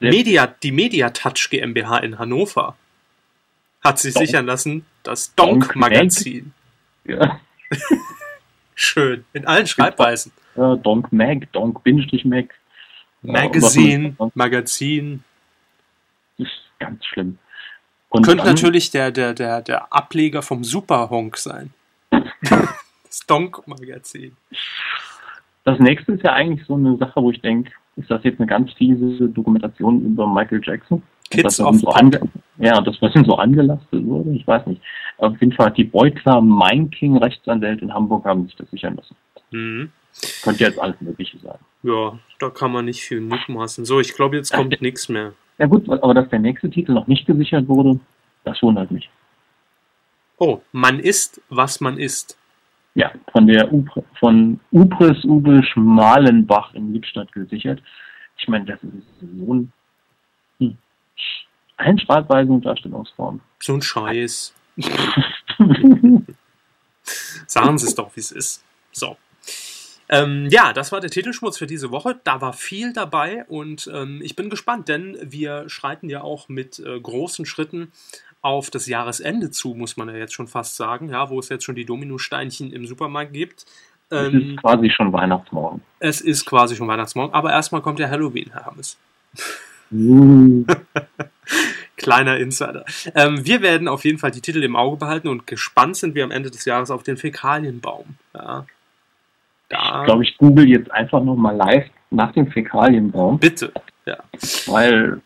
Media, 0.00 0.46
die 0.46 0.72
Mediatouch 0.72 1.50
GmbH 1.50 1.98
in 1.98 2.18
Hannover 2.18 2.76
hat 3.82 3.98
sich 3.98 4.14
Donk. 4.14 4.26
sichern 4.26 4.46
lassen, 4.46 4.86
das 5.02 5.34
Donk 5.34 5.64
Donk-Magazin. 5.64 6.52
Ja. 7.04 7.40
Schön, 8.74 9.24
in 9.32 9.46
allen 9.46 9.66
Schreibweisen. 9.66 10.32
ja 10.56 10.76
Donk 10.76 11.12
Mag, 11.12 11.50
Donk 11.52 11.82
Bindestrich 11.84 12.24
Mag. 12.24 12.54
Ja, 13.22 13.32
Magazin, 14.34 15.22
ist 16.38 16.50
ganz 16.78 17.04
schlimm. 17.04 17.38
Und 18.08 18.24
Könnte 18.24 18.44
dann- 18.44 18.54
natürlich 18.54 18.90
der, 18.90 19.10
der, 19.10 19.34
der, 19.34 19.60
der 19.62 19.92
Ableger 19.92 20.42
vom 20.42 20.64
Superhonk 20.64 21.36
sein. 21.36 21.72
das 22.10 23.20
Donk-Magazin. 23.26 24.36
Das 25.64 25.78
nächste 25.78 26.12
ist 26.12 26.24
ja 26.24 26.32
eigentlich 26.32 26.66
so 26.66 26.74
eine 26.74 26.96
Sache, 26.96 27.22
wo 27.22 27.30
ich 27.30 27.40
denke, 27.42 27.70
ist 27.96 28.10
das 28.10 28.22
jetzt 28.24 28.40
eine 28.40 28.46
ganz 28.46 28.72
fiese 28.72 29.28
Dokumentation 29.28 30.04
über 30.04 30.26
Michael 30.26 30.60
Jackson? 30.62 31.02
Kids 31.30 31.60
of 31.60 31.76
so 31.76 31.92
ja, 32.58 32.80
das, 32.80 33.00
was 33.00 33.14
ihm 33.14 33.24
so 33.24 33.36
angelastet 33.36 34.04
wurde, 34.04 34.30
ich 34.32 34.46
weiß 34.46 34.66
nicht. 34.66 34.82
Auf 35.18 35.40
jeden 35.40 35.52
Fall 35.52 35.66
hat 35.66 35.76
die 35.76 35.84
Beutler 35.84 36.40
Mein 36.40 36.90
King 36.90 37.16
Rechtsanwälte 37.16 37.84
in 37.84 37.94
Hamburg 37.94 38.24
haben 38.24 38.44
sich 38.46 38.56
das 38.56 38.70
sichern 38.70 38.96
lassen. 38.96 39.16
Mhm. 39.50 39.90
Könnte 40.42 40.64
jetzt 40.64 40.78
alles 40.78 41.00
Mögliche 41.00 41.38
sein. 41.38 41.58
Ja, 41.82 42.18
da 42.40 42.50
kann 42.50 42.72
man 42.72 42.84
nicht 42.84 43.00
viel 43.00 43.20
mutmaßen. 43.20 43.84
So, 43.84 44.00
ich 44.00 44.14
glaube, 44.14 44.36
jetzt 44.36 44.52
kommt 44.52 44.82
nichts 44.82 45.08
mehr. 45.08 45.32
Ja 45.58 45.66
gut, 45.66 45.88
aber 45.88 46.14
dass 46.14 46.28
der 46.30 46.40
nächste 46.40 46.68
Titel 46.68 46.92
noch 46.92 47.06
nicht 47.06 47.26
gesichert 47.26 47.68
wurde, 47.68 48.00
das 48.44 48.60
wundert 48.62 48.90
mich. 48.90 49.08
Oh, 50.38 50.60
man 50.72 50.98
ist, 50.98 51.40
was 51.48 51.80
man 51.80 51.98
ist. 51.98 52.38
Ja, 52.94 53.12
von 53.32 53.46
der 53.46 53.72
Upre, 53.72 54.04
von 54.18 54.58
Upres 54.72 55.24
Uwe 55.24 55.62
Schmalenbach 55.62 56.74
in 56.74 56.92
Lippstadt 56.92 57.32
gesichert. 57.32 57.80
Ich 58.36 58.48
meine, 58.48 58.64
das 58.64 58.82
ist 58.82 58.92
so 59.20 59.54
ein 59.54 59.72
hm, 60.58 60.76
ein 61.76 61.98
Schreibweise 61.98 62.52
und 62.52 62.64
Darstellungsform. 62.64 63.40
So 63.60 63.74
ein 63.74 63.82
Scheiß. 63.82 64.54
Sagen 67.46 67.78
Sie 67.78 67.86
es 67.86 67.94
doch, 67.94 68.14
wie 68.16 68.20
es 68.20 68.32
ist. 68.32 68.64
So. 68.92 69.16
Ähm, 70.08 70.48
ja, 70.50 70.72
das 70.72 70.90
war 70.92 71.00
der 71.00 71.10
Titelschmutz 71.10 71.58
für 71.58 71.66
diese 71.66 71.90
Woche. 71.90 72.20
Da 72.24 72.40
war 72.40 72.52
viel 72.52 72.92
dabei 72.92 73.44
und 73.46 73.88
ähm, 73.94 74.20
ich 74.22 74.34
bin 74.36 74.50
gespannt, 74.50 74.88
denn 74.88 75.16
wir 75.22 75.68
schreiten 75.68 76.08
ja 76.08 76.22
auch 76.22 76.48
mit 76.48 76.80
äh, 76.80 77.00
großen 77.00 77.46
Schritten 77.46 77.92
auf 78.42 78.70
das 78.70 78.86
Jahresende 78.86 79.50
zu, 79.50 79.74
muss 79.74 79.96
man 79.96 80.08
ja 80.08 80.16
jetzt 80.16 80.34
schon 80.34 80.46
fast 80.48 80.76
sagen, 80.76 81.10
ja, 81.10 81.28
wo 81.30 81.38
es 81.38 81.48
jetzt 81.50 81.64
schon 81.64 81.74
die 81.74 81.84
Dominosteinchen 81.84 82.72
im 82.72 82.86
Supermarkt 82.86 83.32
gibt. 83.32 83.66
Es 84.08 84.28
Ähm, 84.28 84.52
ist 84.52 84.56
quasi 84.62 84.90
schon 84.90 85.12
Weihnachtsmorgen. 85.12 85.82
es 85.98 86.20
ist 86.20 86.44
quasi 86.46 86.74
schon 86.76 86.88
Weihnachtsmorgen, 86.88 87.34
aber 87.34 87.50
erstmal 87.52 87.82
kommt 87.82 87.98
ja 87.98 88.08
Halloween, 88.08 88.50
Herr 88.52 88.66
Hammes. 88.66 88.98
Uh, 89.92 90.64
Kleiner 91.96 92.38
Insider. 92.38 92.84
Ähm, 93.14 93.44
wir 93.44 93.60
werden 93.60 93.86
auf 93.88 94.04
jeden 94.04 94.18
Fall 94.18 94.30
die 94.30 94.40
Titel 94.40 94.62
im 94.62 94.74
Auge 94.74 94.96
behalten 94.96 95.28
und 95.28 95.46
gespannt 95.46 95.96
sind 95.96 96.14
wir 96.14 96.24
am 96.24 96.30
Ende 96.30 96.50
des 96.50 96.64
Jahres 96.64 96.90
auf 96.90 97.02
den 97.02 97.16
Fäkalienbaum. 97.18 98.16
Ja. 98.34 98.64
Da, 99.68 100.00
Ich 100.00 100.06
glaube, 100.06 100.22
ich 100.24 100.36
google 100.38 100.66
jetzt 100.66 100.90
einfach 100.90 101.22
nochmal 101.22 101.54
live 101.56 101.86
nach 102.10 102.32
dem 102.32 102.50
Fäkalienbaum, 102.50 103.38
bitte. 103.38 103.72
Ja. 104.06 104.16
weil 104.66 105.20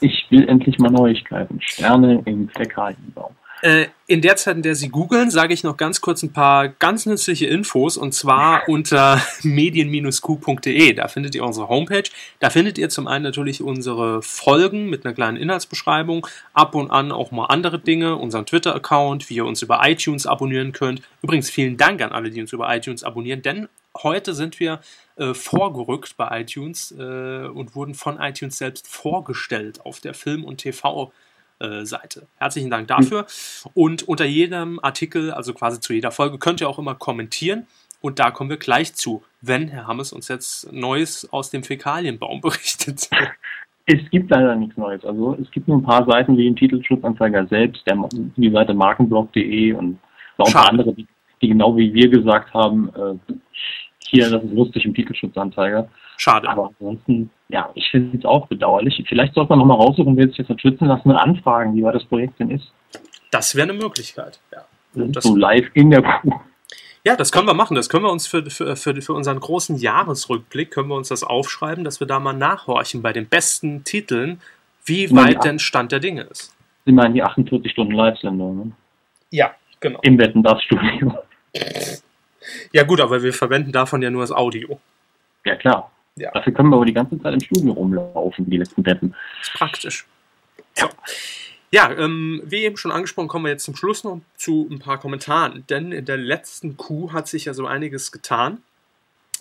ich 0.00 0.26
will 0.30 0.48
endlich 0.48 0.78
mal 0.78 0.90
Neuigkeiten. 0.90 1.60
Sterne 1.60 2.22
im 2.24 2.48
Fäkalienbaum. 2.48 3.34
Äh, 3.64 3.86
in 4.06 4.20
der 4.20 4.36
Zeit, 4.36 4.56
in 4.56 4.62
der 4.62 4.74
Sie 4.74 4.90
googeln, 4.90 5.30
sage 5.30 5.54
ich 5.54 5.64
noch 5.64 5.78
ganz 5.78 6.02
kurz 6.02 6.22
ein 6.22 6.34
paar 6.34 6.68
ganz 6.68 7.06
nützliche 7.06 7.46
Infos 7.46 7.96
und 7.96 8.12
zwar 8.12 8.68
unter 8.68 9.22
medien-q.de. 9.42 10.92
Da 10.92 11.08
findet 11.08 11.34
ihr 11.34 11.42
unsere 11.42 11.70
Homepage. 11.70 12.02
Da 12.40 12.50
findet 12.50 12.76
ihr 12.76 12.90
zum 12.90 13.06
einen 13.06 13.24
natürlich 13.24 13.62
unsere 13.62 14.20
Folgen 14.20 14.90
mit 14.90 15.06
einer 15.06 15.14
kleinen 15.14 15.38
Inhaltsbeschreibung, 15.38 16.26
ab 16.52 16.74
und 16.74 16.90
an 16.90 17.10
auch 17.10 17.30
mal 17.30 17.46
andere 17.46 17.78
Dinge, 17.78 18.16
unseren 18.16 18.44
Twitter-Account, 18.44 19.30
wie 19.30 19.36
ihr 19.36 19.46
uns 19.46 19.62
über 19.62 19.80
iTunes 19.82 20.26
abonnieren 20.26 20.72
könnt. 20.72 21.00
Übrigens 21.22 21.48
vielen 21.48 21.78
Dank 21.78 22.02
an 22.02 22.12
alle, 22.12 22.28
die 22.28 22.42
uns 22.42 22.52
über 22.52 22.74
iTunes 22.76 23.02
abonnieren, 23.02 23.40
denn 23.40 23.68
heute 24.02 24.34
sind 24.34 24.60
wir 24.60 24.80
äh, 25.16 25.34
vorgerückt 25.34 26.16
bei 26.16 26.40
iTunes 26.40 26.92
äh, 26.92 27.46
und 27.46 27.74
wurden 27.74 27.94
von 27.94 28.18
iTunes 28.20 28.58
selbst 28.58 28.88
vorgestellt 28.88 29.84
auf 29.84 30.00
der 30.00 30.14
Film- 30.14 30.44
und 30.44 30.62
TV- 30.62 31.10
äh, 31.60 31.84
Seite. 31.84 32.26
Herzlichen 32.36 32.68
Dank 32.68 32.88
dafür. 32.88 33.26
Und 33.74 34.02
unter 34.08 34.24
jedem 34.24 34.80
Artikel, 34.82 35.30
also 35.30 35.54
quasi 35.54 35.78
zu 35.78 35.92
jeder 35.92 36.10
Folge, 36.10 36.38
könnt 36.38 36.60
ihr 36.60 36.68
auch 36.68 36.80
immer 36.80 36.96
kommentieren. 36.96 37.68
Und 38.00 38.18
da 38.18 38.30
kommen 38.32 38.50
wir 38.50 38.56
gleich 38.56 38.94
zu, 38.94 39.22
wenn 39.40 39.68
Herr 39.68 39.86
Hammes 39.86 40.12
uns 40.12 40.28
jetzt 40.28 40.72
Neues 40.72 41.32
aus 41.32 41.50
dem 41.50 41.62
Fäkalienbaum 41.62 42.40
berichtet. 42.42 43.08
Es 43.86 44.10
gibt 44.10 44.30
leider 44.30 44.56
nichts 44.56 44.76
Neues. 44.76 45.04
Also 45.04 45.38
es 45.40 45.50
gibt 45.52 45.68
nur 45.68 45.78
ein 45.78 45.84
paar 45.84 46.04
Seiten 46.06 46.36
wie 46.36 46.44
den 46.44 46.56
Titelschutzanzeiger 46.56 47.46
selbst, 47.46 47.86
der, 47.86 47.96
die 48.10 48.50
Seite 48.50 48.74
markenblog.de 48.74 49.74
und 49.74 49.98
noch 50.38 50.46
ein 50.48 50.52
paar 50.52 50.70
andere, 50.70 50.92
die, 50.92 51.06
die 51.40 51.48
genau 51.48 51.76
wie 51.76 51.94
wir 51.94 52.08
gesagt 52.08 52.52
haben, 52.52 52.88
äh, 52.88 53.34
hier, 54.08 54.30
das 54.30 54.42
ist 54.42 54.52
lustig 54.52 54.84
im 54.84 54.94
Titelschutzanzeiger. 54.94 55.88
Schade. 56.16 56.48
Aber 56.48 56.70
ansonsten, 56.78 57.30
ja, 57.48 57.70
ich 57.74 57.88
finde 57.90 58.18
es 58.18 58.24
auch 58.24 58.46
bedauerlich. 58.46 59.02
Vielleicht 59.08 59.34
sollte 59.34 59.50
man 59.50 59.58
nochmal 59.60 59.78
raussuchen, 59.78 60.16
wer 60.16 60.28
sich 60.28 60.38
jetzt 60.38 60.60
schützen 60.60 60.86
lassen 60.86 61.10
und 61.10 61.16
anfragen, 61.16 61.74
wie 61.74 61.82
weit 61.82 61.94
das 61.94 62.04
Projekt 62.04 62.38
denn 62.38 62.50
ist. 62.50 62.72
Das 63.30 63.54
wäre 63.56 63.68
eine 63.68 63.78
Möglichkeit. 63.78 64.38
Ja. 64.52 64.64
Das 64.94 65.24
so 65.24 65.34
live 65.34 65.66
in 65.74 65.90
der 65.90 66.02
Kuh. 66.02 66.32
ja, 67.04 67.16
das 67.16 67.32
können 67.32 67.48
wir 67.48 67.54
machen. 67.54 67.74
Das 67.74 67.88
können 67.88 68.04
wir 68.04 68.12
uns 68.12 68.28
für, 68.28 68.48
für, 68.48 68.76
für, 68.76 69.02
für 69.02 69.12
unseren 69.12 69.40
großen 69.40 69.76
Jahresrückblick, 69.76 70.70
können 70.70 70.88
wir 70.88 70.94
uns 70.94 71.08
das 71.08 71.24
aufschreiben, 71.24 71.82
dass 71.82 71.98
wir 71.98 72.06
da 72.06 72.20
mal 72.20 72.32
nachhorchen 72.32 73.02
bei 73.02 73.12
den 73.12 73.26
besten 73.26 73.82
Titeln, 73.82 74.40
wie 74.84 75.06
Ja, 75.06 75.16
weit 75.16 75.44
denn 75.44 75.58
Stand 75.58 75.90
der 75.90 75.98
Dinge 75.98 76.22
ist. 76.22 76.54
Sie 76.84 76.92
meinen 76.92 77.14
die 77.14 77.22
48 77.22 77.72
Stunden 77.72 77.92
Live-Sendung 77.92 78.56
ne? 78.56 78.72
Ja, 79.30 79.52
genau. 79.80 79.98
im 80.02 80.18
Wetten 80.18 80.42
das 80.42 80.62
Studio. 80.62 81.18
Ja 82.72 82.84
gut, 82.84 83.00
aber 83.00 83.22
wir 83.22 83.32
verwenden 83.32 83.72
davon 83.72 84.02
ja 84.02 84.10
nur 84.10 84.22
das 84.22 84.32
Audio. 84.32 84.80
Ja 85.44 85.56
klar. 85.56 85.90
Ja. 86.16 86.30
Dafür 86.32 86.52
können 86.52 86.68
wir 86.70 86.76
aber 86.76 86.84
die 86.84 86.92
ganze 86.92 87.20
Zeit 87.20 87.34
im 87.34 87.40
Studio 87.40 87.72
rumlaufen, 87.72 88.48
die 88.48 88.58
letzten 88.58 88.86
Wetten. 88.86 89.14
ist 89.42 89.52
praktisch. 89.54 90.06
So. 90.74 90.88
Ja, 91.70 91.90
ähm, 91.90 92.40
wie 92.44 92.62
eben 92.62 92.76
schon 92.76 92.92
angesprochen, 92.92 93.26
kommen 93.26 93.46
wir 93.46 93.50
jetzt 93.50 93.64
zum 93.64 93.74
Schluss 93.74 94.04
noch 94.04 94.20
zu 94.36 94.68
ein 94.70 94.78
paar 94.78 94.98
Kommentaren. 94.98 95.64
Denn 95.68 95.90
in 95.90 96.04
der 96.04 96.16
letzten 96.16 96.76
Kuh 96.76 97.12
hat 97.12 97.26
sich 97.26 97.46
ja 97.46 97.54
so 97.54 97.66
einiges 97.66 98.12
getan. 98.12 98.58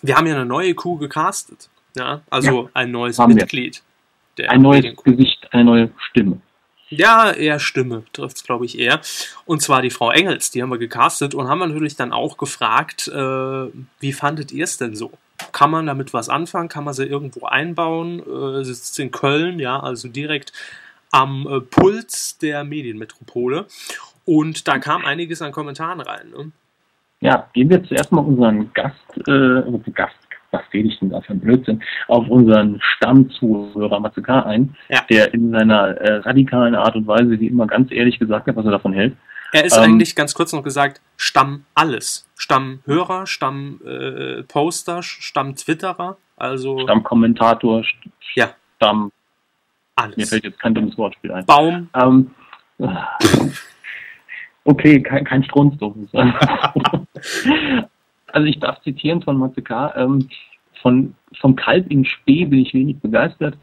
Wir 0.02 0.18
haben 0.18 0.26
ja 0.26 0.34
eine 0.34 0.46
neue 0.46 0.74
Kuh 0.74 0.98
gecastet. 0.98 1.70
Ja, 1.96 2.22
also 2.32 2.72
ein 2.74 2.90
neues. 2.90 3.20
Mitglied. 3.20 3.84
Ein 4.48 4.64
neues. 4.64 4.96
Gesicht, 5.04 5.48
eine 5.54 5.64
neue 5.64 5.92
Stimme. 6.10 6.42
Ja, 6.98 7.32
eher 7.32 7.60
Stimme 7.60 8.04
trifft 8.14 8.38
es, 8.38 8.44
glaube 8.44 8.66
ich, 8.66 8.78
eher. 8.80 9.02
Und 9.46 9.62
zwar 9.62 9.82
die 9.82 9.90
Frau 9.90 10.12
Engels, 10.12 10.52
die 10.52 10.62
haben 10.62 10.70
wir 10.72 10.78
gecastet 10.78 11.36
und 11.36 11.48
haben 11.48 11.60
natürlich 11.60 11.96
dann 11.96 12.14
auch 12.14 12.38
gefragt, 12.38 13.08
äh, 13.08 13.68
wie 14.00 14.14
fandet 14.14 14.52
ihr 14.52 14.64
es 14.64 14.78
denn 14.78 14.96
so? 14.96 15.12
Kann 15.52 15.72
man 15.72 15.86
damit 15.86 16.14
was 16.14 16.30
anfangen? 16.30 16.70
Kann 16.70 16.84
man 16.84 16.94
sie 16.94 17.06
irgendwo 17.06 17.46
einbauen? 17.46 18.20
Äh, 18.20 18.64
sitzt 18.64 18.98
in 19.00 19.12
Köln, 19.12 19.60
ja, 19.60 19.80
also 19.80 20.08
direkt 20.08 20.54
am 21.12 21.48
äh, 21.48 21.60
Puls 21.62 22.38
der 22.40 22.64
Medienmetropole. 22.64 23.66
Und 24.26 24.68
da 24.68 24.80
kam 24.80 25.06
einiges 25.06 25.42
an 25.42 25.52
Kommentaren 25.52 26.02
rein. 26.02 26.30
Ne? 26.30 26.52
Ja, 27.20 27.48
gehen 27.54 27.70
wir 27.70 27.84
zuerst 27.84 28.12
mal 28.12 28.22
unseren 28.22 28.72
Gast, 28.74 28.98
äh, 29.28 29.92
Gast, 29.94 30.16
was 30.54 30.62
rede 30.74 30.88
ich 30.88 31.00
denn 31.00 31.10
da 31.10 31.20
für 31.22 31.34
ein 31.34 31.40
Blödsinn, 31.40 31.82
auf 32.08 32.28
unseren 32.30 32.80
Stammzuhörer 32.82 34.00
Matsuka 34.00 34.44
ein, 34.44 34.76
Ja. 34.90 35.02
der 35.10 35.34
in 35.34 35.52
seiner 35.52 35.98
äh, 35.98 36.14
radikalen 36.18 36.76
Art 36.76 36.96
und 36.96 37.08
Weise, 37.08 37.40
wie 37.40 37.48
immer 37.48 37.68
ganz 37.68 37.92
ehrlich 37.92 38.20
gesagt 38.20 38.48
hat, 38.48 38.56
was 38.56 38.66
er 38.66 38.72
davon 38.72 38.94
hält. 38.94 39.18
Er 39.52 39.66
ist 39.66 39.76
Ähm, 39.78 39.84
eigentlich 39.84 40.16
ganz 40.16 40.34
kurz 40.34 40.54
noch 40.54 40.64
gesagt, 40.64 41.02
Stamm 41.18 41.66
alles. 41.76 42.28
Stammhörer, 42.36 43.28
Stamm 43.28 43.80
äh, 43.86 44.44
Poster, 44.44 45.04
Stamm 45.04 45.56
Twitterer, 45.56 46.18
also 46.38 46.80
Stammkommentator, 46.80 47.82
St- 47.82 48.12
Ja. 48.36 48.50
Stamm, 48.78 49.06
mir 49.06 49.12
alles. 49.96 50.30
fällt 50.30 50.44
jetzt 50.44 50.60
kein 50.60 50.74
dummes 50.74 50.98
Wortspiel 50.98 51.32
ein. 51.32 51.46
Baum, 51.46 51.90
Ähm, 51.94 52.32
okay, 54.64 55.02
kein, 55.04 55.24
kein 55.24 55.44
Strunzdorf. 55.44 55.96
also 58.34 58.48
ich 58.48 58.60
darf 58.60 58.82
zitieren 58.82 59.22
von 59.22 59.38
Matsuka, 59.38 59.94
ähm, 59.96 60.28
von, 60.82 61.16
vom 61.40 61.56
Kalb 61.56 61.90
in 61.90 62.04
Spee 62.04 62.46
bin 62.46 62.60
ich 62.60 62.74
wenig 62.74 63.00
begeistert. 63.00 63.56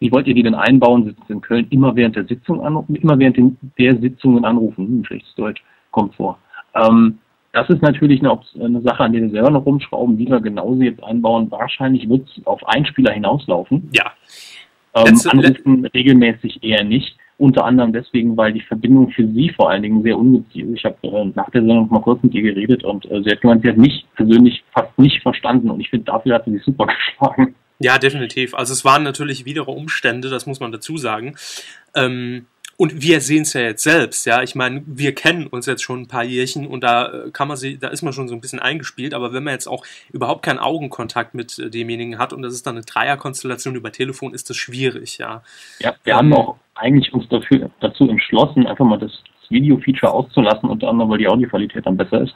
Wie 0.00 0.12
wollt 0.12 0.28
ihr 0.28 0.34
die 0.34 0.44
denn 0.44 0.54
einbauen? 0.54 1.04
Sitzt 1.04 1.28
in 1.28 1.40
Köln 1.40 1.66
immer 1.70 1.96
während 1.96 2.14
der 2.14 2.26
Sitzung 2.26 2.64
anrufen, 2.64 2.94
immer 2.94 3.18
während 3.18 3.36
den, 3.36 3.56
der 3.78 3.96
Sitzungen 3.98 4.44
anrufen. 4.44 4.86
Hm, 4.86 5.04
schlechtes 5.04 5.34
Deutsch, 5.34 5.62
kommt 5.90 6.14
vor. 6.14 6.38
Ähm, 6.74 7.18
das 7.52 7.68
ist 7.70 7.82
natürlich 7.82 8.20
eine, 8.20 8.38
eine 8.62 8.80
Sache, 8.82 9.02
an 9.02 9.12
der 9.12 9.22
wir 9.22 9.30
selber 9.30 9.50
noch 9.50 9.66
rumschrauben, 9.66 10.18
wie 10.18 10.28
wir 10.28 10.40
genau 10.40 10.74
sie 10.76 10.84
jetzt 10.84 11.02
einbauen. 11.02 11.50
Wahrscheinlich 11.50 12.08
wird 12.08 12.28
es 12.28 12.46
auf 12.46 12.64
einen 12.68 12.86
Spieler 12.86 13.12
hinauslaufen. 13.12 13.90
ja. 13.92 14.12
Ähm, 14.94 15.04
Letzte- 15.06 15.30
anrufen 15.32 15.84
regelmäßig 15.86 16.62
eher 16.62 16.84
nicht. 16.84 17.16
Unter 17.38 17.64
anderem 17.64 17.92
deswegen, 17.92 18.36
weil 18.36 18.52
die 18.52 18.60
Verbindung 18.60 19.10
für 19.10 19.26
sie 19.28 19.50
vor 19.50 19.70
allen 19.70 19.82
Dingen 19.82 20.02
sehr 20.02 20.18
ungünstig 20.18 20.62
ist. 20.62 20.74
Ich 20.74 20.84
habe 20.84 20.96
äh, 21.02 21.32
nach 21.34 21.48
der 21.50 21.60
Sendung 21.60 21.88
mal 21.88 22.02
kurz 22.02 22.22
mit 22.22 22.34
ihr 22.34 22.42
geredet 22.42 22.82
und 22.84 23.08
äh, 23.10 23.22
sie 23.22 23.30
hat 23.30 23.40
gemeint, 23.40 23.62
sie 23.62 23.68
hat 23.68 23.76
mich 23.76 24.06
persönlich 24.16 24.64
fast 24.72 24.98
nicht 24.98 25.22
verstanden 25.22 25.70
und 25.70 25.80
ich 25.80 25.88
finde, 25.88 26.06
dafür 26.06 26.34
hat 26.34 26.44
sie 26.44 26.52
sich 26.52 26.64
super 26.64 26.86
geschlagen. 27.18 27.54
Ja, 27.80 27.98
definitiv. 27.98 28.54
Also 28.54 28.72
es 28.72 28.84
waren 28.84 29.04
natürlich 29.04 29.44
widere 29.44 29.70
Umstände, 29.70 30.28
das 30.30 30.46
muss 30.46 30.58
man 30.58 30.72
dazu 30.72 30.96
sagen. 30.96 31.36
Ähm, 31.94 32.46
und 32.80 33.02
wir 33.02 33.20
sehen 33.20 33.42
es 33.42 33.54
ja 33.54 33.62
jetzt 33.62 33.82
selbst, 33.82 34.24
ja. 34.24 34.40
Ich 34.44 34.54
meine, 34.54 34.82
wir 34.86 35.12
kennen 35.12 35.48
uns 35.48 35.66
jetzt 35.66 35.82
schon 35.82 36.02
ein 36.02 36.06
paar 36.06 36.22
Jährchen 36.22 36.64
und 36.64 36.84
da 36.84 37.06
äh, 37.26 37.30
kann 37.32 37.48
man 37.48 37.56
sie, 37.56 37.76
da 37.76 37.88
ist 37.88 38.02
man 38.02 38.12
schon 38.12 38.28
so 38.28 38.34
ein 38.34 38.40
bisschen 38.40 38.60
eingespielt, 38.60 39.14
aber 39.14 39.32
wenn 39.32 39.42
man 39.42 39.52
jetzt 39.52 39.66
auch 39.66 39.84
überhaupt 40.12 40.44
keinen 40.44 40.60
Augenkontakt 40.60 41.34
mit 41.34 41.58
äh, 41.58 41.70
demjenigen 41.70 42.18
hat 42.18 42.32
und 42.32 42.42
das 42.42 42.54
ist 42.54 42.68
dann 42.68 42.76
eine 42.76 42.84
Dreierkonstellation 42.84 43.74
über 43.74 43.90
Telefon, 43.90 44.32
ist 44.32 44.48
das 44.48 44.56
schwierig, 44.56 45.18
ja. 45.18 45.42
Ja, 45.80 45.96
wir 46.04 46.12
Ähm, 46.12 46.18
haben 46.18 46.34
auch 46.34 46.56
eigentlich 46.76 47.12
uns 47.12 47.28
dafür, 47.28 47.68
dazu 47.80 48.08
entschlossen, 48.08 48.68
einfach 48.68 48.84
mal 48.84 48.98
das, 48.98 49.10
das 49.40 49.50
Video-Feature 49.50 50.12
auszulassen, 50.12 50.70
unter 50.70 50.88
anderem, 50.88 51.10
weil 51.10 51.18
die 51.18 51.26
Audioqualität 51.26 51.84
dann 51.84 51.96
besser 51.96 52.20
ist. 52.20 52.34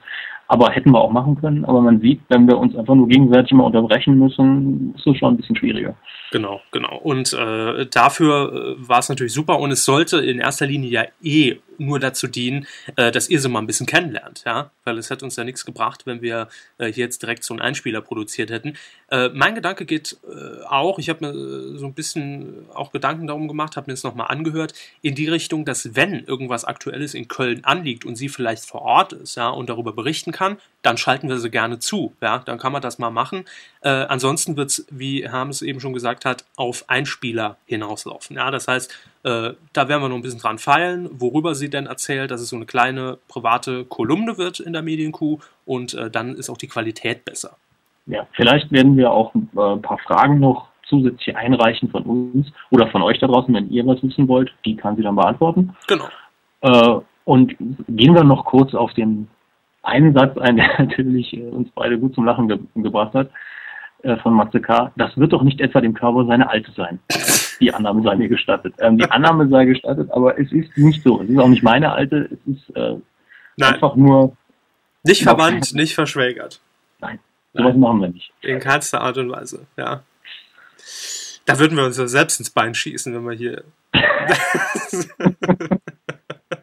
Aber 0.48 0.70
hätten 0.70 0.90
wir 0.90 1.00
auch 1.00 1.12
machen 1.12 1.40
können. 1.40 1.64
Aber 1.64 1.80
man 1.80 2.00
sieht, 2.00 2.20
wenn 2.28 2.46
wir 2.46 2.58
uns 2.58 2.76
einfach 2.76 2.94
nur 2.94 3.08
gegenseitig 3.08 3.52
mal 3.52 3.64
unterbrechen 3.64 4.18
müssen, 4.18 4.94
ist 4.96 5.06
es 5.06 5.16
schon 5.16 5.34
ein 5.34 5.36
bisschen 5.36 5.56
schwieriger. 5.56 5.94
Genau, 6.30 6.60
genau. 6.70 6.98
Und 6.98 7.32
äh, 7.32 7.86
dafür 7.86 8.76
äh, 8.78 8.88
war 8.88 8.98
es 8.98 9.08
natürlich 9.08 9.32
super 9.32 9.58
und 9.60 9.70
es 9.70 9.84
sollte 9.84 10.18
in 10.18 10.38
erster 10.38 10.66
Linie 10.66 10.90
ja 10.90 11.04
eh 11.22 11.56
nur 11.78 12.00
dazu 12.00 12.26
dienen, 12.26 12.66
äh, 12.96 13.10
dass 13.10 13.28
ihr 13.28 13.40
sie 13.40 13.48
mal 13.48 13.60
ein 13.60 13.66
bisschen 13.66 13.86
kennenlernt, 13.86 14.42
ja, 14.44 14.70
weil 14.84 14.98
es 14.98 15.10
hätte 15.10 15.24
uns 15.24 15.36
ja 15.36 15.44
nichts 15.44 15.64
gebracht, 15.64 16.06
wenn 16.06 16.22
wir 16.22 16.48
äh, 16.78 16.92
hier 16.92 17.04
jetzt 17.04 17.22
direkt 17.22 17.44
so 17.44 17.54
einen 17.54 17.60
Einspieler 17.60 18.00
produziert 18.00 18.50
hätten. 18.50 18.74
Äh, 19.10 19.28
mein 19.30 19.54
Gedanke 19.54 19.86
geht 19.86 20.18
auch, 20.68 20.98
ich 20.98 21.08
habe 21.08 21.26
mir 21.26 21.78
so 21.78 21.86
ein 21.86 21.94
bisschen 21.94 22.66
auch 22.74 22.92
Gedanken 22.92 23.26
darum 23.26 23.48
gemacht, 23.48 23.76
habe 23.76 23.90
mir 23.90 23.94
es 23.94 24.02
nochmal 24.02 24.28
angehört, 24.28 24.74
in 25.02 25.14
die 25.14 25.28
Richtung, 25.28 25.64
dass 25.64 25.94
wenn 25.94 26.24
irgendwas 26.24 26.64
Aktuelles 26.64 27.14
in 27.14 27.28
Köln 27.28 27.64
anliegt 27.64 28.04
und 28.04 28.16
sie 28.16 28.28
vielleicht 28.28 28.64
vor 28.64 28.82
Ort 28.82 29.12
ist, 29.12 29.36
ja, 29.36 29.48
und 29.48 29.68
darüber 29.68 29.92
berichten 29.92 30.32
kann, 30.32 30.58
dann 30.82 30.96
schalten 30.96 31.28
wir 31.28 31.38
sie 31.38 31.50
gerne 31.50 31.78
zu, 31.78 32.14
ja, 32.20 32.38
dann 32.38 32.58
kann 32.58 32.72
man 32.72 32.82
das 32.82 32.98
mal 32.98 33.10
machen. 33.10 33.44
Ansonsten 33.80 34.56
wird 34.56 34.70
es, 34.70 34.86
wie 34.90 35.28
Hermes 35.28 35.62
eben 35.62 35.80
schon 35.80 35.92
gesagt 35.92 36.24
hat, 36.24 36.44
auf 36.56 36.88
Einspieler 36.88 37.56
hinauslaufen. 37.66 38.36
Ja, 38.36 38.50
das 38.50 38.68
heißt, 38.68 38.92
äh, 39.24 39.52
da 39.72 39.88
werden 39.88 40.02
wir 40.02 40.08
noch 40.08 40.16
ein 40.16 40.22
bisschen 40.22 40.40
dran 40.40 40.58
feilen, 40.58 41.08
worüber 41.12 41.54
sie 41.54 41.70
denn 41.70 41.86
erzählt, 41.86 42.30
dass 42.30 42.40
es 42.40 42.48
so 42.48 42.56
eine 42.56 42.66
kleine 42.66 43.18
private 43.28 43.84
Kolumne 43.84 44.36
wird 44.38 44.60
in 44.60 44.72
der 44.72 44.82
Medienkuh 44.82 45.38
und 45.64 45.94
äh, 45.94 46.10
dann 46.10 46.34
ist 46.34 46.50
auch 46.50 46.56
die 46.56 46.68
Qualität 46.68 47.24
besser. 47.24 47.56
Ja, 48.06 48.26
vielleicht 48.32 48.72
werden 48.72 48.96
wir 48.96 49.12
auch 49.12 49.34
äh, 49.34 49.38
ein 49.60 49.82
paar 49.82 49.98
Fragen 49.98 50.40
noch 50.40 50.68
zusätzlich 50.88 51.36
einreichen 51.36 51.90
von 51.90 52.02
uns 52.02 52.52
oder 52.70 52.88
von 52.88 53.02
euch 53.02 53.18
da 53.18 53.26
draußen, 53.26 53.54
wenn 53.54 53.70
ihr 53.70 53.86
was 53.86 54.02
wissen 54.02 54.26
wollt. 54.28 54.52
Die 54.64 54.76
kann 54.76 54.96
sie 54.96 55.02
dann 55.02 55.16
beantworten. 55.16 55.74
Genau. 55.86 56.08
Äh, 56.62 57.00
und 57.24 57.56
gehen 57.88 58.14
wir 58.14 58.24
noch 58.24 58.44
kurz 58.44 58.74
auf 58.74 58.92
den 58.94 59.28
einen 59.82 60.14
Satz 60.14 60.36
ein, 60.38 60.56
der 60.58 60.68
natürlich 60.78 61.32
äh, 61.32 61.48
uns 61.48 61.68
beide 61.74 61.98
gut 61.98 62.14
zum 62.14 62.24
Lachen 62.24 62.48
ge 62.48 62.58
gebracht 62.74 63.14
hat, 63.14 63.30
äh, 64.02 64.16
von 64.16 64.34
Matze 64.34 64.60
K. 64.60 64.92
Das 64.96 65.16
wird 65.16 65.32
doch 65.32 65.42
nicht 65.42 65.60
etwa 65.60 65.80
dem 65.80 65.94
Körper 65.94 66.26
seine 66.26 66.50
Alte 66.50 66.72
sein. 66.72 66.98
Die 67.62 67.72
Annahme 67.72 68.02
sei 68.02 68.16
mir 68.16 68.28
gestattet. 68.28 68.74
Ähm, 68.78 68.98
die 68.98 69.10
Annahme 69.10 69.48
sei 69.48 69.64
gestattet, 69.66 70.10
aber 70.10 70.38
es 70.38 70.50
ist 70.52 70.76
nicht 70.76 71.02
so. 71.02 71.22
Es 71.22 71.30
ist 71.30 71.38
auch 71.38 71.48
nicht 71.48 71.62
meine 71.62 71.92
Alte, 71.92 72.28
es 72.32 72.54
ist 72.54 72.76
äh, 72.76 72.96
einfach 73.64 73.94
nur. 73.96 74.36
Nicht 75.04 75.22
verwandt, 75.22 75.74
nicht 75.74 75.94
verschwägert. 75.94 76.60
Nein, 77.00 77.18
sowas 77.52 77.70
Nein. 77.70 77.80
machen 77.80 78.00
wir 78.00 78.08
nicht. 78.08 78.32
In 78.40 78.58
keinster 78.58 79.00
Art 79.00 79.16
und 79.18 79.30
Weise, 79.30 79.66
ja. 79.76 80.02
Da 81.44 81.58
würden 81.58 81.76
wir 81.76 81.84
uns 81.84 81.98
ja 81.98 82.06
selbst 82.06 82.38
ins 82.40 82.50
Bein 82.50 82.74
schießen, 82.74 83.14
wenn 83.14 83.24
wir 83.24 83.36
hier. 83.36 83.64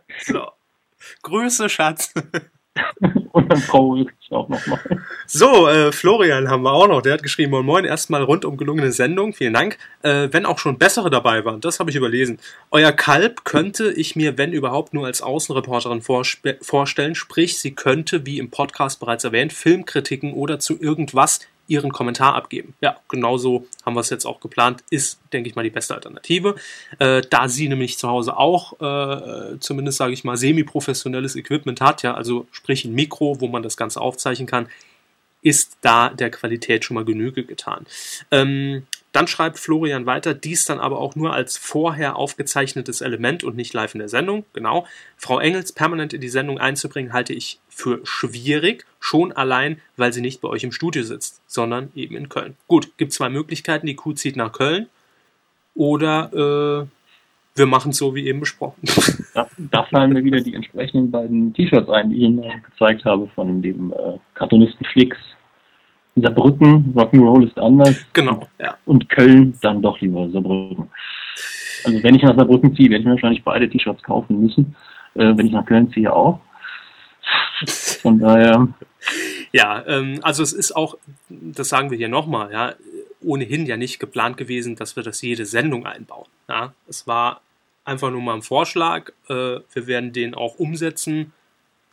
so. 0.20 0.47
Grüße, 1.24 1.70
Schatz. 1.70 2.14
Und 3.32 3.52
dann 3.52 3.60
Frau 3.60 3.96
ich 3.96 4.08
auch 4.32 4.50
nochmal. 4.50 4.80
So, 5.26 5.68
äh, 5.68 5.92
Florian 5.92 6.50
haben 6.50 6.64
wir 6.64 6.74
auch 6.74 6.88
noch. 6.88 7.02
Der 7.02 7.14
hat 7.14 7.24
geschrieben, 7.24 7.52
moin 7.52 7.66
moin, 7.66 7.86
erstmal 7.86 8.24
rundum 8.24 8.58
gelungene 8.58 8.92
Sendung, 8.92 9.34
vielen 9.34 9.54
Dank. 9.54 9.78
Äh, 10.02 10.30
wenn 10.32 10.46
auch 10.46 10.60
schon 10.60 10.78
bessere 10.78 11.10
dabei 11.10 11.46
waren, 11.46 11.62
das 11.62 11.80
habe 11.80 11.90
ich 11.90 11.96
überlesen. 11.96 12.40
Euer 12.72 12.92
Kalb 12.92 13.46
könnte 13.46 13.92
ich 13.92 14.16
mir, 14.16 14.38
wenn 14.38 14.52
überhaupt, 14.52 14.94
nur 14.94 15.06
als 15.06 15.22
Außenreporterin 15.22 16.02
vorstellen. 16.02 17.16
Sprich, 17.16 17.60
sie 17.60 17.76
könnte, 17.76 18.26
wie 18.26 18.40
im 18.40 18.50
Podcast 18.50 19.00
bereits 19.00 19.24
erwähnt, 19.24 19.54
Filmkritiken 19.54 20.34
oder 20.34 20.60
zu 20.60 20.80
irgendwas 20.80 21.40
ihren 21.70 21.92
Kommentar 21.92 22.36
abgeben. 22.36 22.74
Ja, 22.82 22.98
genauso 23.08 23.68
haben 23.86 23.96
wir 23.96 24.02
es 24.02 24.10
jetzt 24.10 24.26
auch 24.26 24.40
geplant. 24.40 24.84
Ist, 24.90 25.20
denke 25.32 25.50
ich 25.50 25.56
mal, 25.56 25.64
die 25.64 25.70
beste 25.70 25.94
Alternative. 25.94 26.56
Äh, 26.98 27.22
da 27.30 27.48
sie 27.48 27.70
nämlich 27.70 27.98
zu 27.98 28.10
Hause 28.10 28.36
auch, 28.38 28.74
äh, 28.82 29.60
zumindest 29.60 30.00
sage 30.00 30.14
ich 30.14 30.24
mal, 30.24 30.36
semi-professionelles 30.36 31.36
Equipment 31.36 31.80
hat, 31.80 32.04
ja, 32.04 32.16
also 32.16 32.48
sprich 32.52 32.86
ein 32.86 32.94
Mikro, 32.94 33.40
wo 33.40 33.48
man 33.48 33.64
das 33.64 33.78
Ganze 33.78 34.02
aufzeichnen 34.02 34.48
kann, 34.48 34.68
ist 35.42 35.78
da 35.82 36.10
der 36.10 36.32
Qualität 36.32 36.84
schon 36.84 36.96
mal 36.96 37.06
Genüge 37.06 37.46
getan. 37.46 37.86
Ähm, 38.32 38.88
dann 39.12 39.28
schreibt 39.28 39.57
Florian 39.57 40.05
weiter, 40.05 40.34
dies 40.34 40.66
dann 40.66 40.80
aber 40.80 40.99
auch 40.99 41.16
nur 41.16 41.34
als 41.34 41.57
vorher 41.57 42.16
aufgezeichnetes 42.16 43.01
Element 43.01 43.43
und 43.43 43.55
nicht 43.55 43.74
live 43.74 43.95
in 43.95 43.99
der 43.99 44.10
Sendung. 44.10 44.45
Genau. 44.53 44.86
Frau 45.18 45.39
Engels 45.39 45.72
permanent 45.72 46.14
in 46.14 46.22
die 46.22 46.30
Sendung 46.30 46.60
einzubringen, 46.60 47.12
halte 47.12 47.34
ich 47.34 47.60
für 47.70 48.01
schwierig, 48.03 48.86
schon 48.99 49.32
allein, 49.32 49.82
weil 49.97 50.14
sie 50.14 50.22
nicht 50.22 50.41
bei 50.41 50.49
euch 50.49 50.64
im 50.64 50.72
Studio 50.72 51.03
sitzt, 51.03 51.41
sondern 51.47 51.91
eben 51.95 52.16
in 52.16 52.30
Köln. 52.30 52.55
Gut, 52.68 52.97
gibt 52.97 53.14
zwei 53.14 53.30
Möglichkeiten. 53.30 53.88
Die 53.88 53.95
Kuh 53.95 54.14
zieht 54.14 54.36
nach 54.36 54.51
Köln 54.51 54.88
oder 55.74 56.32
äh, 56.34 56.88
wir 57.55 57.66
machen 57.66 57.91
es 57.91 57.97
so 57.97 58.14
wie 58.16 58.28
eben 58.28 58.39
besprochen. 58.39 58.82
Da, 59.36 59.47
da, 59.57 59.84
fallen 59.84 60.12
mir 60.12 60.24
wieder 60.24 60.41
die 60.41 60.55
entsprechenden 60.55 61.12
beiden 61.12 61.53
T-Shirts 61.53 61.88
ein, 61.88 62.10
die 62.10 62.16
ich 62.16 62.24
Ihnen 62.24 62.64
gezeigt 62.64 63.05
habe 63.05 63.28
von 63.36 63.62
dem 63.62 63.93
äh, 63.93 64.18
Cartoonisten 64.34 64.86
Flix 64.88 65.18
Saarbrücken, 66.22 66.94
Rock'n'Roll 66.96 67.48
ist 67.48 67.58
anders. 67.58 67.96
Genau, 68.14 68.48
ja. 68.60 68.78
Und 68.86 69.10
Köln 69.10 69.58
dann 69.62 69.82
doch 69.82 70.00
lieber 70.02 70.30
Saarbrücken. 70.30 70.90
Also 71.84 72.04
wenn 72.04 72.16
ich 72.16 72.24
nach 72.24 72.36
Saarbrücken 72.36 72.76
ziehe, 72.76 72.90
werde 72.90 73.02
ich 73.02 73.06
mir 73.06 73.14
wahrscheinlich 73.14 73.44
beide 73.44 73.70
T-Shirts 73.70 74.04
kaufen 74.04 74.42
müssen. 74.42 74.76
Äh, 75.16 75.38
wenn 75.38 75.48
ich 75.48 75.52
nach 75.52 75.66
Köln 75.66 75.92
ziehe 75.92 76.14
auch. 76.14 76.40
Von 78.02 78.20
daher. 78.20 78.68
Ja, 79.52 79.84
ähm, 79.88 80.20
also 80.22 80.44
es 80.44 80.54
ist 80.54 80.76
auch, 80.76 80.98
das 81.30 81.70
sagen 81.70 81.92
wir 81.92 81.98
hier 81.98 82.10
nochmal, 82.10 82.52
ja, 82.52 82.74
ohnehin 83.22 83.66
ja 83.66 83.78
nicht 83.78 84.00
geplant 84.00 84.38
gewesen, 84.38 84.76
dass 84.76 84.96
wir 84.96 85.04
das 85.04 85.22
jede 85.22 85.46
Sendung 85.46 85.86
einbauen. 85.86 86.28
Ja, 86.48 86.74
es 86.88 87.08
war 87.08 87.42
einfach 87.86 88.12
nur 88.12 88.22
mal 88.22 88.36
ein 88.36 88.42
Vorschlag. 88.42 89.10
Äh, 89.28 89.60
wir 89.74 89.88
werden 89.88 90.14
den 90.14 90.36
auch 90.36 90.60
umsetzen 90.60 91.34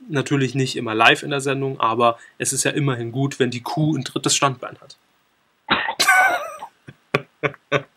Natürlich 0.08 0.54
nicht 0.54 0.76
immer 0.76 0.94
live 0.94 1.22
in 1.22 1.30
der 1.30 1.40
Sendung, 1.40 1.80
aber 1.80 2.18
es 2.38 2.52
ist 2.52 2.64
ja 2.64 2.70
immerhin 2.70 3.12
gut, 3.12 3.40
wenn 3.40 3.50
die 3.50 3.62
Kuh 3.62 3.96
ein 3.96 4.04
drittes 4.04 4.36
Standbein 4.36 4.76
hat. 4.80 4.96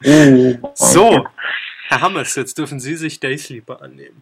Oh. 0.06 0.72
so, 0.74 1.26
Herr 1.88 2.02
Hammers, 2.02 2.36
jetzt 2.36 2.58
dürfen 2.58 2.80
Sie 2.80 2.96
sich 2.96 3.20
Daysleeper 3.20 3.82
annehmen. 3.82 4.22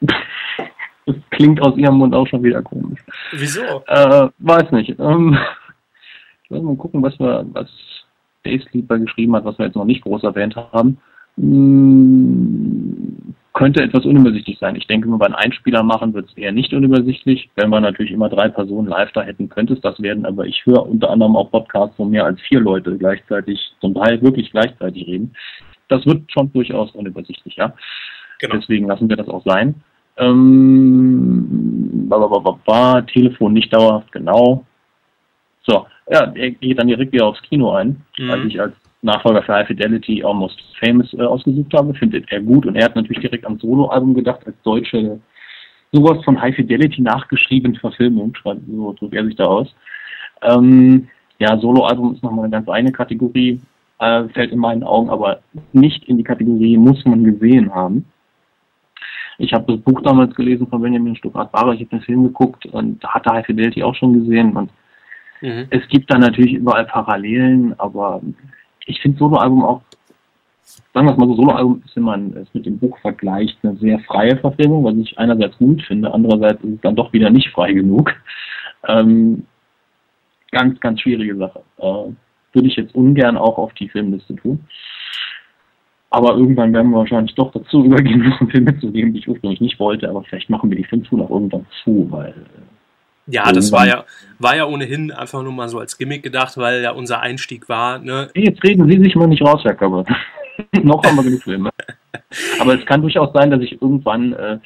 Das 0.00 1.16
klingt 1.30 1.60
aus 1.60 1.76
Ihrem 1.76 1.96
Mund 1.96 2.14
auch 2.14 2.26
schon 2.26 2.42
wieder 2.42 2.62
komisch. 2.62 3.00
Wieso? 3.32 3.84
Äh, 3.86 4.28
weiß 4.38 4.70
nicht. 4.72 4.98
Ähm, 4.98 5.38
ich 6.44 6.50
will 6.50 6.62
mal 6.62 6.76
gucken, 6.76 7.02
was 7.02 7.18
wir, 7.18 7.44
was 7.52 7.68
Daysleeper 8.44 8.98
geschrieben 8.98 9.34
hat, 9.36 9.44
was 9.44 9.58
wir 9.58 9.66
jetzt 9.66 9.76
noch 9.76 9.84
nicht 9.84 10.02
groß 10.02 10.22
erwähnt 10.24 10.56
haben. 10.56 10.98
Hm, 11.36 13.34
könnte 13.54 13.82
etwas 13.82 14.04
unübersichtlich 14.06 14.58
sein. 14.58 14.76
Ich 14.76 14.86
denke, 14.86 15.10
wenn 15.10 15.20
wir 15.20 15.26
einen 15.26 15.34
Einspieler 15.34 15.82
machen, 15.82 16.14
wird 16.14 16.30
es 16.30 16.36
eher 16.36 16.52
nicht 16.52 16.72
unübersichtlich. 16.72 17.50
Wenn 17.54 17.70
wir 17.70 17.80
natürlich 17.80 18.12
immer 18.12 18.28
drei 18.28 18.48
Personen 18.48 18.88
live 18.88 19.12
da 19.12 19.22
hätten, 19.22 19.48
könnte 19.48 19.74
es 19.74 19.80
das 19.80 20.00
werden. 20.00 20.24
Aber 20.24 20.46
ich 20.46 20.64
höre 20.64 20.86
unter 20.86 21.10
anderem 21.10 21.36
auch 21.36 21.50
Podcasts, 21.50 21.98
wo 21.98 22.04
mehr 22.04 22.24
als 22.24 22.40
vier 22.40 22.60
Leute 22.60 22.96
gleichzeitig, 22.96 23.60
zum 23.80 23.94
Teil 23.94 24.22
wirklich 24.22 24.50
gleichzeitig 24.50 25.06
reden. 25.06 25.34
Das 25.88 26.06
wird 26.06 26.32
schon 26.32 26.50
durchaus 26.52 26.92
unübersichtlich, 26.92 27.56
ja. 27.56 27.74
Genau. 28.38 28.56
Deswegen 28.56 28.86
lassen 28.86 29.08
wir 29.08 29.16
das 29.16 29.28
auch 29.28 29.44
sein. 29.44 29.82
Ähm, 30.16 32.06
ba, 32.08 32.18
ba, 32.18 32.38
ba, 32.38 32.58
ba, 32.64 33.02
Telefon 33.02 33.52
nicht 33.52 33.72
dauerhaft, 33.72 34.10
genau. 34.12 34.64
So, 35.62 35.86
ja, 36.10 36.32
er 36.34 36.50
geht 36.50 36.78
dann 36.78 36.88
direkt 36.88 37.12
wieder 37.12 37.26
aufs 37.26 37.42
Kino 37.42 37.72
ein, 37.72 38.02
mhm. 38.18 38.28
weil 38.28 38.46
ich 38.46 38.60
als 38.60 38.74
Nachfolger 39.02 39.42
für 39.42 39.54
High 39.54 39.66
Fidelity 39.66 40.22
Almost 40.24 40.60
Famous 40.78 41.12
äh, 41.14 41.22
ausgesucht 41.22 41.74
habe, 41.74 41.92
findet 41.94 42.30
er 42.30 42.40
gut 42.40 42.66
und 42.66 42.76
er 42.76 42.86
hat 42.86 42.96
natürlich 42.96 43.20
direkt 43.20 43.44
am 43.44 43.58
Soloalbum 43.58 44.14
gedacht, 44.14 44.46
als 44.46 44.56
deutsche 44.62 45.20
sowas 45.92 46.24
von 46.24 46.40
High 46.40 46.54
Fidelity 46.54 47.02
nachgeschriebene 47.02 47.78
Verfilmung, 47.78 48.32
so 48.44 48.92
drückt 48.94 49.14
er 49.14 49.26
sich 49.26 49.36
da 49.36 49.44
aus. 49.44 49.74
Ähm, 50.42 51.08
ja, 51.38 51.58
Soloalbum 51.58 52.14
ist 52.14 52.22
nochmal 52.22 52.44
eine 52.44 52.52
ganz 52.52 52.68
eigene 52.68 52.92
Kategorie, 52.92 53.60
äh, 53.98 54.24
fällt 54.28 54.52
in 54.52 54.58
meinen 54.58 54.84
Augen 54.84 55.10
aber 55.10 55.40
nicht 55.72 56.04
in 56.04 56.16
die 56.16 56.24
Kategorie 56.24 56.76
muss 56.76 57.04
man 57.04 57.24
gesehen 57.24 57.74
haben. 57.74 58.06
Ich 59.38 59.52
habe 59.52 59.72
das 59.72 59.82
Buch 59.82 60.00
damals 60.02 60.34
gelesen 60.34 60.68
von 60.68 60.80
Benjamin 60.80 61.16
Stuttgart-Barre, 61.16 61.74
ich 61.74 61.80
habe 61.80 61.90
den 61.90 62.02
Film 62.02 62.22
geguckt 62.22 62.66
und 62.66 63.02
hatte 63.04 63.30
High 63.30 63.46
Fidelity 63.46 63.82
auch 63.82 63.94
schon 63.94 64.20
gesehen 64.20 64.56
und 64.56 64.70
mhm. 65.40 65.66
es 65.70 65.86
gibt 65.88 66.12
da 66.12 66.18
natürlich 66.18 66.54
überall 66.54 66.86
Parallelen, 66.86 67.74
aber 67.78 68.22
ich 68.86 69.00
finde 69.00 69.18
Soloalbum 69.18 69.64
auch, 69.64 69.82
sagen 70.94 71.06
wir 71.06 71.12
es 71.12 71.18
mal 71.18 71.28
so, 71.28 71.36
Soloalbum 71.36 71.82
ist, 71.84 71.96
wenn 71.96 72.02
man 72.02 72.36
es 72.36 72.52
mit 72.54 72.66
dem 72.66 72.78
Buch 72.78 72.98
vergleicht, 72.98 73.58
eine 73.62 73.76
sehr 73.76 73.98
freie 74.00 74.36
Verfilmung, 74.36 74.84
was 74.84 74.96
ich 74.96 75.18
einerseits 75.18 75.56
gut 75.58 75.82
finde, 75.82 76.12
andererseits 76.12 76.62
ist 76.64 76.74
es 76.74 76.80
dann 76.80 76.96
doch 76.96 77.12
wieder 77.12 77.30
nicht 77.30 77.50
frei 77.50 77.72
genug. 77.72 78.12
Ähm, 78.88 79.46
ganz, 80.50 80.78
ganz 80.80 81.00
schwierige 81.00 81.36
Sache. 81.36 81.62
Äh, 81.78 82.12
würde 82.54 82.68
ich 82.68 82.76
jetzt 82.76 82.94
ungern 82.94 83.36
auch 83.36 83.58
auf 83.58 83.72
die 83.74 83.88
Filmliste 83.88 84.36
tun. 84.36 84.60
Aber 86.10 86.36
irgendwann 86.36 86.74
werden 86.74 86.90
wir 86.90 86.98
wahrscheinlich 86.98 87.34
doch 87.34 87.50
dazu 87.52 87.84
übergehen 87.86 88.20
müssen, 88.20 88.50
Filme 88.50 88.78
zu 88.78 88.92
geben, 88.92 89.12
die 89.12 89.20
ich 89.20 89.28
ursprünglich 89.28 89.60
nicht 89.60 89.80
wollte. 89.80 90.08
Aber 90.08 90.22
vielleicht 90.22 90.50
machen 90.50 90.70
wir 90.70 90.76
die 90.76 90.84
Filmschule 90.84 91.24
auch 91.24 91.30
irgendwann 91.30 91.66
zu, 91.82 92.06
weil 92.10 92.30
äh, 92.30 92.71
ja, 93.26 93.52
das 93.52 93.70
war 93.70 93.86
ja, 93.86 94.04
war 94.38 94.56
ja 94.56 94.66
ohnehin 94.66 95.12
einfach 95.12 95.42
nur 95.42 95.52
mal 95.52 95.68
so 95.68 95.78
als 95.78 95.96
Gimmick 95.96 96.22
gedacht, 96.22 96.56
weil 96.56 96.82
ja 96.82 96.90
unser 96.90 97.20
Einstieg 97.20 97.68
war. 97.68 97.98
Ne? 97.98 98.28
Jetzt 98.34 98.62
reden 98.64 98.88
Sie 98.88 98.98
sich 98.98 99.14
mal 99.14 99.28
nicht 99.28 99.42
raus, 99.42 99.62
Herr 99.64 99.74
Körber. 99.74 100.04
Noch 100.82 101.04
haben 101.04 101.16
wir 101.16 101.22
genug 101.22 101.42
Filme. 101.42 101.70
Aber 102.60 102.74
es 102.78 102.84
kann 102.86 103.00
durchaus 103.02 103.32
sein, 103.32 103.50
dass 103.50 103.60
ich 103.60 103.80
irgendwann 103.80 104.32
äh, 104.32 104.58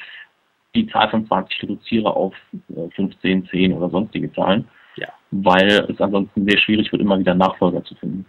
die 0.75 0.87
Zahl 0.87 1.09
von 1.09 1.25
20 1.27 1.63
reduziere 1.63 2.15
auf 2.15 2.33
äh, 2.75 2.89
15, 2.95 3.47
10 3.47 3.73
oder 3.73 3.89
sonstige 3.89 4.31
Zahlen. 4.33 4.67
Ja. 4.95 5.09
Weil 5.31 5.85
es 5.89 6.01
ansonsten 6.01 6.47
sehr 6.47 6.59
schwierig 6.59 6.91
wird, 6.91 7.01
immer 7.01 7.19
wieder 7.19 7.35
Nachfolger 7.35 7.83
zu 7.83 7.95
finden. 7.95 8.25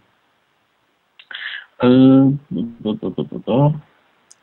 Äh, 1.80 1.86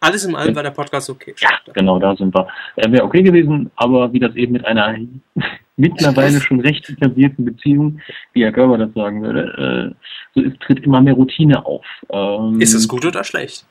alles 0.06 0.26
in 0.26 0.36
allem 0.36 0.56
war 0.56 0.64
der 0.64 0.72
Podcast 0.72 1.10
okay. 1.10 1.34
Ja, 1.40 1.50
genau, 1.74 2.00
da 2.00 2.16
sind 2.16 2.34
wir. 2.34 2.48
Er 2.76 2.92
wäre 2.92 3.04
okay 3.04 3.24
gewesen, 3.24 3.72
aber 3.76 4.14
wie 4.14 4.20
das 4.20 4.36
eben 4.36 4.54
mit 4.54 4.66
einer 4.66 4.96
mittlerweile 5.78 6.40
schon 6.40 6.60
recht 6.60 6.90
etablierten 6.90 7.46
Beziehung, 7.46 8.00
wie 8.34 8.44
Herr 8.44 8.52
Körber 8.52 8.78
das 8.78 8.94
sagen 8.94 9.22
würde, 9.24 9.94
äh, 9.94 9.96
so 10.36 10.42
ist, 10.42 10.60
tritt 10.62 10.80
immer 10.80 11.02
mehr 11.02 11.14
Routine 11.14 11.66
auf. 11.66 11.86
Ähm, 12.10 12.62
ist 12.62 12.74
es 12.74 12.88
gut 12.88 13.06
oder 13.06 13.24
schlecht? 13.24 13.66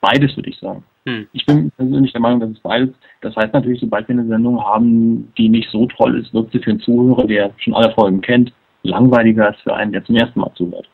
Beides, 0.00 0.36
würde 0.36 0.50
ich 0.50 0.58
sagen. 0.58 0.82
Hm. 1.06 1.26
Ich 1.32 1.46
bin 1.46 1.70
persönlich 1.76 2.12
der 2.12 2.20
Meinung, 2.20 2.40
dass 2.40 2.50
es 2.50 2.60
beides. 2.60 2.90
Das 3.20 3.36
heißt 3.36 3.52
natürlich, 3.52 3.80
sobald 3.80 4.08
wir 4.08 4.14
eine 4.14 4.26
Sendung 4.26 4.64
haben, 4.64 5.32
die 5.36 5.48
nicht 5.48 5.70
so 5.70 5.86
toll 5.86 6.18
ist, 6.18 6.32
wirkt 6.32 6.52
sie 6.52 6.58
für 6.58 6.70
einen 6.70 6.80
Zuhörer, 6.80 7.26
der 7.26 7.52
schon 7.58 7.74
alle 7.74 7.92
Folgen 7.92 8.20
kennt, 8.20 8.52
langweiliger 8.82 9.46
als 9.46 9.60
für 9.60 9.74
einen, 9.74 9.92
der 9.92 10.04
zum 10.04 10.16
ersten 10.16 10.40
Mal 10.40 10.52
zuhört. 10.54 10.88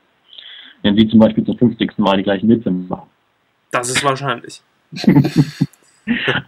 Wenn 0.82 0.96
Sie 0.96 1.08
zum 1.08 1.18
Beispiel 1.18 1.44
zum 1.44 1.58
50. 1.58 1.98
Mal 1.98 2.18
die 2.18 2.22
gleichen 2.22 2.48
Witze 2.48 2.70
machen. 2.70 3.08
Das 3.70 3.88
ist 3.88 4.04
wahrscheinlich. 4.04 4.62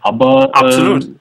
Aber 0.01 0.49
Absolut. 0.55 1.05
Äh, 1.05 1.11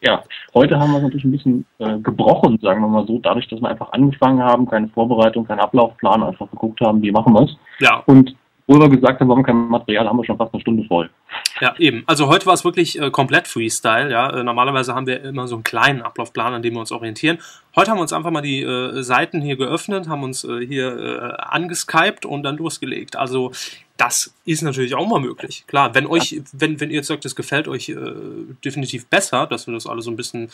ja, 0.00 0.22
heute 0.54 0.78
haben 0.78 0.92
wir 0.92 0.98
es 0.98 1.02
natürlich 1.02 1.24
ein 1.24 1.32
bisschen 1.32 1.66
äh, 1.78 1.98
gebrochen, 1.98 2.58
sagen 2.62 2.80
wir 2.82 2.88
mal 2.88 3.06
so, 3.06 3.18
dadurch, 3.18 3.48
dass 3.48 3.60
wir 3.60 3.68
einfach 3.68 3.92
angefangen 3.92 4.40
haben, 4.40 4.68
keine 4.68 4.88
Vorbereitung, 4.88 5.46
keinen 5.46 5.60
Ablaufplan, 5.60 6.22
einfach 6.22 6.48
geguckt 6.50 6.80
haben, 6.80 7.02
wie 7.02 7.10
machen 7.10 7.32
wir 7.32 7.42
es. 7.42 7.56
Ja. 7.80 8.02
Und 8.06 8.36
wo 8.68 8.78
wir 8.78 8.88
gesagt 8.90 9.18
haben, 9.18 9.28
wir 9.28 9.34
haben 9.34 9.42
kein 9.42 9.68
Material, 9.68 10.06
haben 10.06 10.18
wir 10.18 10.26
schon 10.26 10.36
fast 10.36 10.52
eine 10.52 10.60
Stunde 10.60 10.84
voll. 10.84 11.08
Ja, 11.60 11.74
eben. 11.78 12.04
Also 12.06 12.28
heute 12.28 12.44
war 12.44 12.52
es 12.52 12.64
wirklich 12.64 13.00
äh, 13.00 13.10
komplett 13.10 13.48
Freestyle. 13.48 14.10
Ja, 14.10 14.28
äh, 14.30 14.44
normalerweise 14.44 14.94
haben 14.94 15.06
wir 15.06 15.24
immer 15.24 15.48
so 15.48 15.56
einen 15.56 15.64
kleinen 15.64 16.02
Ablaufplan, 16.02 16.52
an 16.52 16.62
dem 16.62 16.74
wir 16.74 16.80
uns 16.80 16.92
orientieren. 16.92 17.38
Heute 17.74 17.90
haben 17.90 17.96
wir 17.96 18.02
uns 18.02 18.12
einfach 18.12 18.30
mal 18.30 18.42
die 18.42 18.62
äh, 18.62 19.02
Seiten 19.02 19.40
hier 19.40 19.56
geöffnet, 19.56 20.06
haben 20.06 20.22
uns 20.22 20.44
äh, 20.44 20.66
hier 20.66 20.98
äh, 20.98 21.42
angeskypt 21.42 22.26
und 22.26 22.42
dann 22.42 22.58
losgelegt. 22.58 23.16
Also 23.16 23.52
das 23.98 24.32
ist 24.44 24.62
natürlich 24.62 24.94
auch 24.94 25.06
mal 25.06 25.20
möglich. 25.20 25.64
Klar, 25.66 25.94
wenn 25.94 26.06
euch, 26.06 26.40
wenn, 26.52 26.80
wenn 26.80 26.90
ihr 26.90 26.96
jetzt 26.96 27.08
sagt, 27.08 27.26
es 27.26 27.36
gefällt 27.36 27.68
euch 27.68 27.90
äh, 27.90 27.96
definitiv 28.64 29.06
besser, 29.06 29.46
dass 29.46 29.66
wir 29.66 29.74
das 29.74 29.86
alles 29.86 30.06
so 30.06 30.10
ein 30.10 30.16
bisschen 30.16 30.50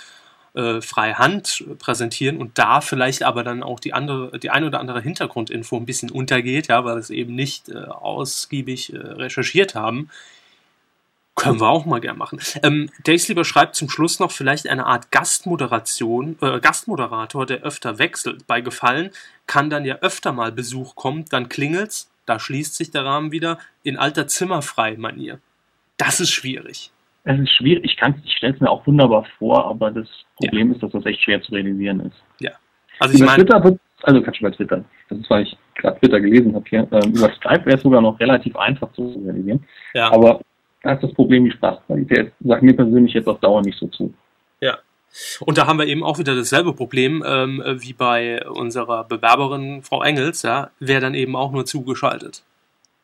äh, 0.55 0.81
frei 0.81 1.13
Hand 1.13 1.65
präsentieren 1.79 2.39
und 2.39 2.59
da 2.59 2.81
vielleicht 2.81 3.23
aber 3.23 3.45
dann 3.45 3.63
auch 3.63 3.81
die 3.81 3.93
andere, 3.93 4.39
die 4.39 4.51
ein 4.51 4.65
oder 4.65 4.81
andere 4.81 5.01
Hintergrundinfo 5.01 5.77
ein 5.77 5.87
bisschen 5.87 6.11
untergeht, 6.11 6.69
ja, 6.69 6.85
weil 6.85 6.97
wir 6.97 7.01
es 7.01 7.11
eben 7.11 7.35
nicht 7.35 7.69
äh, 7.69 7.85
ausgiebig 7.85 8.93
äh, 8.93 8.99
recherchiert 8.99 9.75
haben, 9.75 10.11
können 11.35 11.61
wir 11.61 11.69
auch 11.69 11.85
mal 11.85 12.01
gern 12.01 12.17
machen. 12.17 12.41
Ähm, 12.63 12.91
Lieber 13.05 13.45
schreibt 13.45 13.75
zum 13.75 13.91
Schluss 13.91 14.21
noch 14.21 14.31
vielleicht 14.31 14.69
eine 14.69 14.87
Art 14.87 15.11
Gastmoderation, 15.11 16.39
äh, 16.41 16.61
Gastmoderator, 16.61 17.45
der 17.45 17.63
öfter 17.63 17.99
wechselt. 17.99 18.47
Bei 18.47 18.61
Gefallen 18.61 19.11
kann 19.47 19.69
dann 19.69 19.85
ja 19.85 19.97
öfter 19.97 20.33
mal 20.33 20.53
Besuch 20.53 20.95
kommen, 20.95 21.25
dann 21.29 21.49
klingelt's, 21.49 22.09
da 22.27 22.39
schließt 22.39 22.75
sich 22.77 22.91
der 22.91 23.05
Rahmen 23.05 23.33
wieder 23.33 23.59
in 23.83 23.97
alter 23.97 24.27
Zimmerfrei-Manier. 24.27 25.41
Das 25.97 26.21
ist 26.21 26.31
schwierig. 26.31 26.91
Es 27.25 27.39
ist 27.39 27.51
schwierig, 27.51 27.85
ich, 27.85 27.97
kann's, 27.97 28.17
ich 28.25 28.37
stelle 28.37 28.55
es 28.55 28.61
mir 28.61 28.71
auch 28.71 28.87
wunderbar 28.87 29.25
vor, 29.39 29.67
aber 29.67 29.91
das 29.91 30.09
Problem 30.37 30.69
ja. 30.69 30.75
ist, 30.75 30.83
dass 30.83 30.93
das 30.93 31.07
echt 31.07 31.23
schwer 31.23 31.41
zu 31.41 31.53
realisieren 31.53 32.01
ist. 32.01 32.17
Ja. 32.41 32.51
Also 32.99 33.15
ich 33.15 33.21
meine. 33.21 33.45
Also 34.03 34.21
kannst 34.21 34.41
du 34.41 34.45
bei 34.45 34.51
Twitter. 34.51 34.85
Das 35.09 35.19
ist, 35.19 35.31
weil 35.31 35.45
ich 35.45 35.57
gerade 35.77 35.99
Twitter 35.99 36.21
gelesen 36.21 36.55
habe 36.55 36.65
hier. 36.69 36.87
Ähm, 36.93 37.13
über 37.13 37.33
Skype 37.33 37.65
wäre 37.65 37.77
es 37.77 37.83
sogar 37.83 38.03
noch 38.03 38.21
relativ 38.21 38.55
einfach 38.57 38.93
zu 38.93 39.23
realisieren. 39.25 39.65
Ja. 39.95 40.13
Aber 40.13 40.41
da 40.83 40.93
ist 40.93 41.03
das 41.03 41.15
Problem 41.15 41.47
die 41.47 41.53
Sprachqualität. 41.53 42.33
Sagt 42.41 42.63
mir 42.63 42.77
persönlich 42.77 43.15
jetzt 43.15 43.27
auf 43.27 43.41
Dauer 43.41 43.63
nicht 43.63 43.79
so 43.79 43.87
zu. 43.89 44.13
Und 45.41 45.59
da 45.59 45.67
haben 45.67 45.79
wir 45.79 45.87
eben 45.87 46.03
auch 46.03 46.19
wieder 46.19 46.35
dasselbe 46.35 46.73
Problem 46.73 47.23
ähm, 47.27 47.63
wie 47.65 47.93
bei 47.93 48.47
unserer 48.49 49.05
Bewerberin 49.05 49.83
Frau 49.83 50.03
Engels, 50.03 50.43
ja, 50.43 50.71
wäre 50.81 51.01
dann 51.01 51.15
eben 51.15 51.37
auch 51.37 51.53
nur 51.53 51.67
zugeschaltet. 51.67 52.43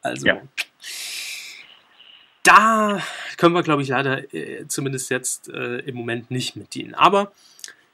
Also 0.03 0.27
ja. 0.27 0.41
da 2.43 3.01
können 3.37 3.55
wir, 3.55 3.63
glaube 3.63 3.83
ich, 3.83 3.89
leider 3.89 4.33
äh, 4.35 4.67
zumindest 4.67 5.11
jetzt 5.11 5.51
äh, 5.51 5.79
im 5.81 5.97
Moment 5.97 6.31
nicht 6.31 6.57
mit 6.57 6.75
dienen. 6.75 6.95
Aber 6.95 7.33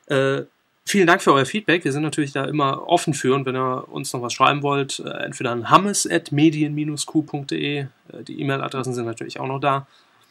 äh, 0.07 0.43
Vielen 0.89 1.09
Dank 1.09 1.21
für 1.21 1.33
euer 1.33 1.47
Feedback. 1.47 1.85
Wir 1.85 1.91
sind 1.91 2.05
natürlich 2.05 2.31
da 2.31 2.45
immer 2.45 2.87
offen 2.87 3.13
für 3.13 3.35
und 3.35 3.45
wenn 3.45 3.57
ihr 3.57 3.89
uns 3.91 4.13
noch 4.13 4.23
was 4.23 4.33
schreiben 4.33 4.63
wollt, 4.63 5.01
äh, 5.01 5.09
entweder 5.25 5.51
an 5.51 5.69
hammes.medien-q.de, 5.69 7.79
äh, 7.79 7.87
die 8.23 8.41
E-Mail-Adressen 8.41 8.95
sind 8.95 9.05
natürlich 9.05 9.41
auch 9.41 9.49
noch 9.49 9.59
da. 9.59 9.89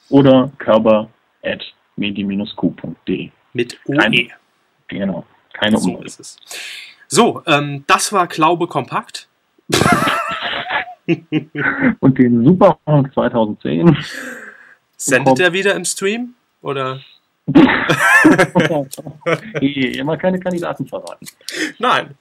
Oder 0.08 0.50
körper.medien-q.de. 0.58 3.32
Mit 3.56 3.80
OE. 3.86 3.95
Keine, 3.95 4.28
genau, 4.89 5.26
keine 5.53 5.78
So 5.78 6.01
ist 6.03 6.20
es. 6.20 6.38
So, 7.08 7.41
ähm, 7.47 7.86
das 7.88 8.12
war 8.12 8.28
Glaube 8.28 8.68
kompakt. 8.68 9.30
und 11.99 12.18
den 12.18 12.43
Superhawk 12.43 13.14
2010. 13.14 13.97
Sendet 14.97 15.39
er 15.39 15.53
wieder 15.53 15.74
im 15.74 15.86
Stream? 15.86 16.34
Oder? 16.62 16.99
immer 19.62 20.18
keine 20.18 20.39
Kandidaten 20.39 20.86
verraten. 20.86 21.26
Nein, 21.80 22.16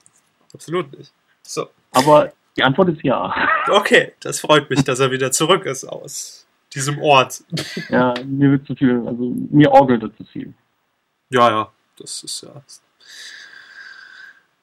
absolut 0.53 0.97
nicht. 0.97 1.11
So. 1.41 1.67
Aber 1.91 2.31
die 2.55 2.63
Antwort 2.63 2.87
ist 2.89 3.03
ja. 3.03 3.35
Okay, 3.69 4.13
das 4.21 4.39
freut 4.39 4.69
mich, 4.69 4.85
dass 4.85 5.01
er 5.01 5.11
wieder 5.11 5.33
zurück 5.33 5.65
ist 5.65 5.83
aus 5.83 6.47
diesem 6.73 7.01
Ort. 7.01 7.43
Ja, 7.89 8.13
mir 8.23 8.51
wird 8.51 8.65
zu 8.67 8.75
viel, 8.75 9.03
also 9.05 9.33
mir 9.51 9.69
orgelt 9.71 10.03
es 10.03 10.15
zu 10.15 10.23
viel. 10.23 10.53
Ja, 11.35 11.49
ja, 11.49 11.67
das 11.99 12.23
ist 12.23 12.43
ja. 12.43 12.61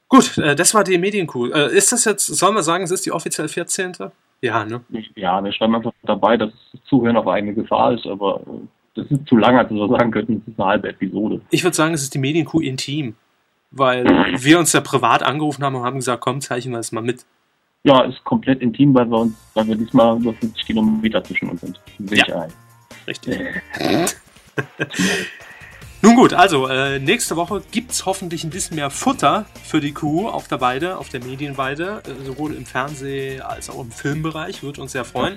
Gut, 0.08 0.38
äh, 0.38 0.56
das 0.56 0.72
war 0.72 0.84
die 0.84 0.96
Medienkuh. 0.96 1.48
Äh, 1.48 1.76
ist 1.76 1.92
das 1.92 2.06
jetzt, 2.06 2.26
sollen 2.26 2.54
wir 2.54 2.62
sagen, 2.62 2.84
es 2.84 2.90
ist 2.90 3.04
die 3.04 3.12
offiziell 3.12 3.46
14.? 3.46 3.92
Ja, 4.40 4.64
ne? 4.64 4.80
Ja, 5.14 5.44
wir 5.44 5.52
schreiben 5.52 5.74
einfach 5.74 5.92
dabei, 6.02 6.38
dass 6.38 6.50
Zuhören 6.86 7.16
auf 7.18 7.28
eigene 7.28 7.52
Gefahr 7.52 7.92
ist, 7.92 8.06
aber 8.06 8.40
äh, 8.46 8.66
das 8.94 9.06
ist 9.10 9.26
zu 9.26 9.36
lang, 9.36 9.58
als 9.58 9.70
wir 9.70 9.86
sagen 9.86 10.10
könnten, 10.10 10.42
es 10.42 10.52
ist 10.52 10.58
eine 10.58 10.68
halbe 10.68 10.88
Episode. 10.88 11.42
Ich 11.50 11.62
würde 11.62 11.76
sagen, 11.76 11.92
es 11.92 12.02
ist 12.02 12.14
die 12.14 12.18
Medienkuh 12.18 12.60
intim, 12.60 13.16
weil 13.70 14.06
wir 14.38 14.58
uns 14.58 14.72
ja 14.72 14.80
privat 14.80 15.22
angerufen 15.22 15.62
haben 15.62 15.74
und 15.74 15.84
haben 15.84 15.96
gesagt, 15.96 16.22
komm, 16.22 16.40
zeichnen 16.40 16.72
wir 16.72 16.80
es 16.80 16.90
mal 16.90 17.02
mit. 17.02 17.26
Ja, 17.84 18.00
ist 18.02 18.24
komplett 18.24 18.62
intim, 18.62 18.94
weil 18.94 19.10
wir 19.10 19.18
uns, 19.18 19.34
weil 19.52 19.66
wir 19.66 19.76
diesmal 19.76 20.18
über 20.18 20.32
50 20.32 20.64
Kilometer 20.64 21.22
zwischen 21.22 21.50
uns 21.50 21.60
sind. 21.60 21.78
Sehe 21.98 22.24
ja. 22.26 22.40
ein. 22.40 22.52
Richtig. 23.06 23.38
Nun 26.04 26.16
gut, 26.16 26.34
also 26.34 26.66
äh, 26.66 26.98
nächste 26.98 27.36
Woche 27.36 27.62
gibt 27.70 27.92
es 27.92 28.06
hoffentlich 28.06 28.42
ein 28.42 28.50
bisschen 28.50 28.74
mehr 28.74 28.90
Futter 28.90 29.46
für 29.64 29.80
die 29.80 29.92
Kuh 29.92 30.28
auf 30.28 30.48
der 30.48 30.60
Weide, 30.60 30.98
auf 30.98 31.08
der 31.10 31.22
Medienweide, 31.22 32.02
äh, 32.04 32.24
sowohl 32.24 32.54
im 32.54 32.64
Fernseh- 32.64 33.40
als 33.40 33.70
auch 33.70 33.80
im 33.80 33.92
Filmbereich. 33.92 34.64
Würde 34.64 34.82
uns 34.82 34.92
sehr 34.92 35.04
freuen. 35.04 35.34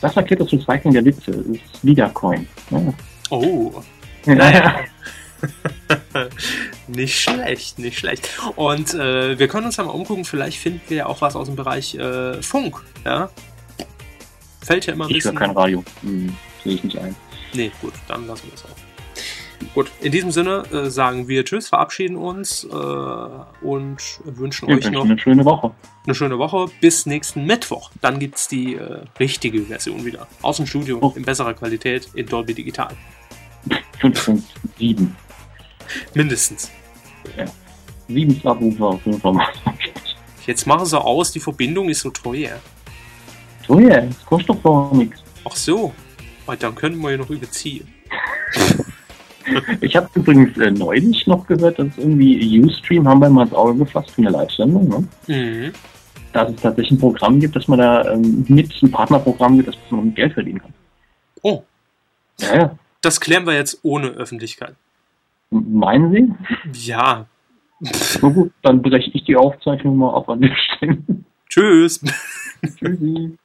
Das 0.00 0.16
erklärt 0.16 0.40
das 0.40 0.52
Recycling 0.52 0.92
der 0.92 1.04
Witze. 1.04 1.32
Das 1.32 1.44
ist 1.44 1.62
Wiedercoin. 1.82 2.46
Ja. 2.70 2.94
Oh. 3.30 3.82
Naja. 4.26 4.76
nicht 6.86 7.18
schlecht, 7.18 7.80
nicht 7.80 7.98
schlecht. 7.98 8.28
Und 8.54 8.94
äh, 8.94 9.38
wir 9.40 9.48
können 9.48 9.66
uns 9.66 9.76
ja 9.76 9.84
mal 9.84 9.90
umgucken, 9.90 10.24
vielleicht 10.24 10.58
finden 10.58 10.82
wir 10.88 10.96
ja 10.98 11.06
auch 11.06 11.20
was 11.20 11.34
aus 11.34 11.46
dem 11.46 11.56
Bereich 11.56 11.96
äh, 11.96 12.40
Funk. 12.42 12.80
Ja? 13.04 13.28
Fällt 14.62 14.86
ja 14.86 14.92
immer 14.92 15.06
ein 15.06 15.10
ich 15.10 15.16
bisschen. 15.16 15.32
Ich 15.32 15.38
kein 15.38 15.50
Radio. 15.50 15.82
Hm, 16.02 16.36
sehe 16.62 16.74
ich 16.74 16.84
nicht 16.84 16.98
ein. 16.98 17.16
Nee, 17.54 17.72
gut, 17.80 17.94
dann 18.06 18.26
lassen 18.28 18.46
wir 18.46 18.54
es 18.54 18.64
auch. 18.64 18.89
Gut, 19.74 19.90
in 20.00 20.10
diesem 20.10 20.30
Sinne 20.30 20.64
äh, 20.72 20.90
sagen 20.90 21.28
wir 21.28 21.44
Tschüss, 21.44 21.68
verabschieden 21.68 22.16
uns 22.16 22.64
äh, 22.64 22.68
und 22.70 24.20
wünschen 24.24 24.68
wir 24.68 24.76
euch 24.76 24.90
noch 24.90 25.04
eine 25.04 25.18
schöne 25.18 25.44
Woche. 25.44 25.72
Eine 26.04 26.14
schöne 26.14 26.38
Woche 26.38 26.66
bis 26.80 27.06
nächsten 27.06 27.44
Mittwoch. 27.44 27.90
Dann 28.00 28.18
gibt 28.18 28.36
es 28.36 28.48
die 28.48 28.74
äh, 28.74 29.02
richtige 29.18 29.62
Version 29.62 30.04
wieder. 30.04 30.26
Aus 30.42 30.56
dem 30.56 30.66
Studio 30.66 30.98
oh. 31.00 31.12
in 31.14 31.22
besserer 31.22 31.54
Qualität 31.54 32.08
in 32.14 32.26
Dolby 32.26 32.54
Digital. 32.54 32.96
5.7. 34.00 35.06
Mindestens. 36.14 36.70
Ja. 37.36 37.44
7 38.08 38.40
Subwoofer, 38.42 38.98
5 38.98 39.22
Jetzt 40.46 40.66
machen 40.66 40.86
sie 40.86 41.00
aus, 41.00 41.30
die 41.30 41.40
Verbindung 41.40 41.88
ist 41.90 42.00
so 42.00 42.10
teuer. 42.10 42.58
Teuer? 43.66 44.00
Das 44.00 44.24
kostet 44.24 44.48
doch 44.48 44.62
gar 44.62 44.94
nichts. 44.96 45.22
Ach 45.44 45.54
so. 45.54 45.92
Dann 46.58 46.74
können 46.74 46.98
wir 46.98 47.12
ja 47.12 47.16
noch 47.18 47.30
überziehen. 47.30 47.86
Ich 49.80 49.96
habe 49.96 50.08
übrigens 50.14 50.56
äh, 50.58 50.70
neulich 50.70 51.26
noch 51.26 51.46
gehört, 51.46 51.78
dass 51.78 51.96
irgendwie 51.96 52.60
Ustream 52.60 53.08
haben 53.08 53.20
wir 53.20 53.30
mal 53.30 53.44
ins 53.44 53.54
Auge 53.54 53.78
gefasst 53.78 54.10
für 54.10 54.22
eine 54.22 54.30
Live-Sendung. 54.30 54.88
Ne? 54.88 55.34
Mhm. 55.34 55.72
Dass 56.32 56.50
es 56.50 56.60
tatsächlich 56.60 56.92
ein 56.92 57.00
Programm 57.00 57.40
gibt, 57.40 57.56
dass 57.56 57.68
man 57.68 57.78
da 57.78 58.12
ähm, 58.12 58.44
mit 58.48 58.70
ein 58.82 58.90
Partnerprogramm 58.90 59.56
gibt, 59.56 59.68
dass 59.68 59.76
man 59.90 60.14
Geld 60.14 60.34
verdienen 60.34 60.60
kann. 60.60 60.74
Oh. 61.42 61.62
Ja, 62.38 62.56
ja. 62.56 62.78
Das 63.02 63.20
klären 63.20 63.46
wir 63.46 63.54
jetzt 63.54 63.80
ohne 63.82 64.08
Öffentlichkeit. 64.08 64.74
Meinen 65.50 66.12
Sie? 66.12 66.90
Ja. 66.90 67.26
Na 68.20 68.28
gut, 68.28 68.52
dann 68.62 68.82
breche 68.82 69.10
ich 69.14 69.24
die 69.24 69.36
Aufzeichnung 69.36 69.96
mal 69.96 70.14
ab 70.14 70.28
an 70.28 70.42
der 70.42 70.54
Stelle. 70.54 70.98
Tschüss. 71.48 72.00
Tschüssi. 72.78 73.38